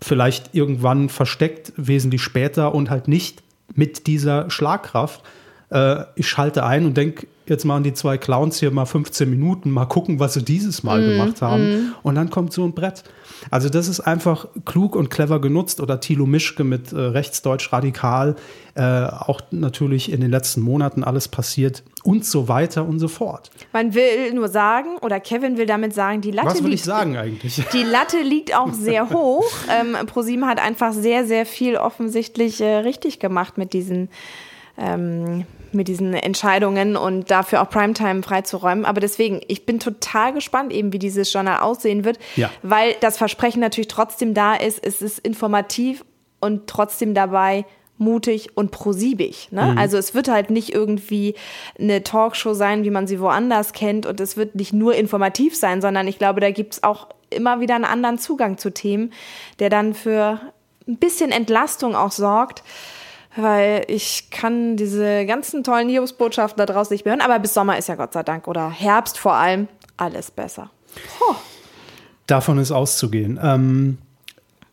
Vielleicht 0.01 0.53
irgendwann 0.53 1.07
versteckt, 1.07 1.71
wesentlich 1.77 2.21
später 2.21 2.75
und 2.75 2.89
halt 2.89 3.07
nicht 3.07 3.41
mit 3.75 4.07
dieser 4.07 4.49
Schlagkraft. 4.49 5.23
Äh, 5.69 6.03
ich 6.15 6.27
schalte 6.27 6.65
ein 6.65 6.85
und 6.85 6.97
denke, 6.97 7.27
jetzt 7.49 7.65
machen 7.65 7.83
die 7.83 7.93
zwei 7.93 8.17
Clowns 8.17 8.59
hier 8.59 8.71
mal 8.71 8.85
15 8.85 9.29
Minuten, 9.29 9.71
mal 9.71 9.85
gucken, 9.85 10.19
was 10.19 10.33
sie 10.33 10.43
dieses 10.43 10.83
Mal 10.83 11.01
mm, 11.01 11.09
gemacht 11.09 11.41
haben. 11.41 11.63
Mm. 11.63 11.93
Und 12.03 12.15
dann 12.15 12.29
kommt 12.29 12.53
so 12.53 12.63
ein 12.63 12.73
Brett. 12.73 13.03
Also 13.51 13.69
das 13.69 13.87
ist 13.87 14.01
einfach 14.01 14.47
klug 14.65 14.95
und 14.95 15.09
clever 15.09 15.39
genutzt 15.41 15.79
oder 15.79 15.99
Thilo 15.99 16.25
Mischke 16.25 16.63
mit 16.63 16.91
äh, 16.91 16.97
Rechtsdeutsch 16.97 17.71
radikal, 17.71 18.35
äh, 18.75 18.81
auch 18.81 19.41
natürlich 19.51 20.11
in 20.11 20.21
den 20.21 20.31
letzten 20.31 20.61
Monaten 20.61 21.03
alles 21.03 21.27
passiert 21.27 21.83
und 22.03 22.25
so 22.25 22.47
weiter 22.47 22.85
und 22.85 22.99
so 22.99 23.07
fort. 23.07 23.49
Man 23.73 23.93
will 23.93 24.33
nur 24.33 24.47
sagen, 24.47 24.97
oder 25.01 25.19
Kevin 25.19 25.57
will 25.57 25.65
damit 25.65 25.93
sagen, 25.93 26.21
die 26.21 26.31
Latte 26.31 26.47
Was 26.47 26.63
will 26.63 26.69
liegt, 26.69 26.81
ich 26.81 26.83
sagen 26.85 27.17
eigentlich? 27.17 27.63
Die 27.73 27.83
Latte 27.83 28.21
liegt 28.21 28.55
auch 28.55 28.73
sehr 28.73 29.09
hoch. 29.09 29.45
ähm, 29.69 30.05
ProSieben 30.05 30.45
hat 30.45 30.59
einfach 30.59 30.93
sehr, 30.93 31.25
sehr 31.25 31.45
viel 31.45 31.75
offensichtlich 31.75 32.61
äh, 32.61 32.77
richtig 32.77 33.19
gemacht 33.19 33.57
mit 33.57 33.73
diesen 33.73 34.09
ähm, 34.77 35.45
mit 35.73 35.87
diesen 35.87 36.13
Entscheidungen 36.13 36.95
und 36.95 37.31
dafür 37.31 37.61
auch 37.61 37.69
Primetime 37.69 38.23
freizuräumen. 38.23 38.85
Aber 38.85 39.01
deswegen, 39.01 39.41
ich 39.47 39.65
bin 39.65 39.79
total 39.79 40.33
gespannt, 40.33 40.71
eben 40.71 40.93
wie 40.93 40.99
dieses 40.99 41.31
Journal 41.31 41.59
aussehen 41.59 42.05
wird, 42.05 42.19
ja. 42.35 42.49
weil 42.63 42.95
das 43.01 43.17
Versprechen 43.17 43.59
natürlich 43.59 43.87
trotzdem 43.87 44.33
da 44.33 44.55
ist. 44.55 44.85
Es 44.85 45.01
ist 45.01 45.19
informativ 45.19 46.03
und 46.39 46.67
trotzdem 46.67 47.13
dabei 47.13 47.65
mutig 47.99 48.55
und 48.55 48.71
prosiebig. 48.71 49.49
Ne? 49.51 49.73
Mhm. 49.73 49.77
Also 49.77 49.97
es 49.97 50.15
wird 50.15 50.29
halt 50.29 50.49
nicht 50.49 50.73
irgendwie 50.73 51.35
eine 51.77 52.01
Talkshow 52.01 52.53
sein, 52.53 52.83
wie 52.83 52.89
man 52.89 53.07
sie 53.07 53.19
woanders 53.19 53.73
kennt 53.73 54.05
und 54.05 54.19
es 54.21 54.37
wird 54.37 54.55
nicht 54.55 54.73
nur 54.73 54.95
informativ 54.95 55.55
sein, 55.55 55.81
sondern 55.81 56.07
ich 56.07 56.17
glaube, 56.17 56.39
da 56.39 56.49
gibt 56.51 56.75
es 56.75 56.83
auch 56.83 57.09
immer 57.29 57.59
wieder 57.59 57.75
einen 57.75 57.85
anderen 57.85 58.17
Zugang 58.17 58.57
zu 58.57 58.73
Themen, 58.73 59.11
der 59.59 59.69
dann 59.69 59.93
für 59.93 60.39
ein 60.87 60.97
bisschen 60.97 61.31
Entlastung 61.31 61.95
auch 61.95 62.11
sorgt 62.11 62.63
weil 63.35 63.85
ich 63.87 64.29
kann 64.31 64.75
diese 64.75 65.25
ganzen 65.25 65.63
tollen 65.63 65.89
Hiobsbotschaften 65.89 66.57
da 66.57 66.71
draußen 66.71 66.93
nicht 66.93 67.05
mehr 67.05 67.15
hören. 67.15 67.21
Aber 67.21 67.39
bis 67.39 67.53
Sommer 67.53 67.77
ist 67.77 67.87
ja 67.87 67.95
Gott 67.95 68.13
sei 68.13 68.23
Dank 68.23 68.47
oder 68.47 68.69
Herbst 68.69 69.17
vor 69.17 69.33
allem 69.33 69.67
alles 69.97 70.31
besser. 70.31 70.69
Puh. 71.17 71.35
Davon 72.27 72.57
ist 72.59 72.71
auszugehen. 72.71 73.39
Ähm, 73.41 73.97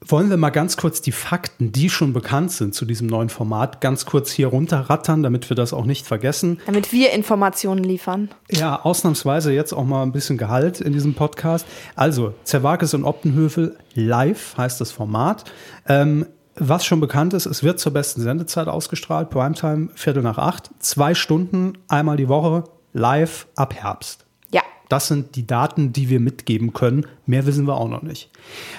wollen 0.08 0.30
wir 0.30 0.36
mal 0.36 0.50
ganz 0.50 0.76
kurz 0.76 1.00
die 1.00 1.12
Fakten, 1.12 1.72
die 1.72 1.90
schon 1.90 2.12
bekannt 2.12 2.52
sind 2.52 2.74
zu 2.74 2.84
diesem 2.84 3.06
neuen 3.06 3.28
Format, 3.28 3.80
ganz 3.80 4.06
kurz 4.06 4.30
hier 4.30 4.48
runterrattern, 4.48 5.22
damit 5.22 5.48
wir 5.50 5.56
das 5.56 5.72
auch 5.72 5.84
nicht 5.84 6.06
vergessen. 6.06 6.60
Damit 6.66 6.92
wir 6.92 7.12
Informationen 7.12 7.82
liefern. 7.82 8.28
Ja, 8.50 8.80
ausnahmsweise 8.82 9.52
jetzt 9.52 9.72
auch 9.72 9.84
mal 9.84 10.02
ein 10.02 10.12
bisschen 10.12 10.38
Gehalt 10.38 10.80
in 10.80 10.92
diesem 10.92 11.14
Podcast. 11.14 11.66
Also, 11.96 12.34
Zerwakis 12.44 12.94
und 12.94 13.04
Optenhöfel 13.04 13.76
live 13.94 14.56
heißt 14.56 14.80
das 14.80 14.92
Format. 14.92 15.44
Ähm, 15.88 16.26
was 16.56 16.84
schon 16.84 17.00
bekannt 17.00 17.34
ist, 17.34 17.46
es 17.46 17.62
wird 17.62 17.78
zur 17.78 17.92
besten 17.92 18.22
Sendezeit 18.22 18.68
ausgestrahlt, 18.68 19.30
Primetime 19.30 19.90
Viertel 19.94 20.22
nach 20.22 20.38
acht, 20.38 20.70
zwei 20.78 21.14
Stunden, 21.14 21.74
einmal 21.88 22.16
die 22.16 22.28
Woche, 22.28 22.64
live 22.92 23.46
ab 23.56 23.74
Herbst. 23.74 24.24
Ja. 24.50 24.62
Das 24.88 25.08
sind 25.08 25.36
die 25.36 25.46
Daten, 25.46 25.92
die 25.92 26.08
wir 26.08 26.20
mitgeben 26.20 26.72
können. 26.72 27.06
Mehr 27.26 27.46
wissen 27.46 27.66
wir 27.66 27.76
auch 27.76 27.88
noch 27.88 28.02
nicht. 28.02 28.30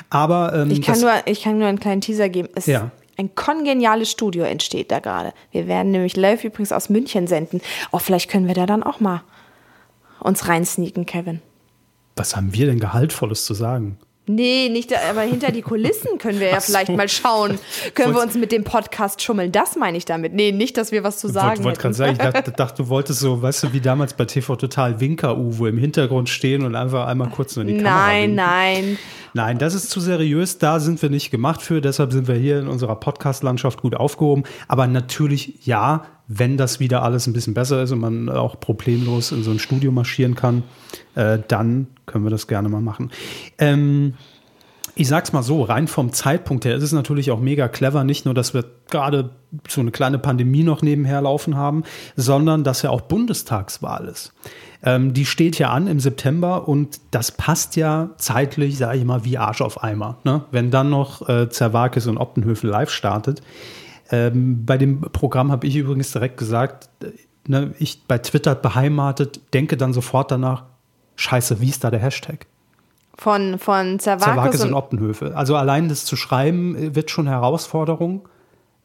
Aber 0.09 0.53
ähm, 0.53 0.71
ich, 0.71 0.81
kann 0.81 0.99
nur, 0.99 1.11
ich 1.25 1.43
kann 1.43 1.59
nur 1.59 1.67
einen 1.67 1.79
kleinen 1.79 2.01
Teaser 2.01 2.29
geben. 2.29 2.49
Es 2.55 2.65
ja. 2.65 2.91
Ein 3.19 3.33
kongeniales 3.33 4.11
Studio 4.11 4.43
entsteht 4.43 4.91
da 4.91 4.99
gerade. 4.99 5.33
Wir 5.51 5.67
werden 5.67 5.91
nämlich 5.91 6.15
live 6.15 6.43
übrigens 6.43 6.71
aus 6.71 6.89
München 6.89 7.25
senden. 7.25 7.61
Oh, 7.91 7.97
vielleicht 7.97 8.29
können 8.29 8.47
wir 8.47 8.53
da 8.53 8.67
dann 8.67 8.83
auch 8.83 8.99
mal 8.99 9.23
uns 10.19 10.47
reinsneaken, 10.47 11.05
Kevin. 11.05 11.41
Was 12.15 12.35
haben 12.35 12.53
wir 12.53 12.67
denn 12.67 12.79
Gehaltvolles 12.79 13.45
zu 13.45 13.53
sagen? 13.53 13.97
Nee, 14.29 14.67
nicht, 14.69 14.93
aber 15.09 15.21
hinter 15.21 15.51
die 15.51 15.61
Kulissen 15.61 16.17
können 16.17 16.41
wir 16.41 16.49
ja 16.49 16.59
so. 16.59 16.71
vielleicht 16.71 16.89
mal 16.89 17.07
schauen. 17.07 17.57
Können 17.93 18.13
wir 18.13 18.21
uns 18.21 18.35
mit 18.35 18.51
dem 18.51 18.65
Podcast 18.65 19.21
schummeln? 19.21 19.53
Das 19.53 19.77
meine 19.77 19.97
ich 19.97 20.03
damit. 20.03 20.33
Nee, 20.33 20.51
nicht, 20.51 20.75
dass 20.75 20.91
wir 20.91 21.03
was 21.03 21.17
zu 21.17 21.29
sagen 21.29 21.47
haben. 21.47 21.59
Ich 21.59 21.63
wollte 21.63 21.81
gerade 21.81 21.93
sagen, 21.93 22.11
ich 22.11 22.17
dachte, 22.17 22.51
dachte, 22.55 22.83
du 22.83 22.89
wolltest 22.89 23.21
so, 23.21 23.41
weißt 23.41 23.63
du, 23.63 23.73
wie 23.73 23.79
damals 23.79 24.13
bei 24.13 24.25
TV 24.25 24.57
Total 24.57 24.99
Winker-U, 24.99 25.57
wo 25.57 25.67
im 25.67 25.77
Hintergrund 25.77 26.27
stehen 26.27 26.63
und 26.65 26.75
einfach 26.75 27.07
einmal 27.07 27.29
kurz 27.29 27.55
nur 27.55 27.65
in 27.65 27.77
die 27.77 27.83
Kamera 27.83 28.07
Nein, 28.07 28.35
nein. 28.35 28.97
Nein, 29.33 29.59
das 29.59 29.75
ist 29.75 29.89
zu 29.89 29.99
seriös. 29.99 30.57
Da 30.57 30.79
sind 30.79 31.01
wir 31.01 31.09
nicht 31.09 31.31
gemacht 31.31 31.61
für. 31.61 31.79
Deshalb 31.79 32.11
sind 32.11 32.27
wir 32.27 32.35
hier 32.35 32.59
in 32.59 32.67
unserer 32.67 32.95
Podcast-Landschaft 32.95 33.81
gut 33.81 33.95
aufgehoben. 33.95 34.43
Aber 34.67 34.87
natürlich, 34.87 35.65
ja, 35.65 36.05
wenn 36.27 36.57
das 36.57 36.79
wieder 36.79 37.03
alles 37.03 37.27
ein 37.27 37.33
bisschen 37.33 37.53
besser 37.53 37.81
ist 37.83 37.91
und 37.91 37.99
man 37.99 38.29
auch 38.29 38.59
problemlos 38.59 39.31
in 39.31 39.43
so 39.43 39.51
ein 39.51 39.59
Studio 39.59 39.91
marschieren 39.91 40.35
kann, 40.35 40.63
äh, 41.15 41.39
dann 41.47 41.87
können 42.05 42.25
wir 42.25 42.31
das 42.31 42.47
gerne 42.47 42.69
mal 42.69 42.81
machen. 42.81 43.11
Ähm, 43.57 44.13
ich 44.95 45.07
sag's 45.07 45.31
mal 45.31 45.43
so, 45.43 45.61
rein 45.61 45.87
vom 45.87 46.11
Zeitpunkt 46.11 46.65
her 46.65 46.75
ist 46.75 46.83
es 46.83 46.91
natürlich 46.91 47.29
auch 47.29 47.39
mega 47.39 47.67
clever, 47.67 48.03
nicht 48.03 48.25
nur, 48.25 48.33
dass 48.33 48.53
wir 48.55 48.65
gerade 48.89 49.29
so 49.67 49.79
eine 49.79 49.91
kleine 49.91 50.17
Pandemie 50.17 50.63
noch 50.63 50.81
nebenher 50.81 51.21
laufen 51.21 51.55
haben, 51.55 51.83
sondern 52.15 52.63
dass 52.63 52.81
ja 52.81 52.89
auch 52.89 53.01
Bundestagswahl 53.01 54.07
ist. 54.07 54.33
Ähm, 54.83 55.13
die 55.13 55.25
steht 55.25 55.59
ja 55.59 55.69
an 55.69 55.87
im 55.87 55.99
September 55.99 56.67
und 56.67 56.99
das 57.11 57.31
passt 57.31 57.75
ja 57.75 58.09
zeitlich, 58.17 58.77
sage 58.77 58.97
ich 58.97 59.05
mal, 59.05 59.23
wie 59.23 59.37
Arsch 59.37 59.61
auf 59.61 59.83
Eimer. 59.83 60.17
Ne? 60.23 60.43
Wenn 60.51 60.71
dann 60.71 60.89
noch 60.89 61.27
äh, 61.29 61.47
Zerwakis 61.49 62.07
und 62.07 62.17
Optenhöfel 62.17 62.69
live 62.69 62.89
startet. 62.89 63.41
Ähm, 64.11 64.65
bei 64.65 64.77
dem 64.77 65.01
Programm 65.01 65.51
habe 65.51 65.67
ich 65.67 65.75
übrigens 65.75 66.11
direkt 66.11 66.37
gesagt, 66.37 66.89
äh, 67.03 67.11
ne, 67.47 67.73
ich 67.79 68.03
bei 68.07 68.17
Twitter 68.17 68.55
beheimatet, 68.55 69.41
denke 69.53 69.77
dann 69.77 69.93
sofort 69.93 70.31
danach, 70.31 70.63
scheiße, 71.15 71.61
wie 71.61 71.69
ist 71.69 71.83
da 71.83 71.91
der 71.91 71.99
Hashtag? 71.99 72.45
Von, 73.15 73.57
von 73.57 73.99
Zerwakis, 73.99 74.25
Zerwakis 74.25 74.61
und, 74.61 74.69
und 74.69 74.73
Optenhöfel. 74.75 75.33
Also 75.33 75.55
allein 75.55 75.89
das 75.89 76.05
zu 76.05 76.15
schreiben 76.15 76.75
äh, 76.75 76.95
wird 76.95 77.09
schon 77.11 77.27
Herausforderung. 77.27 78.27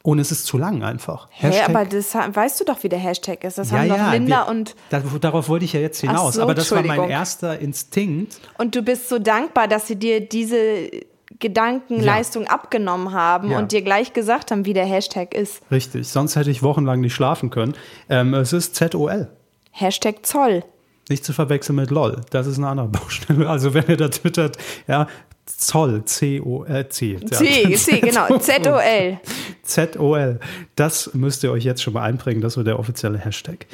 Und 0.04 0.18
es 0.18 0.32
ist 0.32 0.46
zu 0.46 0.58
lang 0.58 0.82
einfach. 0.82 1.28
Hä, 1.30 1.61
aber 1.64 1.85
das 1.85 2.12
weißt 2.12 2.58
du 2.58 2.64
doch, 2.64 2.82
wie 2.82 2.88
der 2.88 2.98
Hashtag 2.98 3.44
ist. 3.44 3.56
Das 3.56 3.70
ja, 3.70 3.78
haben 3.78 3.88
doch 3.88 3.96
ja, 3.96 4.12
Linda 4.12 4.46
wir, 4.46 4.50
und. 4.50 4.74
da- 4.90 4.98
darauf 4.98 5.48
wollte 5.48 5.64
ich 5.64 5.74
ja 5.74 5.80
jetzt 5.80 6.00
hinaus. 6.00 6.35
so, 6.35 6.42
aber 6.42 6.54
das 6.54 6.72
war 6.72 6.82
mein 6.82 7.08
erster 7.08 7.61
Instinkt. 7.61 8.40
Und 8.58 8.74
du 8.74 8.82
bist 8.82 9.08
so 9.08 9.20
dankbar, 9.20 9.68
dass 9.68 9.87
sie 9.87 9.94
dir 9.94 10.20
diese 10.20 10.90
Gedankenleistung 11.38 12.47
abgenommen 12.47 13.12
haben 13.12 13.51
Ja. 13.51 13.59
und 13.59 13.73
dir 13.73 13.83
gleich 13.83 14.12
gesagt 14.12 14.51
haben, 14.51 14.64
wie 14.64 14.73
der 14.75 14.87
Hashtag 14.87 15.35
ist. 15.35 15.62
Richtig, 15.71 16.09
sonst 16.09 16.37
hätte 16.37 16.51
ich 16.51 16.62
wochenlang 16.62 17.01
nicht 17.01 17.14
schlafen 17.14 17.51
können. 17.51 17.75
Ähm, 18.09 18.35
es 18.35 18.53
ist 18.53 18.75
ZOL. 18.77 19.29
Hashtag 19.71 20.25
Zoll. 20.27 20.64
Nicht 21.09 21.25
zu 21.25 21.33
verwechseln 21.33 21.77
mit 21.77 21.90
LOL. 21.90 22.21
Das 22.31 22.47
ist 22.47 22.59
eine 22.59 22.68
andere 22.68 22.88
Baustelle. 23.01 23.49
Also 23.49 23.75
wenn 23.75 23.87
ihr 23.88 23.97
da 23.97 24.09
twittert, 24.09 24.57
ja, 24.87 25.07
Zoll, 25.45 26.05
C-O-L, 26.05 26.88
C. 26.88 27.18
Ja. 27.21 27.27
C, 27.27 27.75
C, 27.75 27.99
genau. 28.01 28.38
ZOL. 28.38 29.18
ZOL. 29.64 30.38
Das 30.77 31.11
müsst 31.14 31.42
ihr 31.42 31.51
euch 31.51 31.64
jetzt 31.64 31.83
schon 31.83 31.95
mal 31.95 32.03
einprägen. 32.03 32.40
Das 32.40 32.57
wird 32.57 32.68
der 32.68 32.79
offizielle 32.79 33.18
Hashtag. 33.18 33.66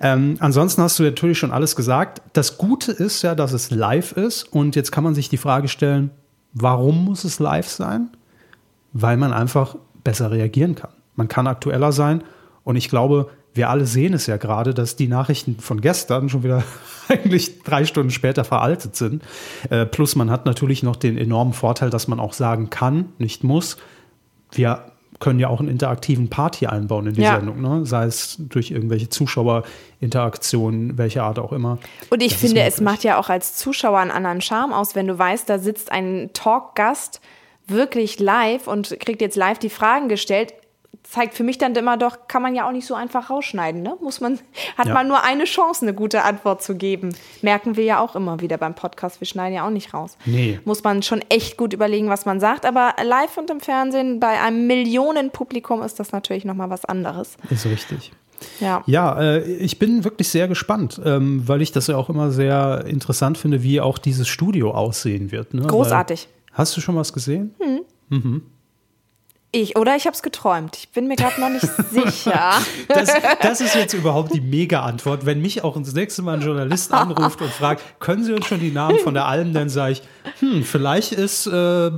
Ähm, 0.00 0.36
ansonsten 0.40 0.82
hast 0.82 0.98
du 0.98 1.02
natürlich 1.02 1.38
schon 1.38 1.50
alles 1.50 1.76
gesagt. 1.76 2.20
Das 2.34 2.58
Gute 2.58 2.92
ist 2.92 3.22
ja, 3.22 3.34
dass 3.34 3.52
es 3.54 3.70
live 3.70 4.12
ist. 4.12 4.44
Und 4.52 4.76
jetzt 4.76 4.92
kann 4.92 5.02
man 5.02 5.14
sich 5.14 5.30
die 5.30 5.38
Frage 5.38 5.68
stellen, 5.68 6.10
warum 6.54 7.04
muss 7.04 7.24
es 7.24 7.38
live 7.38 7.68
sein? 7.68 8.08
Weil 8.92 9.16
man 9.16 9.32
einfach 9.32 9.76
besser 10.04 10.30
reagieren 10.30 10.74
kann. 10.74 10.90
Man 11.16 11.28
kann 11.28 11.46
aktueller 11.46 11.92
sein. 11.92 12.22
Und 12.62 12.76
ich 12.76 12.88
glaube, 12.88 13.30
wir 13.52 13.70
alle 13.70 13.86
sehen 13.86 14.14
es 14.14 14.26
ja 14.26 14.36
gerade, 14.36 14.74
dass 14.74 14.96
die 14.96 15.08
Nachrichten 15.08 15.58
von 15.60 15.80
gestern 15.80 16.28
schon 16.28 16.42
wieder 16.42 16.64
eigentlich 17.08 17.62
drei 17.62 17.84
Stunden 17.84 18.10
später 18.10 18.44
veraltet 18.44 18.96
sind. 18.96 19.22
Äh, 19.70 19.86
plus 19.86 20.16
man 20.16 20.30
hat 20.30 20.46
natürlich 20.46 20.82
noch 20.82 20.96
den 20.96 21.18
enormen 21.18 21.52
Vorteil, 21.52 21.90
dass 21.90 22.08
man 22.08 22.20
auch 22.20 22.32
sagen 22.32 22.70
kann, 22.70 23.12
nicht 23.18 23.44
muss, 23.44 23.76
wir 24.52 24.92
können 25.20 25.38
ja 25.38 25.48
auch 25.48 25.60
einen 25.60 25.68
interaktiven 25.68 26.28
Part 26.28 26.56
hier 26.56 26.72
einbauen 26.72 27.06
in 27.06 27.14
die 27.14 27.22
Ja. 27.22 27.36
Sendung, 27.36 27.60
ne? 27.62 27.86
sei 27.86 28.04
es 28.04 28.36
durch 28.38 28.70
irgendwelche 28.70 29.08
Zuschauerinteraktionen, 29.08 30.98
welche 30.98 31.22
Art 31.22 31.38
auch 31.38 31.52
immer. 31.52 31.78
Und 32.10 32.22
ich 32.22 32.32
Das 32.32 32.40
finde, 32.40 32.62
es 32.62 32.80
macht 32.80 33.04
ja 33.04 33.18
auch 33.18 33.28
als 33.28 33.56
Zuschauer 33.56 33.98
einen 33.98 34.10
anderen 34.10 34.40
Charme 34.40 34.72
aus, 34.72 34.94
wenn 34.94 35.06
du 35.06 35.18
weißt, 35.18 35.48
da 35.48 35.58
sitzt 35.58 35.90
ein 35.92 36.30
Talkgast 36.32 37.20
wirklich 37.66 38.18
live 38.20 38.66
und 38.66 38.96
kriegt 39.00 39.20
jetzt 39.20 39.36
live 39.36 39.58
die 39.58 39.70
Fragen 39.70 40.08
gestellt. 40.08 40.52
Zeigt 41.02 41.34
für 41.34 41.42
mich 41.44 41.58
dann 41.58 41.74
immer 41.74 41.96
doch, 41.96 42.28
kann 42.28 42.42
man 42.42 42.54
ja 42.54 42.66
auch 42.68 42.72
nicht 42.72 42.86
so 42.86 42.94
einfach 42.94 43.30
rausschneiden, 43.30 43.82
ne? 43.82 43.96
Muss 44.00 44.20
man, 44.20 44.38
hat 44.78 44.86
Ja. 44.86 44.94
man 44.94 45.08
nur 45.08 45.22
eine 45.24 45.44
Chance, 45.44 45.82
eine 45.82 45.94
gute 45.94 46.22
Antwort 46.22 46.62
zu 46.62 46.74
geben. 46.76 47.14
Merken 47.42 47.76
wir 47.76 47.84
ja 47.84 48.00
auch 48.00 48.14
immer 48.16 48.40
wieder 48.40 48.56
beim 48.58 48.74
Podcast, 48.74 49.20
wir 49.20 49.26
schneiden 49.26 49.54
ja 49.54 49.66
auch 49.66 49.70
nicht 49.70 49.92
raus. 49.94 50.16
Nee. 50.24 50.60
Muss 50.64 50.84
man 50.84 51.02
schon 51.02 51.20
echt 51.28 51.56
gut 51.56 51.72
überlegen, 51.72 52.08
was 52.08 52.26
man 52.26 52.40
sagt. 52.40 52.64
Aber 52.66 52.94
live 53.02 53.36
und 53.38 53.50
im 53.50 53.60
Fernsehen 53.60 54.20
bei 54.20 54.40
einem 54.40 54.66
Millionenpublikum 54.66 55.82
ist 55.82 55.98
das 56.00 56.12
natürlich 56.12 56.44
nochmal 56.44 56.70
was 56.70 56.84
anderes. 56.84 57.36
Ist 57.50 57.66
richtig. 57.66 58.12
Ja. 58.60 58.82
Ja, 58.86 59.18
äh, 59.20 59.40
ich 59.40 59.78
bin 59.78 60.04
wirklich 60.04 60.28
sehr 60.28 60.48
gespannt, 60.48 61.00
ähm, 61.04 61.46
weil 61.48 61.62
ich 61.62 61.72
das 61.72 61.86
ja 61.86 61.96
auch 61.96 62.10
immer 62.10 62.30
sehr 62.30 62.84
interessant 62.86 63.38
finde, 63.38 63.62
wie 63.62 63.80
auch 63.80 63.96
dieses 63.98 64.28
Studio 64.28 64.72
aussehen 64.72 65.32
wird. 65.32 65.54
Ne? 65.54 65.62
Großartig. 65.62 66.28
Weil, 66.50 66.58
hast 66.58 66.76
du 66.76 66.80
schon 66.80 66.96
was 66.96 67.12
gesehen? 67.12 67.54
Ich, 69.54 69.76
oder 69.76 69.94
ich 69.94 70.04
habe 70.06 70.16
es 70.16 70.22
geträumt. 70.22 70.76
Ich 70.76 70.88
bin 70.88 71.06
mir 71.06 71.14
gerade 71.14 71.40
noch 71.40 71.48
nicht 71.48 71.64
sicher. 71.92 72.54
Das, 72.88 73.08
das 73.40 73.60
ist 73.60 73.76
jetzt 73.76 73.94
überhaupt 73.94 74.34
die 74.34 74.40
Mega-Antwort. 74.40 75.26
Wenn 75.26 75.40
mich 75.40 75.62
auch 75.62 75.76
das 75.76 75.94
nächste 75.94 76.22
Mal 76.22 76.38
ein 76.38 76.40
Journalist 76.40 76.92
anruft 76.92 77.40
und 77.40 77.52
fragt, 77.52 78.00
können 78.00 78.24
Sie 78.24 78.32
uns 78.32 78.46
schon 78.46 78.58
die 78.58 78.72
Namen 78.72 78.98
von 78.98 79.14
der 79.14 79.26
Alm, 79.26 79.52
dann 79.52 79.68
sage 79.68 79.92
ich, 79.92 80.02
hm, 80.40 80.64
vielleicht 80.64 81.12
ist, 81.12 81.46
äh, 81.46 81.86
äh, 81.86 81.92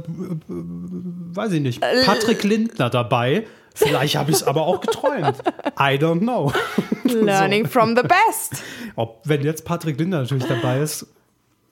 weiß 0.49 1.53
ich 1.53 1.63
nicht, 1.63 1.81
Patrick 1.81 2.45
Lindner 2.45 2.91
dabei. 2.91 3.47
Vielleicht 3.75 4.17
habe 4.17 4.31
ich 4.31 4.37
es 4.37 4.43
aber 4.43 4.67
auch 4.67 4.83
geträumt. 4.83 5.39
I 5.79 5.97
don't 5.97 6.21
know. 6.21 6.53
Learning 7.05 7.67
from 7.67 7.97
the 7.97 8.03
best. 8.03 8.63
Ob, 8.97 9.23
wenn 9.25 9.43
jetzt 9.43 9.65
Patrick 9.65 9.99
Lindner 9.99 10.21
natürlich 10.21 10.47
dabei 10.47 10.81
ist, 10.81 11.07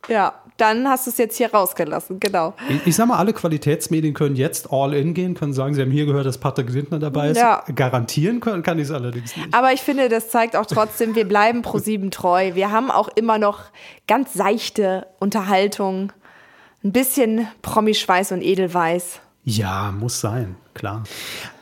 Ja, 0.09 0.35
dann 0.57 0.89
hast 0.89 1.07
du 1.07 1.11
es 1.11 1.19
jetzt 1.19 1.37
hier 1.37 1.53
rausgelassen, 1.53 2.21
genau. 2.21 2.55
Ich, 2.69 2.87
ich 2.87 2.97
sag 2.97 3.09
mal, 3.09 3.17
alle 3.17 3.33
Qualitätsmedien 3.33 4.15
können 4.15 4.37
jetzt 4.37 4.73
all 4.73 4.95
in 4.95 5.13
gehen, 5.13 5.35
können 5.35 5.53
sagen, 5.53 5.75
sie 5.75 5.83
haben 5.83 5.91
hier 5.91 6.07
gehört, 6.07 6.27
dass 6.27 6.39
Patrick 6.39 6.71
Lindner 6.71 7.01
dabei 7.01 7.31
ist. 7.31 7.39
Ja. 7.39 7.65
Garantieren 7.75 8.41
können, 8.41 8.63
kann 8.63 8.79
ich 8.79 8.85
es 8.85 8.91
allerdings 8.93 9.37
nicht. 9.37 9.53
Aber 9.53 9.73
ich 9.73 9.81
finde, 9.81 10.09
das 10.09 10.29
zeigt 10.29 10.55
auch 10.55 10.67
trotzdem, 10.67 11.15
wir 11.17 11.27
bleiben 11.27 11.63
pro 11.63 11.79
sieben 11.79 12.11
treu. 12.11 12.55
Wir 12.55 12.71
haben 12.71 12.91
auch 12.91 13.09
immer 13.09 13.39
noch 13.39 13.63
ganz 14.07 14.33
seichte 14.33 15.07
Unterhaltung. 15.19 16.13
Ein 16.85 16.93
bisschen 16.93 17.49
Promischweiß 17.63 18.33
und 18.33 18.43
Edelweiß. 18.43 19.21
Ja, 19.45 19.93
muss 19.93 20.21
sein, 20.21 20.55
klar. 20.75 21.03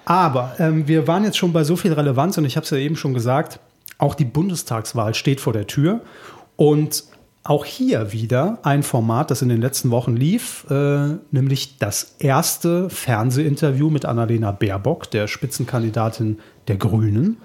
Aber 0.05 0.57
ähm, 0.59 0.87
wir 0.87 1.07
waren 1.07 1.25
jetzt 1.25 1.39
schon 1.39 1.53
bei 1.53 1.65
so 1.65 1.77
viel 1.77 1.93
Relevanz 1.93 2.37
und 2.37 2.45
ich 2.45 2.57
habe 2.57 2.65
es 2.65 2.71
ja 2.71 2.77
eben 2.77 2.97
schon 2.97 3.15
gesagt, 3.15 3.59
auch 3.99 4.15
die 4.15 4.25
Bundestagswahl 4.25 5.15
steht 5.15 5.41
vor 5.41 5.53
der 5.53 5.67
Tür. 5.67 6.01
Und 6.57 7.05
auch 7.45 7.65
hier 7.65 8.13
wieder 8.13 8.59
ein 8.63 8.83
Format, 8.83 9.31
das 9.31 9.43
in 9.43 9.49
den 9.49 9.61
letzten 9.61 9.91
Wochen 9.91 10.15
lief, 10.15 10.65
äh, 10.71 11.17
nämlich 11.33 11.79
das 11.79 12.15
erste 12.19 12.89
Fernsehinterview 12.89 13.91
mit 13.91 14.05
Annalena 14.05 14.53
Baerbock, 14.53 15.11
der 15.11 15.27
Spitzenkandidatin 15.27 16.39
der 16.69 16.77
Grünen, 16.77 17.39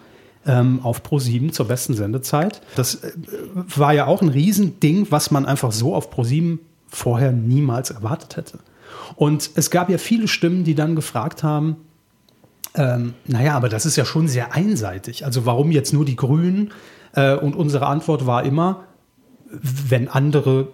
ähm, 0.46 0.82
auf 0.84 1.02
Pro7 1.02 1.52
zur 1.52 1.68
besten 1.68 1.96
Sendezeit. 1.96 2.62
Das 2.76 2.96
äh, 2.96 3.12
war 3.56 3.94
ja 3.94 4.06
auch 4.06 4.22
ein 4.22 4.30
Riesending, 4.30 5.08
was 5.10 5.32
man 5.32 5.46
einfach 5.48 5.72
so 5.72 5.96
auf 5.96 6.14
Pro7 6.14 6.60
vorher 6.88 7.32
niemals 7.32 7.90
erwartet 7.90 8.38
hätte. 8.38 8.60
Und 9.16 9.50
es 9.56 9.72
gab 9.72 9.90
ja 9.90 9.98
viele 9.98 10.28
Stimmen, 10.28 10.64
die 10.64 10.76
dann 10.76 10.96
gefragt 10.96 11.44
haben, 11.44 11.78
ähm, 12.76 13.16
naja, 13.26 13.56
aber 13.56 13.70
das 13.70 13.88
ist 13.88 13.96
ja 13.96 14.06
schon 14.06 14.28
sehr 14.28 14.54
einseitig. 14.54 15.26
Also 15.26 15.48
warum 15.48 15.72
jetzt 15.72 15.94
nur 15.94 16.06
die 16.06 16.16
Grünen? 16.16 16.72
Äh, 17.14 17.36
und 17.36 17.56
unsere 17.56 17.88
Antwort 17.88 18.28
war 18.28 18.44
immer, 18.44 18.84
wenn 19.52 20.08
andere 20.08 20.70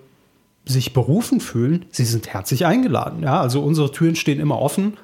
sich 0.66 0.94
berufen 0.94 1.40
fühlen, 1.42 1.86
sie 1.92 2.06
sind 2.06 2.34
herzlich 2.34 2.66
eingeladen. 2.66 3.22
Ja, 3.24 3.42
also 3.42 3.62
unsere 3.62 3.92
Türen 3.92 4.16
stehen 4.16 4.40
immer 4.40 4.60
offen. 4.60 4.98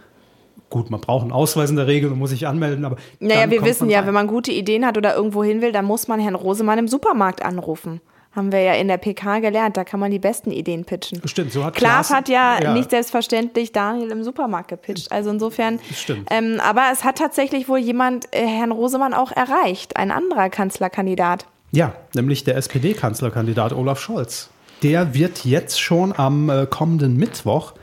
Gut, 0.69 0.89
man 0.91 1.01
braucht 1.01 1.23
einen 1.23 1.32
Ausweis 1.32 1.69
in 1.69 1.75
der 1.75 1.88
Regel 1.88 2.12
und 2.12 2.19
muss 2.19 2.29
sich 2.29 2.47
anmelden, 2.47 2.86
aber 2.86 2.97
Naja, 3.19 3.49
wir 3.49 3.63
wissen 3.63 3.89
ja, 3.89 3.99
rein. 3.99 4.08
wenn 4.08 4.13
man 4.13 4.27
gute 4.27 4.51
Ideen 4.51 4.86
hat 4.86 4.97
oder 4.97 5.15
irgendwo 5.15 5.43
hin 5.43 5.62
will, 5.62 5.71
dann 5.71 5.86
muss 5.86 6.08
man 6.08 6.19
Herrn 6.19 6.36
Rosemann 6.36 6.77
im 6.79 6.88
Supermarkt 6.88 7.43
anrufen. 7.43 8.01
Haben 8.36 8.51
wir 8.51 8.62
ja 8.62 8.73
in 8.73 8.88
der 8.88 8.97
PK 8.97 9.39
gelernt, 9.39 9.75
da 9.75 9.84
kann 9.84 9.99
man 9.99 10.12
die 10.12 10.19
besten 10.19 10.51
Ideen 10.51 10.86
pitchen. 10.86 11.19
Stimmt, 11.25 11.51
so 11.51 11.65
hat 11.65 11.73
Klaas 11.73 12.08
Klaas- 12.10 12.17
hat 12.19 12.29
ja, 12.29 12.60
ja. 12.62 12.73
nicht 12.75 12.91
selbstverständlich 12.91 13.71
Daniel 13.71 14.12
im 14.12 14.23
Supermarkt 14.23 14.67
gepitcht. 14.67 15.12
Also 15.12 15.32
insofern. 15.32 15.79
Stimmt. 15.91 16.27
Ähm, 16.29 16.60
aber 16.63 16.84
es 16.93 17.03
hat 17.03 17.17
tatsächlich 17.17 17.67
wohl 17.67 17.79
jemand 17.79 18.27
äh, 18.32 18.45
Herrn 18.45 18.71
Rosemann 18.71 19.15
auch 19.15 19.32
erreicht, 19.32 19.97
ein 19.97 20.12
anderer 20.12 20.49
Kanzlerkandidat. 20.51 21.47
Ja, 21.71 21.93
nämlich 22.15 22.43
der 22.43 22.58
SPD-Kanzlerkandidat 22.58 23.73
Olaf 23.73 23.99
Scholz. 23.99 24.49
Der 24.82 25.13
wird 25.13 25.45
jetzt 25.45 25.79
schon 25.79 26.13
am 26.17 26.49
äh, 26.49 26.65
kommenden 26.65 27.17
Mittwoch, 27.17 27.73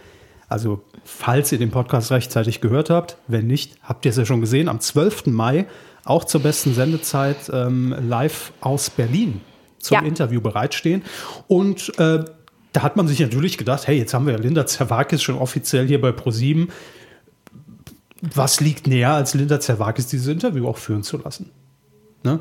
also 0.48 0.82
falls 1.04 1.52
ihr 1.52 1.58
den 1.58 1.70
Podcast 1.70 2.10
rechtzeitig 2.10 2.60
gehört 2.60 2.90
habt, 2.90 3.16
wenn 3.28 3.46
nicht, 3.46 3.76
habt 3.82 4.04
ihr 4.04 4.10
es 4.10 4.16
ja 4.16 4.24
schon 4.24 4.40
gesehen, 4.40 4.68
am 4.68 4.80
12. 4.80 5.26
Mai 5.26 5.66
auch 6.04 6.24
zur 6.24 6.40
besten 6.42 6.72
Sendezeit 6.74 7.50
ähm, 7.52 7.94
live 8.08 8.52
aus 8.60 8.90
Berlin 8.90 9.40
zum 9.78 9.96
Ja. 9.96 10.02
Interview 10.02 10.40
bereitstehen. 10.40 11.02
Und 11.48 11.98
äh, 11.98 12.24
da 12.72 12.82
hat 12.82 12.96
man 12.96 13.08
sich 13.08 13.20
natürlich 13.20 13.58
gedacht, 13.58 13.86
hey, 13.86 13.98
jetzt 13.98 14.14
haben 14.14 14.26
wir 14.26 14.34
ja 14.34 14.38
Linda 14.38 14.66
Zerwakis 14.66 15.22
schon 15.22 15.36
offiziell 15.36 15.86
hier 15.86 16.00
bei 16.00 16.12
ProSieben. 16.12 16.68
Was 18.20 18.60
liegt 18.60 18.86
näher, 18.86 19.12
als 19.12 19.34
Linda 19.34 19.60
Zerwakis 19.60 20.06
dieses 20.06 20.26
Interview 20.28 20.68
auch 20.68 20.78
führen 20.78 21.02
zu 21.02 21.18
lassen? 21.18 21.50
Ne? 22.22 22.40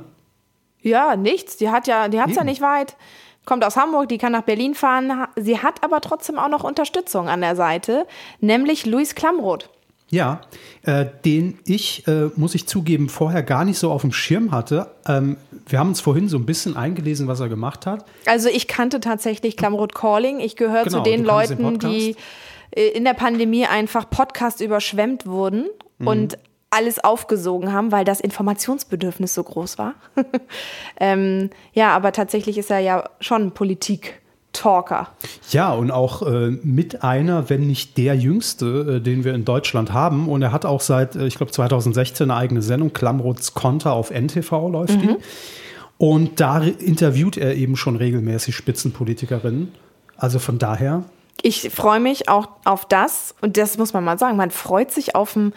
Ja, 0.85 1.15
nichts. 1.15 1.57
Die 1.57 1.69
hat 1.69 1.87
ja, 1.87 2.07
die 2.07 2.21
hat's 2.21 2.35
ja 2.35 2.43
nicht 2.43 2.61
weit. 2.61 2.95
Kommt 3.45 3.63
aus 3.65 3.75
Hamburg, 3.75 4.09
die 4.09 4.17
kann 4.17 4.31
nach 4.31 4.43
Berlin 4.43 4.73
fahren. 4.75 5.11
Sie 5.35 5.59
hat 5.59 5.83
aber 5.83 6.01
trotzdem 6.01 6.39
auch 6.39 6.47
noch 6.49 6.63
Unterstützung 6.63 7.27
an 7.29 7.41
der 7.41 7.55
Seite, 7.55 8.07
nämlich 8.39 8.85
Luis 8.85 9.13
Klamroth. 9.15 9.69
Ja, 10.11 10.41
äh, 10.83 11.05
den 11.25 11.57
ich, 11.65 12.07
äh, 12.07 12.29
muss 12.35 12.53
ich 12.53 12.67
zugeben, 12.67 13.09
vorher 13.09 13.41
gar 13.41 13.65
nicht 13.65 13.79
so 13.79 13.91
auf 13.91 14.01
dem 14.01 14.11
Schirm 14.11 14.51
hatte. 14.51 14.91
Ähm, 15.07 15.37
wir 15.67 15.79
haben 15.79 15.89
uns 15.89 16.01
vorhin 16.01 16.29
so 16.29 16.37
ein 16.37 16.45
bisschen 16.45 16.77
eingelesen, 16.77 17.27
was 17.27 17.39
er 17.39 17.49
gemacht 17.49 17.87
hat. 17.87 18.05
Also 18.27 18.47
ich 18.49 18.67
kannte 18.67 18.99
tatsächlich 18.99 19.57
Klamroth 19.57 19.95
Calling. 19.95 20.39
Ich 20.39 20.55
gehöre 20.55 20.83
Genau, 20.83 20.97
zu 20.97 21.03
den 21.03 21.21
den 21.21 21.25
Leuten, 21.25 21.57
Podcast. 21.63 21.93
die 21.93 22.15
äh, 22.71 22.89
in 22.89 23.03
der 23.03 23.15
Pandemie 23.15 23.65
einfach 23.65 24.07
Podcast 24.09 24.61
überschwemmt 24.61 25.25
wurden 25.25 25.65
Mhm. 25.97 26.07
und 26.07 26.37
alles 26.69 27.03
aufgesogen 27.03 27.71
haben, 27.71 27.91
weil 27.91 28.05
das 28.05 28.19
Informationsbedürfnis 28.19 29.33
so 29.33 29.43
groß 29.43 29.77
war. 29.77 29.93
ähm, 30.99 31.49
ja, 31.73 31.95
aber 31.95 32.11
tatsächlich 32.11 32.57
ist 32.57 32.69
er 32.69 32.79
ja 32.79 33.09
schon 33.21 33.51
Politik-Talker. 33.51 35.09
Ja, 35.51 35.71
und 35.71 35.91
auch 35.91 36.21
äh, 36.23 36.51
mit 36.63 37.03
einer, 37.03 37.49
wenn 37.49 37.67
nicht 37.67 37.97
der 37.97 38.15
jüngste, 38.15 38.97
äh, 38.97 39.01
den 39.01 39.23
wir 39.23 39.33
in 39.33 39.45
Deutschland 39.45 39.93
haben. 39.93 40.27
Und 40.27 40.41
er 40.41 40.51
hat 40.51 40.65
auch 40.65 40.81
seit, 40.81 41.15
äh, 41.15 41.27
ich 41.27 41.35
glaube, 41.35 41.51
2016 41.51 42.29
eine 42.29 42.39
eigene 42.39 42.61
Sendung, 42.61 42.91
Klamroths 42.91 43.53
Konter 43.53 43.93
auf 43.93 44.11
NTV 44.11 44.69
läuft 44.69 45.01
die. 45.01 45.15
Und 45.97 46.41
da 46.41 46.59
interviewt 46.61 47.37
er 47.37 47.55
eben 47.55 47.77
schon 47.77 47.95
regelmäßig 47.95 48.53
Spitzenpolitikerinnen. 48.53 49.71
Also 50.17 50.39
von 50.39 50.57
daher, 50.57 51.03
Ich 51.41 51.69
freue 51.69 51.99
mich 51.99 52.27
auch 52.27 52.49
auf 52.65 52.85
das 52.85 53.35
und 53.41 53.55
das 53.57 53.77
muss 53.77 53.93
man 53.93 54.03
mal 54.03 54.17
sagen. 54.17 54.35
Man 54.35 54.51
freut 54.51 54.91
sich 54.91 55.15
auf 55.15 55.35
ein 55.35 55.53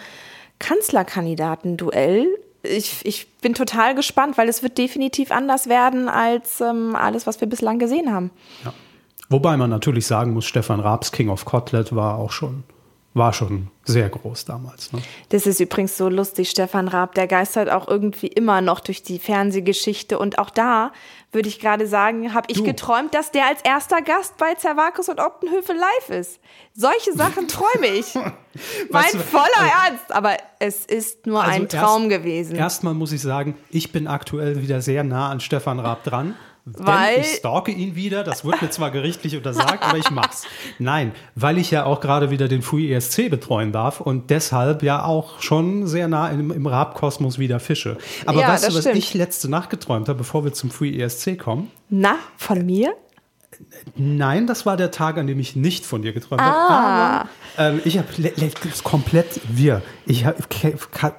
Kanzlerkandidaten-Duell. 0.59 2.27
Ich, 2.63 3.05
ich 3.05 3.33
bin 3.41 3.55
total 3.55 3.95
gespannt, 3.95 4.37
weil 4.37 4.49
es 4.49 4.63
wird 4.63 4.79
definitiv 4.79 5.31
anders 5.31 5.69
werden 5.69 6.09
als 6.09 6.61
ähm, 6.61 6.97
alles, 6.97 7.27
was 7.27 7.41
wir 7.41 7.49
bislang 7.49 7.79
gesehen 7.79 8.13
haben. 8.13 8.31
wobei 9.29 9.57
man 9.57 9.71
natürlich 9.71 10.07
sagen 10.07 10.33
muss, 10.33 10.47
Stefan 10.47 10.81
Raabs 10.81 11.13
King 11.13 11.29
of 11.29 11.45
Kotlet 11.45 11.95
war 11.95 12.17
auch 12.17 12.33
schon, 12.33 12.65
war 13.19 13.33
schon 13.33 13.69
sehr 13.85 14.09
groß 14.09 14.45
damals. 14.47 14.93
Ne? 14.93 15.01
Das 15.31 15.47
ist 15.47 15.61
übrigens 15.61 15.97
so 15.97 16.09
lustig, 16.09 16.49
Stefan 16.51 16.89
Raab, 16.89 17.15
der 17.15 17.27
geistert 17.27 17.71
auch 17.71 17.89
irgendwie 17.89 18.29
immer 18.29 18.61
noch 18.61 18.81
durch 18.81 19.03
die 19.03 19.19
Fernsehgeschichte. 19.19 20.19
Und 20.19 20.39
auch 20.39 20.51
da 20.51 20.93
würde 21.33 21.49
ich 21.49 21.61
gerade 21.61 21.87
sagen, 21.87 22.33
habe 22.33 22.47
ich 22.51 22.59
Du. 22.59 22.65
geträumt, 22.65 23.13
dass 23.15 23.31
der 23.31 23.47
als 23.47 23.61
erster 23.63 24.01
Gast 24.01 24.37
bei 24.39 24.55
Zervakus 24.55 25.09
und 25.09 25.21
Optenhöfe 25.21 25.73
live 25.75 26.19
ist. 26.19 26.41
Solche 26.75 27.13
Sachen 27.13 27.49
träume 27.49 27.87
ich. 27.87 28.15
mein 28.91 29.13
du- 29.13 29.19
voller 29.19 29.71
Ernst. 29.87 30.11
Aber 30.13 30.37
es 30.59 30.87
ist 30.87 31.27
nur 31.27 31.41
Also 31.43 31.53
ein 31.55 31.63
erst- 31.65 31.77
Traum 31.77 32.09
gewesen. 32.09 32.57
Erstmal 32.57 32.95
muss 32.95 33.13
ich 33.13 33.21
sagen, 33.21 33.57
ich 33.71 33.93
bin 33.93 34.07
aktuell 34.07 34.63
wieder 34.63 34.81
sehr 34.81 35.05
nah 35.05 35.31
an 35.31 35.41
Stefan 35.41 35.81
Raab 35.81 36.05
dran. 36.05 36.35
Denn 36.77 36.87
Weil- 36.87 37.21
ich 37.21 37.27
stalke 37.37 37.71
ihn 37.73 37.95
wieder. 37.95 38.25
Das 38.25 38.45
wird 38.45 38.61
mir 38.63 38.71
zwar 38.71 38.91
gerichtlich 38.91 39.37
untersagt, 39.37 39.83
aber 39.83 39.99
ich 39.99 40.11
mach's. 40.11 40.45
Nein, 40.79 41.13
weil 41.35 41.59
ich 41.59 41.71
ja 41.71 41.85
auch 41.85 42.01
gerade 42.01 42.31
wieder 42.31 42.49
den 42.49 42.63
Free 42.63 42.93
ESC 42.93 43.29
betreuen 43.31 43.73
darf 43.73 44.01
und 44.01 44.31
deshalb 44.31 44.83
ja 44.83 45.05
auch 45.05 45.41
schon 45.41 45.87
sehr 45.87 46.09
nah 46.09 46.29
im, 46.29 46.51
im 46.51 46.67
Raab-Kosmos 46.67 47.39
wieder 47.39 47.61
fische. 47.61 47.97
Aber 48.27 48.41
Ja, 48.41 48.49
weißt 48.49 48.69
du, 48.71 48.75
was 48.75 48.81
stimmt. 48.81 48.97
ich 48.97 49.15
letzte 49.15 49.49
Nacht 49.49 49.71
geträumt 49.71 50.09
habe, 50.09 50.19
bevor 50.19 50.45
wir 50.45 50.53
zum 50.53 50.71
Free 50.71 50.99
ESC 51.01 51.39
kommen? 51.39 51.71
Na, 51.91 52.17
von 52.37 52.65
mir? 52.65 52.95
Nein, 53.97 54.47
das 54.47 54.67
war 54.67 54.77
der 54.77 54.91
Tag, 54.91 55.19
an 55.19 55.27
dem 55.27 55.39
ich 55.41 55.57
nicht 55.57 55.85
von 55.85 56.03
dir 56.03 56.13
geträumt 56.13 56.41
Ah. 56.41 56.47
habe. 56.47 57.29
Aber 57.57 57.69
ähm, 57.71 57.81
ich 57.85 57.99
habe 57.99 58.07
komplett 58.85 59.41
wir. 59.49 59.83
Ich 60.07 60.25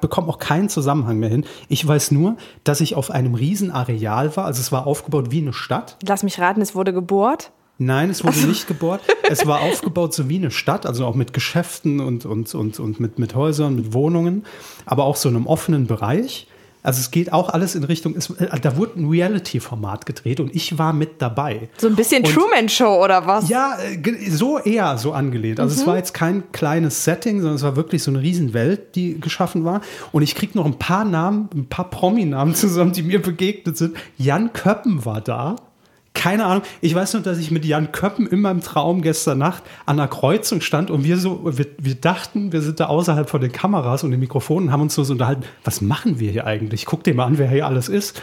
bekomme 0.02 0.28
auch 0.28 0.40
keinen 0.40 0.70
Zusammenhang 0.70 1.20
mehr 1.20 1.30
hin. 1.30 1.46
Ich 1.68 1.86
weiß 1.86 2.12
nur, 2.12 2.38
dass 2.64 2.82
ich 2.82 2.96
auf 2.96 3.12
einem 3.12 3.36
riesen 3.36 3.72
Areal 3.72 4.36
war. 4.36 4.46
Also 4.46 4.62
es 4.62 4.72
war 4.72 4.88
aufgebaut 4.88 5.32
wie 5.32 5.40
eine 5.42 5.54
Stadt. 5.54 5.98
Lass 6.08 6.24
mich 6.24 6.40
raten, 6.40 6.62
es 6.62 6.76
wurde 6.76 6.94
gebohrt. 6.94 7.52
Nein, 7.82 8.10
es 8.10 8.26
wurde 8.26 8.40
nicht 8.46 8.68
gebohrt. 8.68 9.02
Es 9.30 9.48
war 9.48 9.62
aufgebaut 9.62 10.14
so 10.14 10.28
wie 10.28 10.36
eine 10.36 10.52
Stadt, 10.52 10.86
also 10.86 11.06
auch 11.06 11.16
mit 11.16 11.32
Geschäften 11.34 12.02
und, 12.02 12.26
und, 12.26 12.54
und, 12.54 12.78
und 12.80 13.00
mit, 13.00 13.20
mit 13.20 13.36
Häusern, 13.36 13.76
mit 13.76 13.94
Wohnungen, 13.94 14.46
aber 14.86 15.06
auch 15.06 15.16
so 15.16 15.30
einem 15.30 15.48
offenen 15.48 15.88
Bereich. 15.88 16.48
Also 16.90 17.02
es 17.02 17.12
geht 17.12 17.32
auch 17.34 17.50
alles 17.50 17.76
in 17.76 17.84
Richtung, 17.84 18.16
es, 18.18 18.32
äh, 18.32 18.48
da 18.60 18.76
wurde 18.76 19.00
ein 19.00 19.08
Reality-Format 19.08 20.08
gedreht 20.08 20.40
und 20.40 20.56
ich 20.56 20.80
war 20.80 20.92
mit 20.92 21.22
dabei. 21.22 21.70
So 21.78 21.86
ein 21.86 21.96
bisschen 21.96 22.24
Und- 22.26 22.34
Truman 22.34 22.68
Show 22.68 23.04
oder 23.04 23.28
was? 23.28 23.48
Ja, 23.48 23.78
äh, 23.78 24.32
so 24.32 24.58
eher 24.58 24.98
so 24.98 25.12
angelehnt. 25.14 25.60
Also 25.60 25.80
es 25.80 25.86
war 25.86 25.98
jetzt 25.98 26.16
kein 26.16 26.52
kleines 26.52 27.04
Setting, 27.04 27.42
sondern 27.42 27.58
es 27.58 27.62
war 27.62 27.76
wirklich 27.76 28.02
so 28.02 28.10
eine 28.10 28.24
Riesenwelt, 28.24 28.96
die 28.96 29.20
geschaffen 29.20 29.66
war. 29.66 29.82
Und 30.12 30.24
ich 30.24 30.34
krieg 30.34 30.56
noch 30.56 30.66
ein 30.66 30.80
paar 30.80 31.06
Namen, 31.06 31.48
ein 31.54 31.68
paar 31.70 31.92
Promi-Namen 31.92 32.56
zusammen, 32.56 32.92
die 32.92 33.04
mir 33.04 33.22
begegnet 33.22 33.78
sind. 33.78 33.96
Jan 34.18 34.52
Köppen 34.52 35.06
war 35.06 35.22
da. 35.22 35.58
Keine 36.14 36.46
Ahnung. 36.46 36.64
Ich 36.82 36.94
weiß 36.94 37.14
nur, 37.14 37.24
dass 37.24 37.38
ich 37.38 37.52
mit 37.52 37.66
Jan 37.66 37.92
Köppen 37.92 38.28
in 38.28 38.42
meinem 38.42 38.62
Traum 38.62 39.02
gestern 39.02 39.38
Nacht 39.38 39.64
an 39.86 40.00
einer 40.00 40.08
Kreuzung 40.08 40.60
stand 40.62 40.90
und 40.92 41.04
wir 41.04 41.18
so, 41.18 41.42
wir, 41.58 41.68
wir 41.78 41.96
dachten, 41.96 42.52
wir 42.52 42.62
sind 42.62 42.80
da 42.80 42.88
außerhalb 42.88 43.30
von 43.30 43.42
den 43.42 43.52
Kameras 43.52 44.04
und 44.04 44.12
den 44.12 44.20
Mikrofonen 44.20 44.68
und 44.68 44.74
haben 44.74 44.82
uns 44.82 44.96
so, 44.96 45.04
so 45.04 45.14
unterhalten, 45.14 45.44
was 45.64 45.82
machen 45.82 46.20
wir 46.20 46.32
hier 46.32 46.46
eigentlich? 46.46 46.86
Guck 46.86 47.04
dir 47.04 47.14
mal 47.14 47.26
an, 47.26 47.38
wer 47.38 47.48
hier 47.50 47.68
alles 47.68 47.90
ist. 47.90 48.22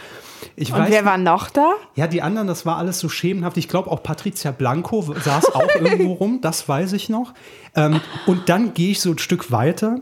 Ich 0.55 0.73
Und 0.73 0.89
wer 0.89 1.05
war 1.05 1.17
noch 1.17 1.49
da? 1.49 1.73
ja, 1.95 2.07
die 2.07 2.21
anderen, 2.21 2.47
das 2.47 2.65
war 2.65 2.77
alles 2.77 2.99
so 2.99 3.09
schemenhaft. 3.09 3.57
Ich 3.57 3.67
glaube, 3.67 3.89
auch 3.89 4.03
Patricia 4.03 4.51
Blanco 4.51 5.01
saß 5.01 5.55
auch 5.55 5.69
irgendwo 5.79 6.13
rum, 6.13 6.39
das 6.41 6.67
weiß 6.67 6.93
ich 6.93 7.09
noch. 7.09 7.33
Ähm, 7.75 8.01
und 8.25 8.49
dann 8.49 8.73
gehe 8.73 8.91
ich 8.91 9.01
so 9.01 9.11
ein 9.11 9.17
Stück 9.17 9.51
weiter. 9.51 9.99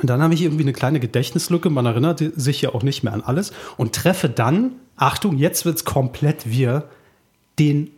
Und 0.00 0.08
dann 0.08 0.22
habe 0.22 0.32
ich 0.32 0.42
irgendwie 0.42 0.62
eine 0.62 0.72
kleine 0.72 1.00
Gedächtnislücke, 1.00 1.70
man 1.70 1.84
erinnert 1.84 2.22
sich 2.36 2.62
ja 2.62 2.74
auch 2.74 2.82
nicht 2.82 3.02
mehr 3.02 3.12
an 3.12 3.22
alles. 3.22 3.52
Und 3.76 3.94
treffe 3.94 4.28
dann, 4.28 4.76
Achtung, 4.96 5.36
jetzt 5.36 5.64
wird's 5.64 5.84
komplett 5.84 6.48
wir, 6.48 6.88
den, 7.58 7.90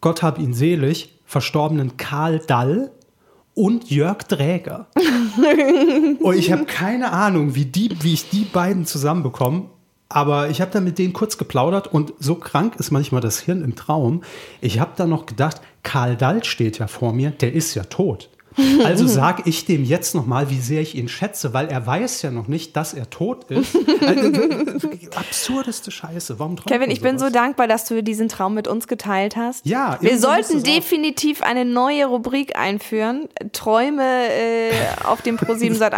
Gott 0.00 0.22
hab 0.22 0.38
ihn 0.38 0.54
selig, 0.54 1.10
verstorbenen 1.24 1.96
Karl 1.96 2.40
Dall 2.46 2.90
und 3.54 3.90
Jörg 3.90 4.22
Dräger. 4.24 4.86
Und 6.20 6.36
ich 6.36 6.52
habe 6.52 6.66
keine 6.66 7.12
Ahnung, 7.12 7.54
wie, 7.54 7.64
die, 7.64 7.96
wie 8.02 8.12
ich 8.12 8.28
die 8.28 8.44
beiden 8.44 8.84
zusammenbekomme. 8.84 9.64
Aber 10.08 10.50
ich 10.50 10.60
habe 10.60 10.70
dann 10.70 10.84
mit 10.84 10.98
denen 10.98 11.12
kurz 11.12 11.36
geplaudert 11.36 11.92
und 11.92 12.12
so 12.20 12.36
krank 12.36 12.76
ist 12.76 12.92
manchmal 12.92 13.20
das 13.20 13.40
Hirn 13.40 13.64
im 13.64 13.74
Traum. 13.74 14.22
Ich 14.60 14.78
habe 14.78 14.92
dann 14.96 15.10
noch 15.10 15.26
gedacht, 15.26 15.60
Karl 15.82 16.16
Dall 16.16 16.44
steht 16.44 16.78
ja 16.78 16.86
vor 16.86 17.12
mir, 17.12 17.30
der 17.30 17.52
ist 17.52 17.74
ja 17.74 17.84
tot. 17.84 18.28
Also 18.84 19.06
sage 19.06 19.42
ich 19.46 19.64
dem 19.66 19.84
jetzt 19.84 20.14
nochmal, 20.14 20.50
wie 20.50 20.60
sehr 20.60 20.80
ich 20.80 20.94
ihn 20.94 21.08
schätze, 21.08 21.52
weil 21.52 21.68
er 21.68 21.86
weiß 21.86 22.22
ja 22.22 22.30
noch 22.30 22.48
nicht, 22.48 22.76
dass 22.76 22.94
er 22.94 23.10
tot 23.10 23.44
ist. 23.50 23.76
Also, 24.06 24.30
absurdeste 25.14 25.90
Scheiße. 25.90 26.38
Warum 26.38 26.56
Kevin, 26.56 26.90
ich 26.90 27.00
bin 27.00 27.18
so 27.18 27.28
dankbar, 27.30 27.68
dass 27.68 27.84
du 27.84 28.02
diesen 28.02 28.28
Traum 28.28 28.54
mit 28.54 28.66
uns 28.68 28.88
geteilt 28.88 29.36
hast. 29.36 29.66
Ja, 29.66 29.98
wir 30.00 30.18
sollten 30.18 30.62
definitiv 30.62 31.42
eine 31.42 31.64
neue 31.64 32.06
Rubrik 32.06 32.56
einführen. 32.56 33.28
Träume 33.52 34.02
äh, 34.02 34.70
auf 35.04 35.22
dem 35.22 35.36
Pro7 35.36 35.74
Sat 35.74 35.94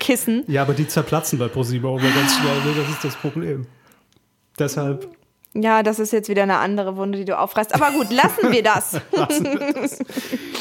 Kissen. 0.00 0.44
Ja, 0.48 0.62
aber 0.62 0.74
die 0.74 0.88
zerplatzen 0.88 1.38
bei 1.38 1.48
ProSieben 1.48 1.88
auch 1.88 1.98
immer 1.98 2.10
ganz 2.10 2.34
schnell. 2.34 2.74
ne? 2.74 2.80
Das 2.80 2.88
ist 2.88 3.04
das 3.04 3.16
Problem. 3.16 3.66
Deshalb 4.58 5.08
Ja, 5.52 5.82
das 5.82 5.98
ist 5.98 6.12
jetzt 6.12 6.28
wieder 6.28 6.44
eine 6.44 6.58
andere 6.58 6.96
Wunde, 6.96 7.18
die 7.18 7.24
du 7.24 7.36
aufreißt. 7.36 7.74
Aber 7.74 7.90
gut, 7.90 8.12
lassen 8.12 8.52
wir 8.52 8.62
das. 8.62 8.92
lassen 9.10 9.44
wir 9.44 9.72
das. 9.72 9.98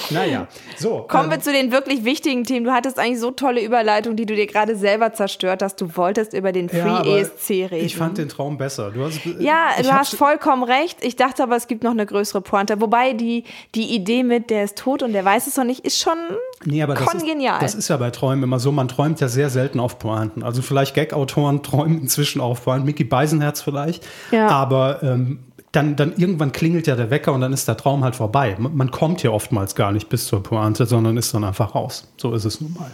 Naja, 0.10 0.48
so. 0.78 1.06
Kommen 1.08 1.26
ähm, 1.26 1.32
wir 1.32 1.40
zu 1.42 1.52
den 1.52 1.72
wirklich 1.72 2.04
wichtigen 2.06 2.44
Themen. 2.44 2.66
Du 2.66 2.72
hattest 2.72 2.98
eigentlich 2.98 3.20
so 3.20 3.30
tolle 3.30 3.64
Überleitung, 3.64 4.16
die 4.16 4.26
du 4.26 4.36
dir 4.36 4.48
gerade 4.48 4.76
selber 4.76 5.14
zerstört 5.14 5.62
hast. 5.62 5.80
Du 5.80 5.96
wolltest 5.96 6.34
über 6.34 6.52
den 6.52 6.70
ja, 6.70 7.04
Free 7.04 7.20
ESC 7.20 7.72
reden. 7.72 7.86
Ich 7.86 7.96
fand 7.96 8.18
den 8.18 8.30
Traum 8.30 8.58
besser. 8.58 8.90
Du 8.90 9.04
hast, 9.04 9.20
Ja, 9.40 9.68
ich 9.78 9.86
du 9.86 9.94
hast 9.94 10.16
vollkommen 10.16 10.64
recht. 10.64 11.06
Ich 11.06 11.16
dachte 11.16 11.44
aber, 11.44 11.56
es 11.56 11.68
gibt 11.68 11.84
noch 11.84 11.92
eine 11.92 12.08
größere 12.08 12.42
Pointe. 12.42 12.82
Wobei 12.82 13.14
die, 13.14 13.44
die 13.76 13.94
Idee 13.94 14.24
mit, 14.24 14.50
der 14.50 14.64
ist 14.64 14.80
tot 14.80 15.04
und 15.04 15.14
der 15.14 15.24
weiß 15.24 15.46
es 15.46 15.56
noch 15.56 15.66
nicht, 15.66 15.86
ist 15.86 16.00
schon 16.00 16.18
Nee, 16.66 16.84
aber 16.84 16.94
das 16.94 17.04
ist, 17.04 17.20
kongenial. 17.22 17.60
das 17.62 17.74
ist 17.74 17.88
ja 17.88 17.96
bei 17.96 18.10
Träumen 18.10 18.44
immer 18.44 18.60
so, 18.60 18.74
man 18.74 18.90
träumt 18.90 19.22
ja 19.22 19.30
sehr 19.30 19.50
selten 19.50 19.80
auf 19.80 19.98
Pointen. 19.98 20.44
Also 20.44 20.62
vielleicht 20.62 20.94
Gag-Autoren 20.94 21.64
träumen 21.64 22.02
inzwischen 22.02 22.42
auf 22.42 22.66
Pointen, 22.66 22.86
Mickey 22.86 23.06
Beisenherz 23.06 23.62
vielleicht. 23.62 24.06
Ja. 24.32 24.48
Aber 24.50 24.79
ähm, 25.02 25.40
dann, 25.72 25.96
dann 25.96 26.14
irgendwann 26.16 26.52
klingelt 26.52 26.88
ja 26.88 26.96
der 26.96 27.10
Wecker 27.12 27.34
und 27.34 27.42
dann 27.42 27.54
ist 27.54 27.68
der 27.68 27.78
Traum 27.78 28.04
halt 28.04 28.16
vorbei. 28.16 28.56
Man, 28.58 28.76
man 28.76 28.92
kommt 28.92 29.22
ja 29.24 29.32
oftmals 29.32 29.76
gar 29.76 29.92
nicht 29.92 30.10
bis 30.10 30.26
zur 30.26 30.42
Pointe, 30.42 30.86
sondern 30.86 31.18
ist 31.18 31.34
dann 31.34 31.44
einfach 31.44 31.76
raus. 31.76 32.12
So 32.18 32.34
ist 32.34 32.46
es 32.46 32.60
nun 32.60 32.74
mal. 32.74 32.92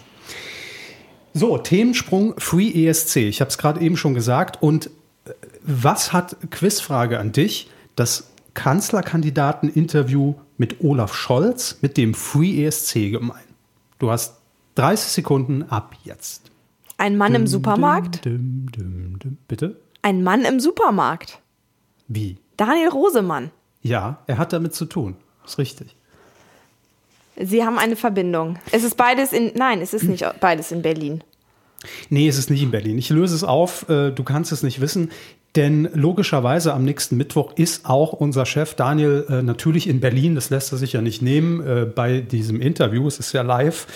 So, 1.33 1.57
Themensprung 1.57 2.33
Free 2.37 2.87
ESC. 2.87 3.17
Ich 3.17 3.41
habe 3.41 3.49
es 3.49 3.57
gerade 3.57 3.81
eben 3.81 3.97
schon 3.97 4.13
gesagt. 4.13 4.61
Und 4.61 4.87
äh, 5.25 5.31
was 5.61 6.13
hat 6.13 6.37
Quizfrage 6.51 7.19
an 7.19 7.31
dich? 7.31 7.69
Das 7.95 8.31
Kanzlerkandidaten-Interview 8.53 10.35
mit 10.57 10.81
Olaf 10.81 11.13
Scholz 11.13 11.79
mit 11.81 11.97
dem 11.97 12.13
Free 12.13 12.65
ESC 12.65 13.11
gemein. 13.11 13.43
Du 13.99 14.11
hast 14.11 14.37
30 14.75 15.11
Sekunden 15.11 15.63
ab 15.63 15.95
jetzt. 16.03 16.51
Ein 16.97 17.17
Mann 17.17 17.35
im 17.35 17.47
Supermarkt? 17.47 18.23
Düm, 18.23 18.71
düm, 18.71 19.19
düm. 19.19 19.37
Bitte? 19.47 19.81
Ein 20.01 20.23
Mann 20.23 20.45
im 20.45 20.59
Supermarkt. 20.59 21.41
Wie? 22.07 22.37
Daniel 22.57 22.89
Rosemann. 22.89 23.51
Ja, 23.81 24.19
er 24.27 24.37
hat 24.37 24.53
damit 24.53 24.73
zu 24.73 24.85
tun. 24.85 25.15
Ist 25.45 25.57
richtig. 25.57 25.95
Sie 27.37 27.63
haben 27.63 27.77
eine 27.77 27.95
Verbindung. 27.95 28.57
Es 28.71 28.83
ist 28.83 28.95
beides 28.95 29.33
in. 29.33 29.51
Nein, 29.55 29.81
es 29.81 29.93
ist 29.93 30.03
nicht 30.03 30.25
beides 30.39 30.71
in 30.71 30.81
Berlin. 30.81 31.23
Nee, 32.09 32.27
es 32.27 32.37
ist 32.37 32.49
nicht 32.49 32.63
in 32.63 32.71
Berlin. 32.71 32.97
Ich 32.97 33.09
löse 33.09 33.35
es 33.35 33.43
auf. 33.43 33.87
äh, 33.89 34.11
Du 34.11 34.23
kannst 34.23 34.51
es 34.51 34.63
nicht 34.63 34.81
wissen. 34.81 35.11
Denn 35.55 35.87
logischerweise 35.93 36.73
am 36.73 36.83
nächsten 36.83 37.15
Mittwoch 37.15 37.53
ist 37.55 37.85
auch 37.85 38.11
unser 38.11 38.45
Chef 38.45 38.73
Daniel 38.73 39.25
äh, 39.29 39.41
natürlich 39.41 39.87
in 39.87 40.01
Berlin. 40.01 40.35
Das 40.35 40.49
lässt 40.49 40.71
er 40.73 40.77
sich 40.77 40.93
ja 40.93 41.01
nicht 41.01 41.21
nehmen 41.21 41.65
äh, 41.65 41.85
bei 41.85 42.19
diesem 42.21 42.59
Interview. 42.59 43.07
Es 43.07 43.19
ist 43.19 43.31
ja 43.33 43.41
live. 43.41 43.87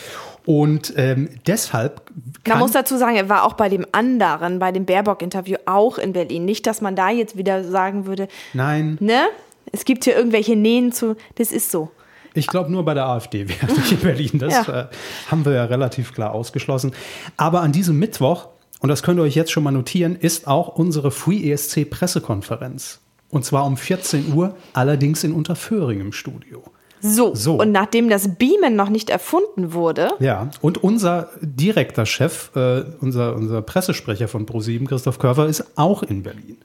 Und 0.50 0.96
ähm, 0.98 1.30
deshalb. 1.46 2.10
Man 2.48 2.58
muss 2.58 2.72
dazu 2.72 2.98
sagen, 2.98 3.16
er 3.16 3.30
war 3.30 3.44
auch 3.44 3.54
bei 3.54 3.70
dem 3.70 3.86
anderen, 3.92 4.58
bei 4.58 4.72
dem 4.72 4.84
Baerbock-Interview 4.84 5.58
auch 5.68 6.00
in 6.00 6.12
Berlin. 6.12 6.44
Nicht, 6.44 6.66
dass 6.66 6.82
man 6.82 6.96
da 6.96 7.12
jetzt 7.12 7.38
wieder 7.38 7.64
sagen 7.64 8.08
würde, 8.08 8.28
Nein, 8.56 8.98
ne? 9.00 9.28
Es 9.72 9.86
gibt 9.86 10.06
hier 10.06 10.16
irgendwelche 10.18 10.56
Nähen 10.56 10.92
zu. 10.92 11.16
Das 11.36 11.52
ist 11.52 11.70
so. 11.70 11.92
ich 12.34 12.48
glaube 12.48 12.72
nur 12.72 12.84
bei 12.84 12.96
der 12.96 13.06
AfD 13.06 13.48
wäre 13.48 13.72
ich 13.78 13.92
in 13.92 14.00
Berlin. 14.00 14.40
Das 14.40 14.66
Ja. 14.66 14.82
äh, 14.82 14.88
haben 15.30 15.46
wir 15.46 15.52
ja 15.54 15.66
relativ 15.66 16.16
klar 16.16 16.32
ausgeschlossen. 16.34 16.94
Aber 17.38 17.62
an 17.62 17.72
diesem 17.72 18.00
Mittwoch, 18.00 18.48
und 18.80 18.90
das 18.90 19.04
könnt 19.04 19.20
ihr 19.20 19.24
euch 19.24 19.36
jetzt 19.36 19.52
schon 19.52 19.62
mal 19.62 19.70
notieren, 19.70 20.16
ist 20.16 20.48
auch 20.48 20.70
unsere 20.70 21.12
Free 21.12 21.52
ESC 21.52 21.88
Pressekonferenz. 21.88 23.02
Und 23.30 23.46
zwar 23.46 23.68
um 23.68 23.78
14 23.78 24.34
Uhr, 24.34 24.56
allerdings 24.74 25.24
in 25.24 25.32
Unterföhring 25.32 26.00
im 26.00 26.12
Studio. 26.12 26.64
So. 27.02 27.34
So. 27.36 27.56
Und 27.56 27.72
nachdem 27.72 28.10
das 28.10 28.36
Beamen 28.38 28.76
noch 28.76 28.90
nicht 28.90 29.10
erfunden 29.10 29.74
wurde, 29.74 30.12
Ja, 30.20 30.50
und 30.62 30.84
unser 30.84 31.30
direkter 31.42 32.06
Chef, 32.06 32.52
äh, 32.56 32.84
unser, 33.00 33.36
unser 33.36 33.62
Pressesprecher 33.62 34.28
von 34.28 34.46
ProSieben, 34.46 34.88
Christoph 34.88 35.20
Körfer, 35.20 35.46
ist 35.48 35.78
auch 35.78 36.04
in 36.04 36.24
Berlin. 36.24 36.58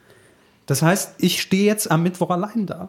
Das 0.66 0.82
heißt, 0.82 1.14
ich 1.18 1.40
stehe 1.40 1.64
jetzt 1.66 1.90
am 1.90 2.02
Mittwoch 2.02 2.30
allein 2.30 2.66
da. 2.66 2.88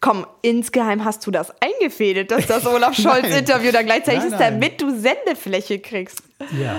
komm, 0.00 0.26
insgeheim 0.42 1.04
hast 1.04 1.26
du 1.26 1.30
das 1.30 1.52
eingefädelt, 1.60 2.30
dass 2.30 2.46
das 2.46 2.64
Olaf 2.74 2.94
Scholz-Interview 2.96 3.72
da 3.72 3.82
gleichzeitig 3.82 4.20
Nein, 4.20 4.32
ist, 4.32 4.38
nein. 4.38 4.60
damit 4.60 4.80
du 4.80 4.90
Sendefläche 4.90 5.78
kriegst. 5.80 6.22
Ja. 6.60 6.76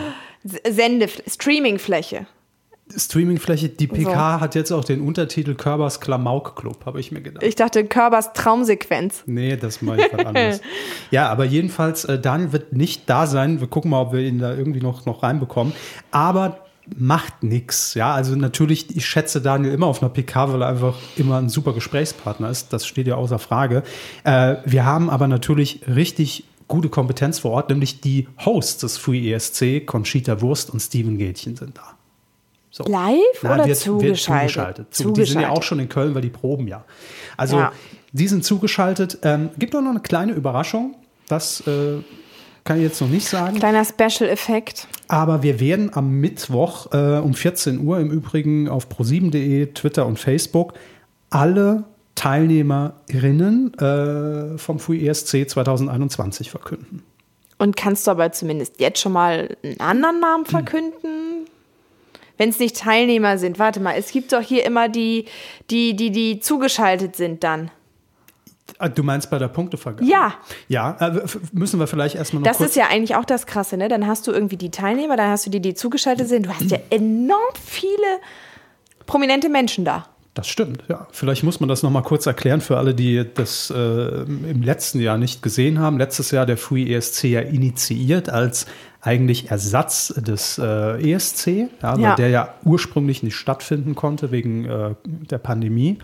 Sende 0.70 1.10
Streamingfläche. 1.28 2.28
Streamingfläche, 2.96 3.70
die 3.70 3.88
PK 3.88 4.40
hat 4.40 4.56
jetzt 4.56 4.72
auch 4.72 4.84
den 4.84 5.02
Untertitel 5.02 5.56
Körbers 5.56 6.00
Klamauk-Club, 6.00 6.86
habe 6.86 7.00
ich 7.00 7.12
mir 7.12 7.22
gedacht. 7.22 7.44
Ich 7.44 7.56
dachte, 7.56 7.86
Körbers 7.86 8.34
Traumsequenz. 8.34 9.24
Nee, 9.26 9.58
das 9.58 9.82
mache 9.82 10.02
ich 10.02 10.14
was 10.14 10.26
anderes. 10.26 10.62
ja, 11.12 11.30
aber 11.30 11.46
jedenfalls, 11.46 12.06
äh, 12.06 12.20
Daniel 12.20 12.54
wird 12.54 12.74
nicht 12.74 13.10
da 13.10 13.28
sein. 13.28 13.60
Wir 13.60 13.68
gucken 13.68 13.92
mal, 13.92 14.02
ob 14.02 14.14
wir 14.14 14.22
ihn 14.22 14.40
da 14.40 14.54
irgendwie 14.54 14.82
noch, 14.82 15.06
noch 15.06 15.24
reinbekommen. 15.24 15.74
Aber 16.12 16.60
macht 16.96 17.44
nix. 17.44 17.94
Ja, 17.94 18.14
also 18.14 18.36
natürlich, 18.36 18.96
ich 18.96 19.06
schätze 19.06 19.42
Daniel 19.42 19.74
immer 19.74 19.88
auf 19.88 20.02
einer 20.02 20.10
PK, 20.10 20.54
weil 20.54 20.62
er 20.62 20.70
einfach 20.70 20.96
immer 21.18 21.38
ein 21.38 21.50
super 21.50 21.74
Gesprächspartner 21.74 22.50
ist. 22.50 22.72
Das 22.72 22.86
steht 22.86 23.08
ja 23.08 23.16
außer 23.16 23.40
Frage. 23.40 23.84
Äh, 24.24 24.56
wir 24.66 24.86
haben 24.86 25.10
aber 25.10 25.28
natürlich 25.28 25.82
richtig 25.88 26.46
gute 26.68 26.90
Kompetenz 26.90 27.40
vor 27.40 27.52
Ort, 27.52 27.70
nämlich 27.70 28.02
die 28.02 28.28
Hosts 28.46 28.80
des 28.80 28.98
Free 28.98 29.32
ESC, 29.32 29.86
Conchita 29.86 30.42
Wurst 30.42 30.70
und 30.70 30.80
Steven 30.80 31.18
Gätchen 31.18 31.56
sind 31.56 31.78
da. 31.78 31.97
So. 32.78 32.84
Live 32.84 33.44
oder 33.44 33.66
wird, 33.66 33.78
zugeschaltet? 33.78 34.88
Zugeschaltet. 34.94 34.94
Zu- 34.94 35.12
Die 35.12 35.26
sind 35.26 35.42
ja 35.42 35.50
auch 35.50 35.64
schon 35.64 35.80
in 35.80 35.90
Köln, 35.90 36.14
weil 36.16 36.22
die 36.22 36.30
proben 36.30 36.68
ja. 36.68 36.86
Also 37.36 37.58
Ja. 37.58 37.72
die 38.12 38.28
sind 38.28 38.44
zugeschaltet. 38.46 39.18
Ähm, 39.24 39.50
gibt 39.58 39.76
auch 39.76 39.82
noch 39.82 39.90
eine 39.92 40.00
kleine 40.02 40.34
Überraschung. 40.34 40.96
Das 41.28 41.62
äh, 41.68 41.98
kann 42.64 42.78
ich 42.78 42.84
jetzt 42.84 43.02
noch 43.02 43.10
nicht 43.10 43.28
sagen. 43.28 43.58
Kleiner 43.58 43.84
Special-Effekt. 43.84 44.88
Aber 45.08 45.42
wir 45.42 45.60
werden 45.60 45.92
am 45.94 46.12
Mittwoch 46.20 46.92
äh, 46.94 47.18
um 47.20 47.34
14 47.34 47.80
Uhr 47.80 48.00
im 48.00 48.12
Übrigen 48.12 48.70
auf 48.70 48.88
pro7.de, 48.90 49.68
Twitter 49.74 50.06
und 50.06 50.20
Facebook 50.20 50.74
alle 51.30 51.84
Teilnehmerinnen 52.16 53.74
äh, 53.80 54.58
vom 54.58 54.80
Free 54.80 55.06
ESC 55.08 55.50
2021 55.50 56.50
verkünden. 56.52 57.04
Und 57.60 57.76
kannst 57.76 58.06
du 58.08 58.12
aber 58.12 58.32
zumindest 58.32 58.80
jetzt 58.80 59.00
schon 59.02 59.14
mal 59.14 59.56
einen 59.64 59.80
anderen 59.80 60.20
Namen 60.20 60.46
verkünden? 60.46 61.48
Wenn 62.38 62.50
es 62.50 62.60
nicht 62.60 62.78
Teilnehmer 62.78 63.38
sind, 63.38 63.60
warte 63.60 63.80
mal, 63.80 63.96
es 63.98 64.12
gibt 64.12 64.32
doch 64.32 64.42
hier 64.42 64.66
immer 64.66 64.90
die, 64.90 65.26
die, 65.70 65.96
die, 65.96 66.12
die 66.12 66.40
zugeschaltet 66.40 67.16
sind 67.16 67.44
dann. 67.44 67.72
Ah, 68.80 68.90
Du 68.90 69.04
meinst 69.04 69.30
bei 69.30 69.40
der 69.40 69.48
Punktevergabe? 69.48 70.06
Ja. 70.06 70.36
Ja, 70.68 70.98
äh, 71.00 71.22
müssen 71.52 71.80
wir 71.80 71.88
vielleicht 71.88 72.16
erstmal 72.16 72.44
noch 72.44 72.48
Das 72.50 72.62
ist 72.62 72.76
ja 72.76 72.88
eigentlich 72.88 73.16
auch 73.16 73.26
das 73.26 73.46
Krasse, 73.48 73.78
ne? 73.78 73.88
Dann 73.88 74.06
hast 74.06 74.28
du 74.28 74.32
irgendwie 74.32 74.58
die 74.58 74.72
Teilnehmer, 74.72 75.18
dann 75.18 75.30
hast 75.30 75.46
du 75.46 75.50
die, 75.50 75.62
die 75.62 75.74
zugeschaltet 75.74 76.28
sind. 76.28 76.46
Du 76.46 76.50
hast 76.50 76.70
ja 76.70 76.78
enorm 76.90 77.40
viele 77.64 78.20
prominente 79.06 79.50
Menschen 79.50 79.86
da. 79.86 80.06
Das 80.36 80.48
stimmt, 80.48 80.84
ja. 80.88 81.08
Vielleicht 81.12 81.44
muss 81.44 81.60
man 81.60 81.68
das 81.68 81.82
noch 81.82 81.90
mal 81.90 82.04
kurz 82.04 82.28
erklären 82.28 82.62
für 82.62 82.78
alle, 82.78 82.94
die 82.94 83.26
das 83.34 83.72
äh, 83.72 84.22
im 84.22 84.62
letzten 84.62 85.00
Jahr 85.00 85.18
nicht 85.18 85.42
gesehen 85.42 85.80
haben. 85.80 85.98
Letztes 85.98 86.30
Jahr 86.30 86.46
der 86.46 86.58
Free 86.58 86.94
ESC 86.94 87.24
ja 87.24 87.42
initiiert 87.42 88.30
als 88.30 88.68
eigentlich 89.08 89.50
Ersatz 89.50 90.14
des 90.18 90.58
äh, 90.58 91.12
ESC, 91.14 91.70
ja, 91.82 91.98
Ja. 91.98 92.16
der 92.16 92.30
ja 92.30 92.50
ursprünglich 92.64 93.24
nicht 93.24 93.36
stattfinden 93.36 93.96
konnte 93.96 94.32
wegen 94.32 94.66
äh, 94.66 94.96
der 95.06 95.38
Pandemie. 95.38 95.98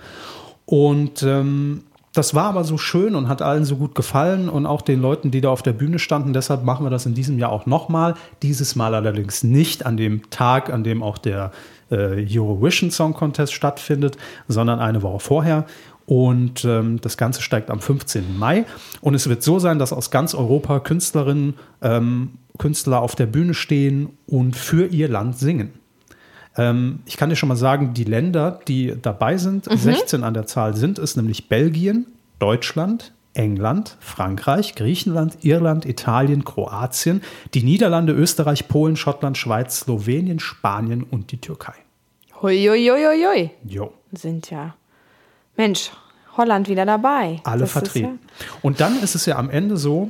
Und 0.66 1.22
ähm, 1.24 1.84
das 2.14 2.36
war 2.36 2.46
aber 2.46 2.64
so 2.64 2.78
schön 2.78 3.16
und 3.16 3.28
hat 3.28 3.42
allen 3.42 3.66
so 3.66 3.76
gut 3.76 3.96
gefallen 3.96 4.48
und 4.48 4.66
auch 4.68 4.82
den 4.82 5.02
Leuten, 5.02 5.32
die 5.32 5.42
da 5.42 5.50
auf 5.50 5.64
der 5.64 5.74
Bühne 5.74 5.98
standen. 6.00 6.32
Deshalb 6.32 6.64
machen 6.64 6.86
wir 6.86 6.92
das 6.92 7.06
in 7.06 7.16
diesem 7.16 7.40
Jahr 7.40 7.52
auch 7.52 7.66
nochmal. 7.66 8.14
Dieses 8.44 8.76
Mal 8.76 8.94
allerdings 8.94 9.44
nicht 9.44 9.86
an 9.86 9.98
dem 9.98 10.30
Tag, 10.30 10.72
an 10.72 10.84
dem 10.84 11.02
auch 11.02 11.18
der 11.18 11.52
äh, 11.92 12.26
Eurovision 12.30 12.92
Song 12.92 13.14
Contest 13.14 13.54
stattfindet, 13.54 14.18
sondern 14.48 14.80
eine 14.80 15.02
Woche 15.02 15.20
vorher. 15.20 15.66
Und 16.06 16.66
ähm, 16.66 17.00
das 17.02 17.18
Ganze 17.18 17.42
steigt 17.42 17.70
am 17.70 17.80
15. 17.80 18.38
Mai. 18.38 18.66
Und 19.02 19.14
es 19.16 19.30
wird 19.30 19.42
so 19.42 19.60
sein, 19.60 19.80
dass 19.80 19.94
aus 19.94 20.12
ganz 20.12 20.36
Europa 20.36 20.80
Künstlerinnen, 20.80 21.56
ähm, 21.82 22.34
Künstler 22.58 23.02
auf 23.02 23.16
der 23.16 23.26
Bühne 23.26 23.54
stehen 23.54 24.10
und 24.28 24.56
für 24.56 24.88
ihr 24.88 25.08
Land 25.08 25.38
singen. 25.38 25.74
Ähm, 26.56 27.00
ich 27.06 27.18
kann 27.18 27.30
dir 27.30 27.36
schon 27.36 27.50
mal 27.50 27.56
sagen, 27.56 27.94
die 27.94 28.04
Länder, 28.04 28.60
die 28.68 28.94
dabei 29.02 29.38
sind, 29.38 29.66
16 29.66 30.24
an 30.24 30.34
der 30.34 30.46
Zahl 30.46 30.76
sind 30.76 31.00
es, 31.00 31.16
nämlich 31.16 31.50
Belgien, 31.50 32.06
Deutschland, 32.40 33.14
England, 33.34 33.98
Frankreich, 34.00 34.76
Griechenland, 34.76 35.44
Irland, 35.44 35.86
Italien, 35.86 36.44
Kroatien, 36.44 37.22
die 37.54 37.64
Niederlande, 37.64 38.14
Österreich, 38.14 38.68
Polen, 38.68 38.96
Schottland, 38.96 39.38
Schweiz, 39.38 39.80
Slowenien, 39.80 40.40
Spanien 40.40 41.04
und 41.04 41.32
die 41.32 41.42
Türkei. 41.42 41.74
Huiuiuiui. 42.42 43.52
Jo, 43.64 43.94
Sind 44.12 44.52
ja. 44.52 44.76
Mensch, 45.56 45.92
Holland 46.38 46.68
wieder 46.68 46.86
dabei. 46.86 47.42
alle 47.44 47.62
Das 47.62 47.72
vertreten. 47.72 48.20
Und 48.62 48.80
dann 48.80 49.02
ist 49.02 49.16
es 49.16 49.26
ja 49.26 49.38
am 49.38 49.50
Ende 49.50 49.78
so, 49.78 50.10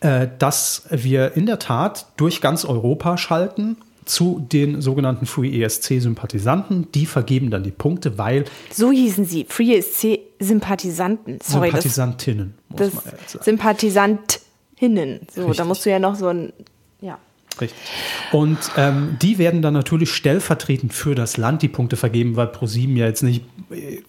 äh, 0.00 0.28
dass 0.38 0.84
wir 0.90 1.36
in 1.36 1.46
der 1.46 1.58
Tat 1.58 2.06
durch 2.16 2.40
ganz 2.40 2.64
Europa 2.64 3.16
schalten 3.16 3.76
zu 4.04 4.46
den 4.52 4.80
sogenannten 4.80 5.26
Free 5.26 5.62
ESC-Sympathisanten. 5.62 6.90
Die 6.92 7.06
vergeben 7.06 7.50
dann 7.50 7.62
die 7.64 7.70
Punkte, 7.72 8.18
weil 8.18 8.42
Ja, 8.42 8.50
so 8.72 8.92
hießen 8.92 9.24
sie. 9.24 9.46
Free 9.48 9.74
ESC-Sympathisanten. 9.76 11.38
Sorry, 11.42 11.70
das, 11.70 11.82
Sympathisantinnen, 11.82 12.54
muss 12.68 12.78
das 12.78 12.94
man 12.94 13.04
ja 13.04 13.10
sagen. 13.26 13.44
Sympathisantinnen. 13.44 15.20
So, 15.34 15.40
da 15.42 15.46
Richtig. 15.48 15.66
musst 15.66 15.86
du 15.86 15.90
ja 15.90 15.98
noch 15.98 16.14
so 16.14 16.28
ein. 16.28 16.52
Ja. 17.00 17.18
Richtig. 17.60 17.78
Und 18.32 18.58
ähm, 18.76 19.16
die 19.20 19.38
werden 19.38 19.62
dann 19.62 19.74
natürlich 19.74 20.12
stellvertretend 20.12 20.92
für 20.92 21.14
das 21.14 21.36
Land 21.36 21.62
die 21.62 21.68
Punkte 21.68 21.96
vergeben, 21.96 22.36
weil 22.36 22.48
ProSieben 22.48 22.96
ja 22.96 23.06
jetzt 23.06 23.22
nicht 23.22 23.42
äh, 23.70 24.02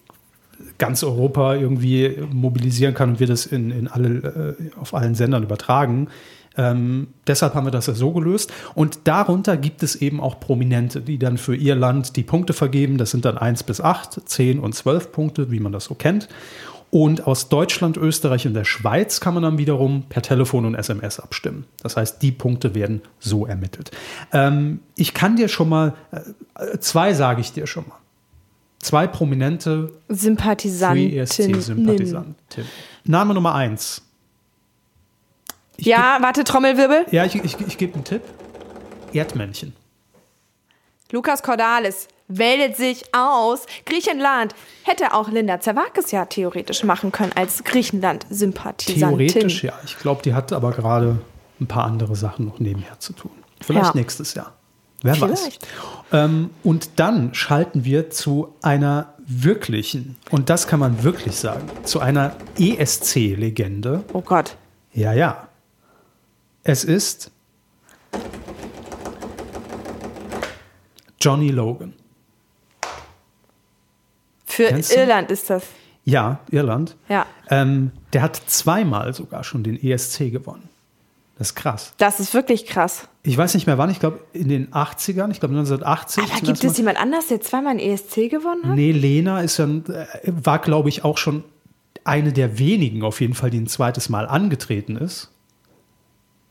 ganz 0.78 1.02
Europa 1.02 1.54
irgendwie 1.56 2.16
mobilisieren 2.32 2.94
kann 2.94 3.10
und 3.10 3.20
wir 3.20 3.26
das 3.26 3.46
in, 3.46 3.70
in 3.70 3.88
alle, 3.88 4.56
äh, 4.58 4.78
auf 4.80 4.94
allen 4.94 5.14
Sendern 5.14 5.42
übertragen. 5.42 6.08
Ähm, 6.56 7.08
deshalb 7.26 7.54
haben 7.54 7.66
wir 7.66 7.70
das 7.70 7.86
ja 7.86 7.94
so 7.94 8.12
gelöst. 8.12 8.52
Und 8.74 9.00
darunter 9.04 9.56
gibt 9.56 9.82
es 9.82 9.96
eben 9.96 10.20
auch 10.20 10.40
Prominente, 10.40 11.00
die 11.00 11.18
dann 11.18 11.38
für 11.38 11.54
ihr 11.54 11.76
Land 11.76 12.16
die 12.16 12.24
Punkte 12.24 12.52
vergeben. 12.52 12.98
Das 12.98 13.10
sind 13.10 13.24
dann 13.24 13.38
1 13.38 13.62
bis 13.62 13.80
8, 13.80 14.28
10 14.28 14.58
und 14.58 14.74
12 14.74 15.12
Punkte, 15.12 15.50
wie 15.50 15.60
man 15.60 15.72
das 15.72 15.84
so 15.84 15.94
kennt. 15.94 16.28
Und 16.90 17.26
aus 17.26 17.50
Deutschland, 17.50 17.96
Österreich 17.98 18.46
und 18.46 18.54
der 18.54 18.64
Schweiz 18.64 19.20
kann 19.20 19.34
man 19.34 19.42
dann 19.42 19.58
wiederum 19.58 20.04
per 20.08 20.22
Telefon 20.22 20.64
und 20.64 20.74
SMS 20.74 21.20
abstimmen. 21.20 21.66
Das 21.82 21.96
heißt, 21.96 22.22
die 22.22 22.32
Punkte 22.32 22.74
werden 22.74 23.02
so 23.18 23.46
ermittelt. 23.46 23.90
Ähm, 24.32 24.80
ich 24.96 25.12
kann 25.12 25.36
dir 25.36 25.48
schon 25.48 25.68
mal, 25.68 25.94
äh, 26.10 26.78
zwei 26.78 27.12
sage 27.12 27.42
ich 27.42 27.52
dir 27.52 27.66
schon 27.66 27.86
mal. 27.88 27.97
Zwei 28.80 29.06
prominente 29.06 29.92
Free 30.06 30.14
Sympathisanten. 30.14 31.12
ESC-Sympathisanten. 31.12 32.36
Name 33.04 33.34
Nummer 33.34 33.54
eins. 33.54 34.02
Ich 35.76 35.86
Ja, 35.86 36.18
warte, 36.20 36.44
Trommelwirbel. 36.44 37.06
Ja, 37.10 37.24
ich, 37.24 37.34
ich, 37.36 37.56
ich 37.60 37.78
gebe 37.78 37.94
einen 37.94 38.04
Tipp. 38.04 38.22
Erdmännchen. 39.12 39.74
Lukas 41.10 41.42
Cordalis 41.42 42.08
wählt 42.28 42.76
sich 42.76 43.14
aus. 43.14 43.64
Griechenland 43.86 44.54
hätte 44.82 45.14
auch 45.14 45.30
Linda 45.30 45.60
Zerwakis 45.60 46.10
ja 46.10 46.26
theoretisch 46.26 46.84
machen 46.84 47.10
können 47.12 47.32
als 47.34 47.64
Griechenland-Sympathisantin. 47.64 49.28
Theoretisch 49.28 49.64
ja. 49.64 49.72
Ich 49.84 49.98
glaube, 49.98 50.22
die 50.22 50.34
hat 50.34 50.52
aber 50.52 50.72
gerade 50.72 51.18
ein 51.60 51.66
paar 51.66 51.84
andere 51.84 52.14
Sachen 52.14 52.46
noch 52.46 52.58
nebenher 52.58 52.98
zu 53.00 53.12
tun. 53.14 53.30
Vielleicht 53.60 53.86
Ja. 53.86 53.92
nächstes 53.94 54.34
Jahr. 54.34 54.52
Wer 55.02 55.20
weiß. 55.20 55.40
Vielleicht. 55.40 55.66
Ähm, 56.12 56.50
und 56.64 56.90
dann 56.96 57.34
schalten 57.34 57.84
wir 57.84 58.10
zu 58.10 58.54
einer 58.62 59.14
wirklichen, 59.18 60.16
und 60.30 60.50
das 60.50 60.66
kann 60.66 60.80
man 60.80 61.02
wirklich 61.02 61.36
sagen, 61.36 61.68
zu 61.84 62.00
einer 62.00 62.34
ESC-Legende. 62.58 64.04
Oh 64.12 64.22
Gott. 64.22 64.56
Ja, 64.92 65.12
ja. 65.12 65.48
Es 66.62 66.84
ist 66.84 67.30
Johnny 71.20 71.50
Logan. 71.50 71.94
Für 74.46 74.68
Kennst 74.68 74.90
du? 74.90 74.96
Irland 74.96 75.30
ist 75.30 75.50
das. 75.50 75.64
Ja, 76.04 76.40
Irland. 76.50 76.96
Ja. 77.08 77.26
Ähm, 77.50 77.92
der 78.12 78.22
hat 78.22 78.36
zweimal 78.46 79.12
sogar 79.12 79.44
schon 79.44 79.62
den 79.62 79.80
ESC 79.80 80.30
gewonnen. 80.32 80.67
Das 81.38 81.48
ist 81.50 81.54
krass. 81.54 81.92
Das 81.98 82.18
ist 82.20 82.34
wirklich 82.34 82.66
krass. 82.66 83.06
Ich 83.22 83.36
weiß 83.38 83.54
nicht 83.54 83.66
mehr 83.66 83.78
wann, 83.78 83.90
ich 83.90 84.00
glaube 84.00 84.18
in 84.32 84.48
den 84.48 84.72
80ern, 84.72 85.30
ich 85.30 85.38
glaube 85.40 85.54
1980. 85.56 86.24
Aber 86.24 86.40
gibt 86.40 86.64
es 86.64 86.76
jemand 86.78 86.98
anders, 87.00 87.28
der 87.28 87.40
zweimal 87.40 87.72
ein 87.74 87.78
ESC 87.78 88.28
gewonnen 88.28 88.64
hat? 88.64 88.74
Nee, 88.74 88.90
Lena 88.92 89.40
ist 89.42 89.58
dann, 89.58 89.84
äh, 89.86 90.06
war, 90.26 90.58
glaube 90.58 90.88
ich, 90.88 91.04
auch 91.04 91.16
schon 91.16 91.44
eine 92.04 92.32
der 92.32 92.58
wenigen 92.58 93.02
auf 93.04 93.20
jeden 93.20 93.34
Fall, 93.34 93.50
die 93.50 93.58
ein 93.60 93.66
zweites 93.68 94.08
Mal 94.08 94.26
angetreten 94.26 94.96
ist. 94.96 95.30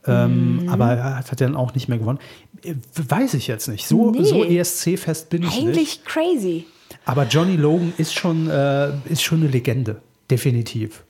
Ähm, 0.06 0.62
Mhm. 0.62 0.68
Aber 0.70 0.92
er 0.92 1.16
hat 1.18 1.40
dann 1.40 1.56
auch 1.56 1.74
nicht 1.74 1.88
mehr 1.88 1.98
gewonnen. 1.98 2.18
Äh, 2.64 2.74
Weiß 2.94 3.34
ich 3.34 3.46
jetzt 3.46 3.68
nicht. 3.68 3.86
So, 3.86 4.10
Nee. 4.10 4.24
so 4.24 4.44
ESC-fest 4.44 5.28
bin 5.28 5.42
ich 5.42 5.50
nicht. 5.50 5.66
Eigentlich 5.68 6.04
crazy. 6.04 6.64
Aber 7.04 7.24
Johnny 7.24 7.56
Logan 7.56 7.92
ist 7.98 8.14
schon, 8.14 8.48
äh, 8.48 8.92
ist 9.06 9.22
schon 9.22 9.40
eine 9.40 9.48
Legende. 9.50 10.00
Definitiv. 10.30 11.04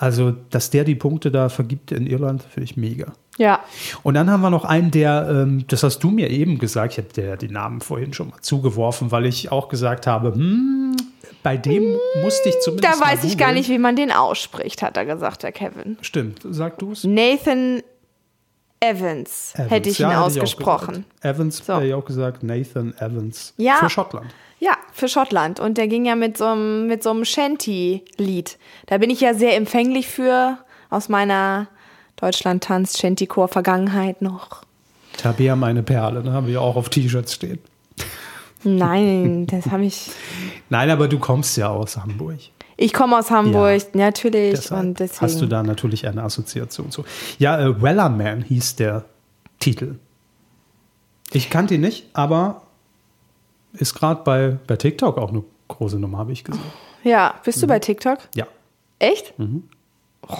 Also, 0.00 0.30
dass 0.48 0.70
der 0.70 0.84
die 0.84 0.94
Punkte 0.94 1.30
da 1.30 1.50
vergibt 1.50 1.92
in 1.92 2.06
Irland, 2.06 2.42
finde 2.42 2.64
ich 2.64 2.74
mega. 2.78 3.12
Ja. 3.36 3.60
Und 4.02 4.14
dann 4.14 4.30
haben 4.30 4.40
wir 4.40 4.48
noch 4.48 4.64
einen, 4.64 4.90
der, 4.90 5.28
ähm, 5.30 5.64
das 5.68 5.82
hast 5.82 5.98
du 5.98 6.10
mir 6.10 6.30
eben 6.30 6.58
gesagt, 6.58 6.94
ich 6.94 6.98
habe 6.98 7.12
dir 7.12 7.24
ja 7.26 7.36
die 7.36 7.50
Namen 7.50 7.82
vorhin 7.82 8.14
schon 8.14 8.30
mal 8.30 8.40
zugeworfen, 8.40 9.10
weil 9.12 9.26
ich 9.26 9.52
auch 9.52 9.68
gesagt 9.68 10.06
habe, 10.06 10.32
hm, 10.32 10.96
bei 11.42 11.58
dem 11.58 11.96
musste 12.22 12.48
ich 12.48 12.54
Da 12.54 12.60
zumindest. 12.62 12.98
mal 12.98 13.06
weiß 13.08 13.24
ich 13.24 13.36
gar 13.36 13.52
nicht, 13.52 13.68
wie 13.68 13.76
man 13.78 13.94
den 13.94 14.10
ausspricht, 14.10 14.80
hat 14.80 14.96
er 14.96 15.04
gesagt, 15.04 15.42
der 15.42 15.52
Kevin. 15.52 15.98
Stimmt, 16.00 16.40
sag 16.48 16.78
du 16.78 16.92
es. 16.92 17.04
Nathan 17.04 17.82
Evans, 18.80 19.52
hätte 19.54 19.90
ich 19.90 20.00
ihn 20.00 20.06
ausgesprochen. 20.06 21.04
Evans 21.20 21.58
So. 21.64 21.74
hätte 21.74 21.86
ich 21.88 21.92
auch 21.94 22.04
gesagt, 22.06 22.42
Nathan 22.42 22.94
Evans. 22.98 23.52
Ja. 23.58 23.76
Für 23.76 23.90
Schottland. 23.90 24.28
Ja, 24.60 24.76
für 24.92 25.08
Schottland. 25.08 25.58
Und 25.58 25.78
der 25.78 25.88
ging 25.88 26.04
ja 26.04 26.14
mit 26.14 26.36
so 26.36 26.44
einem, 26.44 26.86
mit 26.86 27.02
so 27.02 27.10
einem 27.10 27.24
Shanty-Lied. 27.24 28.58
Da 28.86 28.98
bin 28.98 29.10
ich 29.10 29.20
ja 29.20 29.34
sehr 29.34 29.56
empfänglich 29.56 30.06
für, 30.08 30.58
aus 30.90 31.08
meiner 31.08 31.66
Deutschland-Tanz-Shanty-Chor-Vergangenheit 32.16 34.22
noch. 34.22 34.62
Tabea 35.16 35.56
meine 35.56 35.82
Perle, 35.82 36.22
ne, 36.22 36.32
haben 36.32 36.46
wir 36.46 36.60
auch 36.60 36.76
auf 36.76 36.88
T-Shirts 36.90 37.34
stehen. 37.34 37.58
Nein, 38.62 39.46
das 39.50 39.66
habe 39.66 39.84
ich. 39.84 40.10
Nein, 40.68 40.90
aber 40.90 41.08
du 41.08 41.18
kommst 41.18 41.56
ja 41.56 41.68
aus 41.70 41.96
Hamburg. 41.96 42.38
Ich 42.76 42.92
komme 42.92 43.18
aus 43.18 43.30
Hamburg, 43.30 43.82
Ja. 43.94 44.06
natürlich. 44.06 44.52
Deshalb 44.52 44.80
und 44.82 45.00
deswegen. 45.00 45.20
hast 45.22 45.40
du 45.40 45.46
da 45.46 45.62
natürlich 45.62 46.06
eine 46.06 46.22
Assoziation 46.22 46.90
zu. 46.90 47.04
Ja, 47.38 47.58
äh, 47.60 47.82
Wellerman 47.82 48.42
hieß 48.42 48.76
der 48.76 49.04
Titel. 49.58 49.96
Ich 51.32 51.50
kannte 51.50 51.74
ihn 51.74 51.82
nicht, 51.82 52.06
aber 52.14 52.62
ist 53.74 53.94
gerade 53.94 54.22
bei, 54.24 54.58
bei 54.66 54.76
TikTok 54.76 55.18
auch 55.18 55.30
eine 55.30 55.44
große 55.68 55.98
Nummer, 55.98 56.18
habe 56.18 56.32
ich 56.32 56.44
gesehen. 56.44 56.62
Ja, 57.04 57.34
bist 57.44 57.62
du 57.62 57.66
bei 57.66 57.78
TikTok? 57.78 58.18
Ja. 58.34 58.46
Echt? 58.98 59.38
Mhm. 59.38 59.64
Oh 60.28 60.34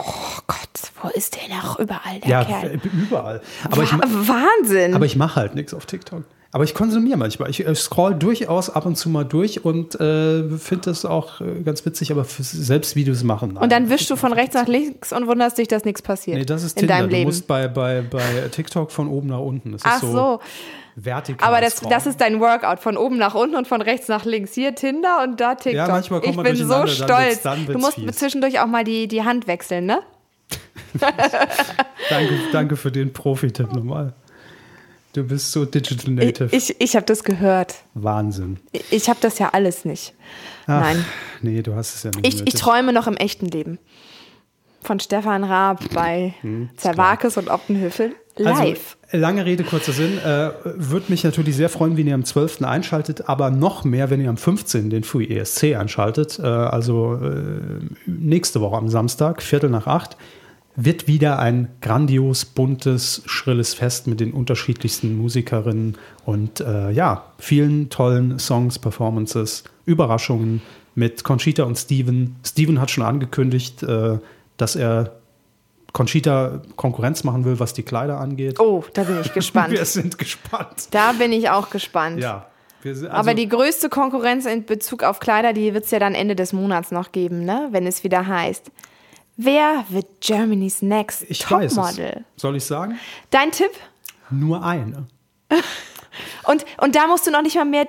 Gott, 0.47 0.59
wo 1.03 1.09
ist 1.09 1.37
der 1.37 1.49
noch 1.57 1.79
überall, 1.79 2.21
der 2.21 2.29
Ja, 2.31 2.45
Kerl? 2.45 2.81
überall. 2.85 3.41
Aber 3.71 3.83
ich, 3.83 3.93
Wa- 3.93 3.97
ma- 3.97 4.05
Wahnsinn. 4.07 4.95
aber 4.95 5.07
ich 5.07 5.17
mache 5.17 5.37
halt 5.37 5.55
nichts 5.55 5.73
auf 5.73 5.87
TikTok. 5.87 6.25
Aber 6.53 6.65
ich 6.65 6.75
konsumiere 6.75 7.17
manchmal. 7.17 7.49
Ich 7.49 7.65
scroll 7.79 8.15
durchaus 8.17 8.71
ab 8.71 8.85
und 8.85 8.97
zu 8.97 9.09
mal 9.09 9.25
durch 9.25 9.65
und 9.65 9.95
äh, 10.01 10.49
finde 10.59 10.87
das 10.91 11.05
auch 11.05 11.41
äh, 11.41 11.63
ganz 11.63 11.87
witzig, 11.87 12.11
aber 12.11 12.25
selbst 12.25 12.97
Videos 12.97 13.23
machen. 13.23 13.57
und 13.57 13.71
dann 13.71 13.89
wischst 13.89 14.11
du 14.11 14.17
von 14.17 14.33
rechts 14.33 14.57
nach 14.57 14.67
links 14.67 15.13
und 15.13 15.29
wunderst 15.29 15.59
dich, 15.59 15.69
dass 15.69 15.85
nichts 15.85 16.03
passiert. 16.03 16.39
Nee, 16.39 16.45
das 16.45 16.65
ist 16.65 16.77
in 16.77 16.81
Tinder. 16.81 16.95
deinem 16.97 17.09
Du 17.11 17.15
Leben. 17.17 17.29
musst 17.29 17.47
bei, 17.47 17.69
bei, 17.69 18.03
bei 18.03 18.49
TikTok 18.51 18.91
von 18.91 19.07
oben 19.07 19.29
nach 19.29 19.39
unten. 19.39 19.71
Das 19.73 19.83
Ach 19.85 20.03
ist 20.03 20.11
so. 20.11 20.41
vertikal. 20.97 21.47
Aber 21.47 21.61
das, 21.61 21.81
das 21.83 22.07
ist 22.07 22.21
dein 22.21 22.41
Workout 22.41 22.81
von 22.81 22.97
oben 22.97 23.17
nach 23.17 23.37
unten 23.37 23.55
und 23.55 23.69
von 23.69 23.81
rechts 23.81 24.09
nach 24.09 24.25
links. 24.25 24.53
Hier 24.55 24.75
Tinder 24.75 25.23
und 25.23 25.39
da 25.41 25.55
TikTok. 25.55 25.73
Ja, 25.75 25.87
manchmal 25.87 26.19
kommt 26.21 26.31
ich 26.31 26.37
man 26.37 26.45
bin 26.47 26.57
so 26.57 26.63
durcheinander, 26.65 27.07
dann 27.07 27.07
stolz. 27.07 27.29
wird's- 27.29 27.43
dann 27.43 27.67
du 27.67 27.79
musst 27.79 27.95
fies. 27.95 28.17
zwischendurch 28.17 28.59
auch 28.59 28.67
mal 28.67 28.83
die, 28.83 29.07
die 29.07 29.23
Hand 29.23 29.47
wechseln, 29.47 29.87
ne? 29.87 30.01
Danke, 32.11 32.35
danke 32.53 32.77
für 32.77 32.91
den 32.91 33.13
Profi-Tipp 33.13 33.73
nochmal. 33.73 34.15
Du 35.13 35.25
bist 35.25 35.51
so 35.51 35.65
Digital 35.65 36.13
Ich, 36.13 36.27
Native. 36.27 36.57
ich, 36.57 36.81
ich 36.81 36.95
habe 36.97 37.07
das 37.07 37.25
gehört. 37.25 37.77
Wahnsinn. 37.95 38.59
Ich, 38.73 38.85
ich 38.91 39.09
habe 39.09 39.19
das 39.21 39.39
ja 39.39 39.51
alles 39.51 39.85
nicht. 39.85 40.15
Ach, 40.67 40.81
Nein. 40.81 41.05
Nee, 41.43 41.63
du 41.63 41.75
hast 41.75 41.95
es 41.97 42.03
ja 42.05 42.11
nicht 42.11 42.27
Ich, 42.27 42.47
ich 42.47 42.55
träume 42.55 42.93
noch 42.93 43.07
im 43.07 43.17
echten 43.17 43.47
Leben. 43.47 43.79
Von 44.83 45.01
Stefan 45.01 45.43
Raab 45.45 45.83
bei 45.95 46.35
Zerwakis 46.77 47.37
und 47.37 47.49
Optenhöfel 47.49 48.15
live. 48.37 48.97
Also, 49.11 49.19
lange 49.23 49.45
Rede, 49.45 49.65
kurzer 49.65 49.93
Sinn. 49.93 50.19
Äh, 50.19 50.51
Würde 50.65 51.07
mich 51.09 51.25
natürlich 51.25 51.57
sehr 51.57 51.69
freuen, 51.69 51.97
wenn 51.97 52.07
ihr 52.07 52.15
am 52.15 52.25
12. 52.25 52.63
einschaltet, 52.63 53.29
aber 53.29 53.51
noch 53.51 53.85
mehr, 53.85 54.11
wenn 54.11 54.21
ihr 54.21 54.31
am 54.31 54.37
15. 54.37 54.91
den 54.91 55.03
Free 55.05 55.27
ESC 55.27 55.75
einschaltet. 55.77 56.39
Äh, 56.39 56.47
also 56.47 57.17
äh, 57.17 57.81
nächste 58.07 58.61
Woche 58.61 58.77
am 58.77 58.89
Samstag, 58.89 59.43
Viertel 59.43 59.71
nach 59.71 59.87
acht, 59.87 60.17
wird 60.85 61.07
wieder 61.07 61.39
ein 61.39 61.69
grandios, 61.81 62.45
buntes, 62.45 63.23
schrilles 63.27 63.75
Fest 63.75 64.07
mit 64.07 64.21
den 64.21 64.33
unterschiedlichsten 64.33 65.17
Musikerinnen 65.17 65.99
und 66.25 66.61
äh, 66.61 66.91
ja, 66.91 67.25
vielen 67.39 67.91
tollen 67.91 68.39
Songs, 68.39 68.79
Performances, 68.79 69.65
Überraschungen 69.85 70.63
mit 70.95 71.25
Conchita 71.25 71.65
und 71.65 71.77
Steven. 71.77 72.37
Steven 72.45 72.81
hat 72.81 72.91
schon 72.91 73.05
angekündigt, 73.05 73.83
äh, 73.83 74.19
dass 74.57 74.77
er 74.77 75.13
Conchita 75.93 76.63
Konkurrenz 76.77 77.25
machen 77.25 77.45
will, 77.45 77.59
was 77.59 77.75
die 77.75 77.83
Kleider 77.83 78.19
angeht. 78.19 78.61
oh, 78.61 78.85
da 78.95 79.03
bin 79.03 79.21
ich 79.21 79.33
gespannt. 79.35 79.73
Wir 79.73 79.85
sind 79.85 80.19
gespannt. 80.19 80.89
da 80.93 81.13
bin 81.13 81.33
ich 81.33 81.51
auch 81.51 81.71
gespannt. 81.71 82.21
Ja. 82.21 82.47
Also, 82.85 83.11
Aber 83.11 83.35
die 83.35 83.49
größte 83.49 83.91
Konkurrenz 83.91 84.47
in 84.47 84.65
Bezug 84.65 85.03
auf 85.03 85.21
Kleider, 85.21 85.53
die 85.53 85.75
wird 85.75 85.85
es 85.85 85.91
ja 85.91 85.99
dann 85.99 86.15
Ende 86.15 86.35
des 86.35 86.55
Monats 86.55 86.91
noch 86.93 87.13
geben, 87.13 87.45
ne? 87.45 87.69
wenn 87.73 87.87
es 87.87 88.05
wieder 88.05 88.27
heißt. 88.27 88.71
Wer 89.43 89.85
wird 89.89 90.07
Germany's 90.21 90.83
Next 90.83 91.25
ich. 91.29 91.39
Topmodel? 91.39 92.25
Soll 92.37 92.57
ich 92.57 92.65
sagen? 92.65 92.99
Dein 93.31 93.51
Tipp? 93.51 93.71
Nur 94.29 94.63
eine. 94.63 95.07
Und, 96.45 96.65
und 96.79 96.97
da 96.97 97.07
musst 97.07 97.27
du 97.27 97.31
noch 97.31 97.43
nicht 97.43 97.55
mal 97.55 97.65
mehr 97.65 97.87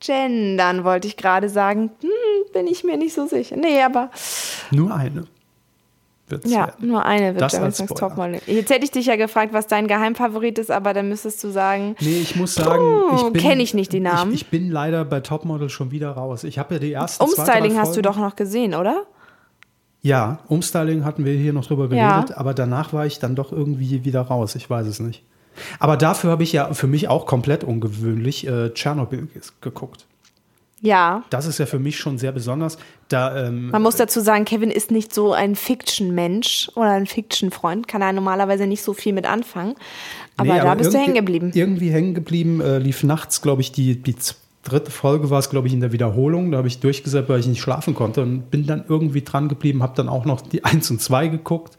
gendern, 0.00 0.82
wollte 0.82 1.06
ich 1.06 1.16
gerade 1.16 1.48
sagen. 1.48 1.90
Hm, 2.00 2.52
bin 2.52 2.66
ich 2.66 2.82
mir 2.84 2.96
nicht 2.96 3.14
so 3.14 3.26
sicher. 3.26 3.56
Nee, 3.56 3.82
aber 3.82 4.10
Nur 4.70 4.94
eine. 4.94 5.26
Wird's 6.26 6.50
ja, 6.50 6.68
werden. 6.68 6.88
nur 6.88 7.04
eine 7.04 7.34
wird 7.34 7.42
Das 7.42 7.52
Germany's 7.52 7.80
Next. 7.80 7.96
Topmodel. 7.98 8.40
Jetzt 8.46 8.70
hätte 8.70 8.84
ich 8.84 8.90
dich 8.90 9.06
ja 9.06 9.16
gefragt, 9.16 9.52
was 9.52 9.66
dein 9.66 9.86
Geheimfavorit 9.86 10.58
ist, 10.58 10.70
aber 10.70 10.94
dann 10.94 11.08
müsstest 11.08 11.44
du 11.44 11.50
sagen, 11.50 11.96
Nee, 12.00 12.20
ich 12.22 12.34
muss 12.34 12.54
sagen, 12.54 13.02
ich 13.14 13.22
bin, 13.24 13.42
kenn 13.42 13.60
ich 13.60 13.74
nicht 13.74 13.92
die 13.92 14.00
Namen. 14.00 14.32
Ich, 14.32 14.42
ich 14.42 14.48
bin 14.48 14.70
leider 14.70 15.04
bei 15.04 15.20
Topmodel 15.20 15.68
schon 15.68 15.90
wieder 15.90 16.12
raus. 16.12 16.42
Ich 16.44 16.58
habe 16.58 16.74
ja 16.74 16.80
die 16.80 16.92
ersten 16.94 17.24
zwei, 17.26 17.42
Umstyling 17.42 17.74
drei 17.74 17.80
hast 17.80 17.96
du 17.96 18.02
doch 18.02 18.16
noch 18.16 18.34
gesehen, 18.36 18.74
oder? 18.74 19.04
Ja, 20.04 20.40
Umstyling 20.48 21.02
hatten 21.06 21.24
wir 21.24 21.32
hier 21.32 21.54
noch 21.54 21.64
drüber 21.66 21.88
Ja. 21.94 22.16
geredet, 22.20 22.36
aber 22.36 22.52
danach 22.52 22.92
war 22.92 23.06
ich 23.06 23.18
dann 23.20 23.34
doch 23.34 23.52
irgendwie 23.52 24.04
wieder 24.04 24.20
raus. 24.20 24.54
Ich 24.54 24.68
weiß 24.68 24.86
es 24.86 25.00
nicht. 25.00 25.22
Aber 25.78 25.96
dafür 25.96 26.30
habe 26.30 26.42
ich 26.42 26.52
ja 26.52 26.74
für 26.74 26.86
mich 26.86 27.08
auch 27.08 27.24
komplett 27.24 27.64
ungewöhnlich 27.64 28.46
äh, 28.46 28.68
Tschernobyl 28.74 29.28
geguckt. 29.62 30.04
Ja. 30.82 31.22
Das 31.30 31.46
ist 31.46 31.58
ja 31.58 31.64
für 31.64 31.78
mich 31.78 31.96
schon 31.96 32.18
sehr 32.18 32.32
besonders. 32.32 32.76
Da, 33.08 33.46
ähm, 33.46 33.70
Man 33.70 33.80
muss 33.80 33.96
dazu 33.96 34.20
sagen, 34.20 34.44
Kevin 34.44 34.70
ist 34.70 34.90
nicht 34.90 35.14
so 35.14 35.32
ein 35.32 35.54
Fiction-Mensch 35.56 36.70
oder 36.74 36.90
ein 36.90 37.06
Fiction-Freund, 37.06 37.88
kann 37.88 38.02
er 38.02 38.12
normalerweise 38.12 38.66
nicht 38.66 38.82
so 38.82 38.92
viel 38.92 39.14
mit 39.14 39.24
anfangen. 39.24 39.74
Aber 40.36 40.52
Nee, 40.52 40.60
da 40.60 40.74
bist 40.74 40.92
du 40.92 40.98
hängen 40.98 41.14
geblieben. 41.14 41.50
Irgendwie 41.54 41.88
hängen 41.90 42.12
geblieben, 42.12 42.60
äh, 42.60 42.76
lief 42.78 43.02
nachts, 43.04 43.40
glaube 43.40 43.62
ich, 43.62 43.72
die, 43.72 44.02
die 44.02 44.16
dritte 44.64 44.90
Folge 44.90 45.30
war 45.30 45.38
es, 45.38 45.50
glaube 45.50 45.68
ich, 45.68 45.74
in 45.74 45.80
der 45.80 45.92
Wiederholung. 45.92 46.50
Da 46.50 46.58
habe 46.58 46.68
ich 46.68 46.80
durchgesetzt, 46.80 47.28
weil 47.28 47.40
ich 47.40 47.46
nicht 47.46 47.60
schlafen 47.60 47.94
konnte 47.94 48.22
und 48.22 48.50
bin 48.50 48.66
dann 48.66 48.84
irgendwie 48.88 49.22
dran 49.22 49.48
geblieben, 49.48 49.82
habe 49.82 49.94
dann 49.96 50.08
auch 50.08 50.24
noch 50.24 50.40
die 50.40 50.64
1 50.64 50.90
und 50.90 51.00
2 51.00 51.28
geguckt. 51.28 51.76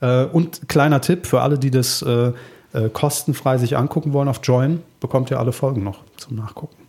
Äh, 0.00 0.24
und 0.24 0.68
kleiner 0.68 1.00
Tipp 1.00 1.26
für 1.26 1.40
alle, 1.40 1.58
die 1.58 1.70
das 1.70 2.02
äh, 2.02 2.32
äh, 2.72 2.88
kostenfrei 2.90 3.58
sich 3.58 3.76
angucken 3.76 4.12
wollen 4.12 4.28
auf 4.28 4.40
Join, 4.42 4.82
bekommt 5.00 5.30
ihr 5.30 5.40
alle 5.40 5.52
Folgen 5.52 5.82
noch 5.82 6.00
zum 6.16 6.36
Nachgucken. 6.36 6.85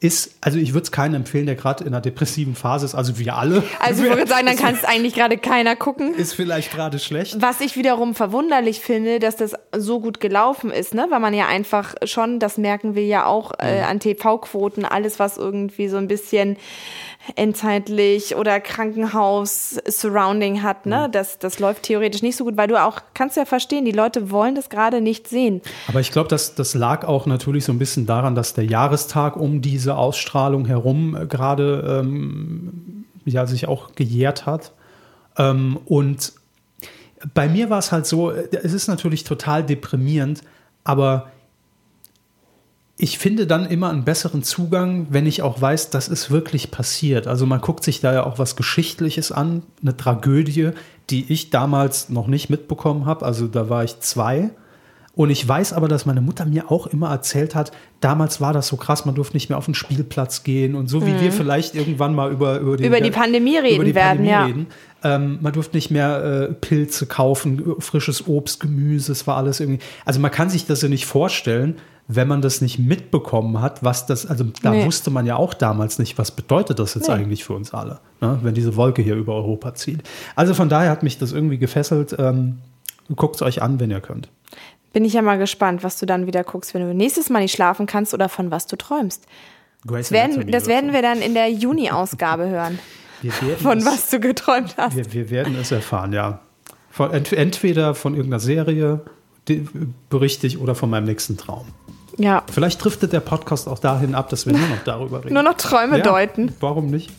Ist, 0.00 0.36
also 0.40 0.58
ich 0.58 0.74
würde 0.74 0.84
es 0.84 0.92
keinen 0.92 1.14
empfehlen, 1.14 1.46
der 1.46 1.54
gerade 1.54 1.84
in 1.84 1.88
einer 1.88 2.00
depressiven 2.00 2.54
Phase 2.54 2.84
ist, 2.84 2.94
also 2.94 3.18
wir 3.18 3.36
alle. 3.36 3.62
Also 3.80 4.04
ich 4.04 4.10
würde 4.10 4.26
sagen, 4.26 4.46
dann 4.46 4.56
kann 4.56 4.74
es 4.74 4.84
eigentlich 4.84 5.14
gerade 5.14 5.38
keiner 5.38 5.74
gucken. 5.76 6.14
Ist 6.14 6.34
vielleicht 6.34 6.70
gerade 6.72 6.98
schlecht. 6.98 7.40
Was 7.40 7.60
ich 7.60 7.76
wiederum 7.76 8.14
verwunderlich 8.14 8.80
finde, 8.80 9.18
dass 9.18 9.36
das 9.36 9.54
so 9.76 10.00
gut 10.00 10.20
gelaufen 10.20 10.70
ist, 10.70 10.94
ne? 10.94 11.06
Weil 11.10 11.20
man 11.20 11.34
ja 11.34 11.46
einfach 11.46 11.94
schon, 12.04 12.38
das 12.38 12.58
merken 12.58 12.94
wir 12.94 13.06
ja 13.06 13.26
auch 13.26 13.52
äh, 13.58 13.80
an 13.82 14.00
TV-Quoten, 14.00 14.84
alles, 14.84 15.18
was 15.18 15.38
irgendwie 15.38 15.88
so 15.88 15.96
ein 15.96 16.08
bisschen 16.08 16.56
endzeitlich 17.34 18.36
oder 18.36 18.60
Krankenhaus-Surrounding 18.60 20.62
hat, 20.62 20.86
ne? 20.86 21.08
Das, 21.10 21.38
das 21.38 21.58
läuft 21.58 21.84
theoretisch 21.84 22.22
nicht 22.22 22.36
so 22.36 22.44
gut, 22.44 22.56
weil 22.56 22.68
du 22.68 22.82
auch, 22.82 23.00
kannst 23.14 23.36
ja 23.36 23.44
verstehen, 23.44 23.84
die 23.84 23.92
Leute 23.92 24.30
wollen 24.30 24.54
das 24.54 24.68
gerade 24.68 25.00
nicht 25.00 25.28
sehen. 25.28 25.60
Aber 25.88 26.00
ich 26.00 26.12
glaube, 26.12 26.28
das, 26.28 26.54
das 26.54 26.74
lag 26.74 27.06
auch 27.06 27.26
natürlich 27.26 27.64
so 27.64 27.72
ein 27.72 27.78
bisschen 27.78 28.06
daran, 28.06 28.34
dass 28.34 28.54
der 28.54 28.64
Jahrestag 28.64 29.36
um 29.36 29.60
diese 29.60 29.96
Ausstrahlung 29.96 30.66
herum 30.66 31.16
äh, 31.16 31.26
gerade 31.26 32.00
ähm, 32.00 33.04
ja, 33.24 33.46
sich 33.46 33.68
auch 33.68 33.94
gejährt 33.94 34.46
hat. 34.46 34.72
Ähm, 35.36 35.78
und 35.86 36.32
bei 37.34 37.48
mir 37.48 37.70
war 37.70 37.78
es 37.78 37.92
halt 37.92 38.06
so, 38.06 38.30
äh, 38.30 38.48
es 38.62 38.72
ist 38.72 38.88
natürlich 38.88 39.24
total 39.24 39.64
deprimierend, 39.64 40.42
aber 40.84 41.30
ich 42.98 43.18
finde 43.18 43.46
dann 43.46 43.66
immer 43.66 43.90
einen 43.90 44.04
besseren 44.04 44.42
Zugang, 44.42 45.08
wenn 45.10 45.26
ich 45.26 45.42
auch 45.42 45.60
weiß, 45.60 45.90
das 45.90 46.08
ist 46.08 46.30
wirklich 46.30 46.70
passiert. 46.70 47.26
Also 47.26 47.44
man 47.44 47.60
guckt 47.60 47.84
sich 47.84 48.00
da 48.00 48.12
ja 48.14 48.24
auch 48.24 48.38
was 48.38 48.56
Geschichtliches 48.56 49.32
an, 49.32 49.62
eine 49.82 49.96
Tragödie, 49.96 50.70
die 51.10 51.30
ich 51.30 51.50
damals 51.50 52.08
noch 52.08 52.26
nicht 52.26 52.48
mitbekommen 52.48 53.04
habe. 53.04 53.26
Also 53.26 53.48
da 53.48 53.68
war 53.68 53.84
ich 53.84 54.00
zwei. 54.00 54.50
Und 55.14 55.30
ich 55.30 55.46
weiß 55.46 55.72
aber, 55.72 55.88
dass 55.88 56.04
meine 56.04 56.20
Mutter 56.20 56.44
mir 56.44 56.70
auch 56.70 56.86
immer 56.86 57.10
erzählt 57.10 57.54
hat, 57.54 57.72
damals 58.00 58.40
war 58.40 58.52
das 58.52 58.68
so 58.68 58.76
krass, 58.76 59.06
man 59.06 59.14
durfte 59.14 59.34
nicht 59.36 59.48
mehr 59.48 59.56
auf 59.56 59.64
den 59.64 59.74
Spielplatz 59.74 60.42
gehen 60.42 60.74
und 60.74 60.88
so 60.88 61.06
wie 61.06 61.12
Mhm. 61.12 61.20
wir 61.20 61.32
vielleicht 61.32 61.74
irgendwann 61.74 62.14
mal 62.14 62.30
über, 62.30 62.58
über, 62.60 62.76
den, 62.76 62.86
Über 62.86 63.00
die 63.00 63.10
Pandemie 63.10 63.56
reden 63.56 63.76
über 63.76 63.84
die 63.84 63.94
werden, 63.94 64.26
Pandemie 64.26 64.30
ja. 64.30 64.44
reden. 64.44 64.66
Ähm, 65.04 65.38
man 65.40 65.54
durfte 65.54 65.76
nicht 65.76 65.90
mehr 65.90 66.48
äh, 66.50 66.52
Pilze 66.52 67.06
kaufen, 67.06 67.76
frisches 67.78 68.26
Obst, 68.26 68.60
Gemüse, 68.60 69.12
es 69.12 69.26
war 69.26 69.38
alles 69.38 69.60
irgendwie. 69.60 69.82
Also 70.04 70.20
man 70.20 70.30
kann 70.30 70.50
sich 70.50 70.66
das 70.66 70.82
ja 70.82 70.88
nicht 70.88 71.06
vorstellen, 71.06 71.76
wenn 72.08 72.28
man 72.28 72.40
das 72.40 72.60
nicht 72.60 72.78
mitbekommen 72.78 73.60
hat, 73.60 73.82
was 73.82 74.06
das, 74.06 74.26
also 74.26 74.44
da 74.62 74.70
Nee. 74.70 74.84
wusste 74.86 75.10
man 75.10 75.26
ja 75.26 75.36
auch 75.36 75.54
damals 75.54 75.98
nicht, 75.98 76.18
was 76.18 76.30
bedeutet 76.30 76.78
das 76.78 76.94
jetzt 76.94 77.08
Nee. 77.08 77.14
eigentlich 77.14 77.44
für 77.44 77.54
uns 77.54 77.74
alle, 77.74 77.98
ne, 78.20 78.38
wenn 78.42 78.54
diese 78.54 78.76
Wolke 78.76 79.02
hier 79.02 79.16
über 79.16 79.34
Europa 79.34 79.74
zieht. 79.74 80.02
Also 80.36 80.54
von 80.54 80.68
daher 80.68 80.90
hat 80.90 81.02
mich 81.02 81.18
das 81.18 81.32
irgendwie 81.32 81.58
gefesselt. 81.58 82.14
Ähm, 82.18 82.58
Guckt 83.14 83.36
es 83.36 83.42
euch 83.42 83.62
an, 83.62 83.78
wenn 83.78 83.90
ihr 83.92 84.00
könnt. 84.00 84.28
Bin 84.92 85.04
ich 85.04 85.12
ja 85.12 85.22
mal 85.22 85.38
gespannt, 85.38 85.84
was 85.84 85.96
du 85.98 86.06
dann 86.06 86.26
wieder 86.26 86.42
guckst, 86.42 86.74
wenn 86.74 86.82
du 86.82 86.92
nächstes 86.92 87.30
Mal 87.30 87.38
nicht 87.40 87.52
schlafen 87.54 87.86
kannst 87.86 88.12
oder 88.14 88.28
von 88.28 88.50
was 88.50 88.66
du 88.66 88.74
träumst. 88.76 89.24
Das 89.84 90.10
werden, 90.10 90.50
das 90.50 90.66
werden 90.66 90.92
wir 90.92 91.02
dann 91.02 91.20
in 91.22 91.34
der 91.34 91.48
Juni-Ausgabe 91.52 92.48
hören, 92.48 92.78
von 93.62 93.78
es- 93.78 93.86
was 93.86 94.10
du 94.10 94.18
geträumt 94.18 94.74
hast. 94.76 94.96
Wir, 94.96 95.12
wir 95.12 95.30
werden 95.30 95.54
es 95.60 95.70
erfahren, 95.70 96.12
ja. 96.12 96.40
Von, 96.90 97.12
ent, 97.12 97.32
entweder 97.32 97.94
von 97.94 98.14
irgendeiner 98.14 98.40
Serie 98.40 99.00
berichte 100.10 100.46
ich 100.48 100.58
oder 100.58 100.74
von 100.74 100.90
meinem 100.90 101.04
nächsten 101.04 101.36
Traum. 101.36 101.66
Ja, 102.18 102.42
Vielleicht 102.50 102.82
driftet 102.82 103.12
der 103.12 103.20
Podcast 103.20 103.68
auch 103.68 103.78
dahin 103.78 104.14
ab, 104.14 104.30
dass 104.30 104.46
wir 104.46 104.54
nur 104.54 104.68
noch 104.68 104.84
darüber 104.84 105.22
reden. 105.24 105.34
nur 105.34 105.42
noch 105.42 105.54
Träume 105.54 105.98
Ja, 105.98 106.04
deuten. 106.04 106.54
Warum 106.60 106.86
nicht? 106.86 107.10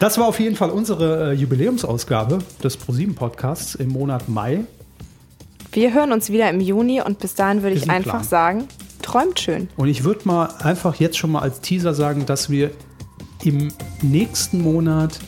Das 0.00 0.18
war 0.18 0.26
auf 0.26 0.38
jeden 0.38 0.54
Fall 0.54 0.70
unsere 0.70 1.30
äh, 1.30 1.32
Jubiläumsausgabe 1.32 2.38
des 2.62 2.76
ProSieben 2.76 3.14
Podcasts 3.14 3.74
im 3.74 3.88
Monat 3.88 4.28
Mai. 4.28 4.64
Wir 5.72 5.92
hören 5.94 6.12
uns 6.12 6.30
wieder 6.30 6.48
im 6.50 6.60
Juni 6.60 7.00
und 7.00 7.18
bis 7.18 7.34
dahin 7.34 7.62
würde 7.62 7.76
ich 7.76 7.90
einfach 7.90 8.20
Plan. 8.20 8.24
sagen, 8.24 8.68
träumt 9.02 9.40
schön. 9.40 9.68
Und 9.76 9.88
ich 9.88 10.04
würde 10.04 10.20
mal 10.24 10.48
einfach 10.60 10.96
jetzt 10.96 11.18
schon 11.18 11.32
mal 11.32 11.40
als 11.40 11.60
Teaser 11.60 11.94
sagen, 11.94 12.26
dass 12.26 12.50
wir 12.50 12.70
im 13.44 13.72
nächsten 14.02 14.62
Monat 14.62 15.18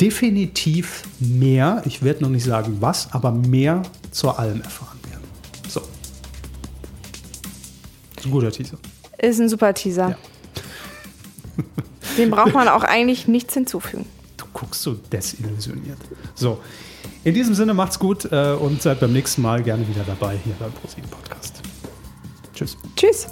definitiv 0.00 1.04
mehr, 1.18 1.82
ich 1.86 2.02
werde 2.02 2.22
noch 2.22 2.30
nicht 2.30 2.44
sagen 2.44 2.78
was, 2.80 3.12
aber 3.12 3.32
mehr 3.32 3.82
zur 4.10 4.38
Alm 4.38 4.62
erfahren 4.62 4.91
ein 8.24 8.30
guter 8.30 8.50
Teaser. 8.50 8.78
Ist 9.18 9.40
ein 9.40 9.48
super 9.48 9.74
Teaser. 9.74 10.10
Ja. 10.10 10.18
Dem 12.18 12.30
braucht 12.30 12.54
man 12.54 12.68
auch 12.68 12.82
eigentlich 12.82 13.28
nichts 13.28 13.54
hinzufügen. 13.54 14.06
Du 14.36 14.44
guckst 14.52 14.82
so 14.82 14.94
desillusioniert. 14.94 15.98
So. 16.34 16.58
In 17.24 17.34
diesem 17.34 17.54
Sinne 17.54 17.72
macht's 17.74 17.98
gut 17.98 18.30
äh, 18.32 18.52
und 18.52 18.82
seid 18.82 19.00
beim 19.00 19.12
nächsten 19.12 19.42
Mal 19.42 19.62
gerne 19.62 19.86
wieder 19.88 20.02
dabei 20.04 20.36
hier 20.44 20.54
beim 20.58 20.72
ProSieben 20.72 21.08
Podcast. 21.08 21.60
Tschüss. 22.54 22.76
Tschüss. 22.96 23.26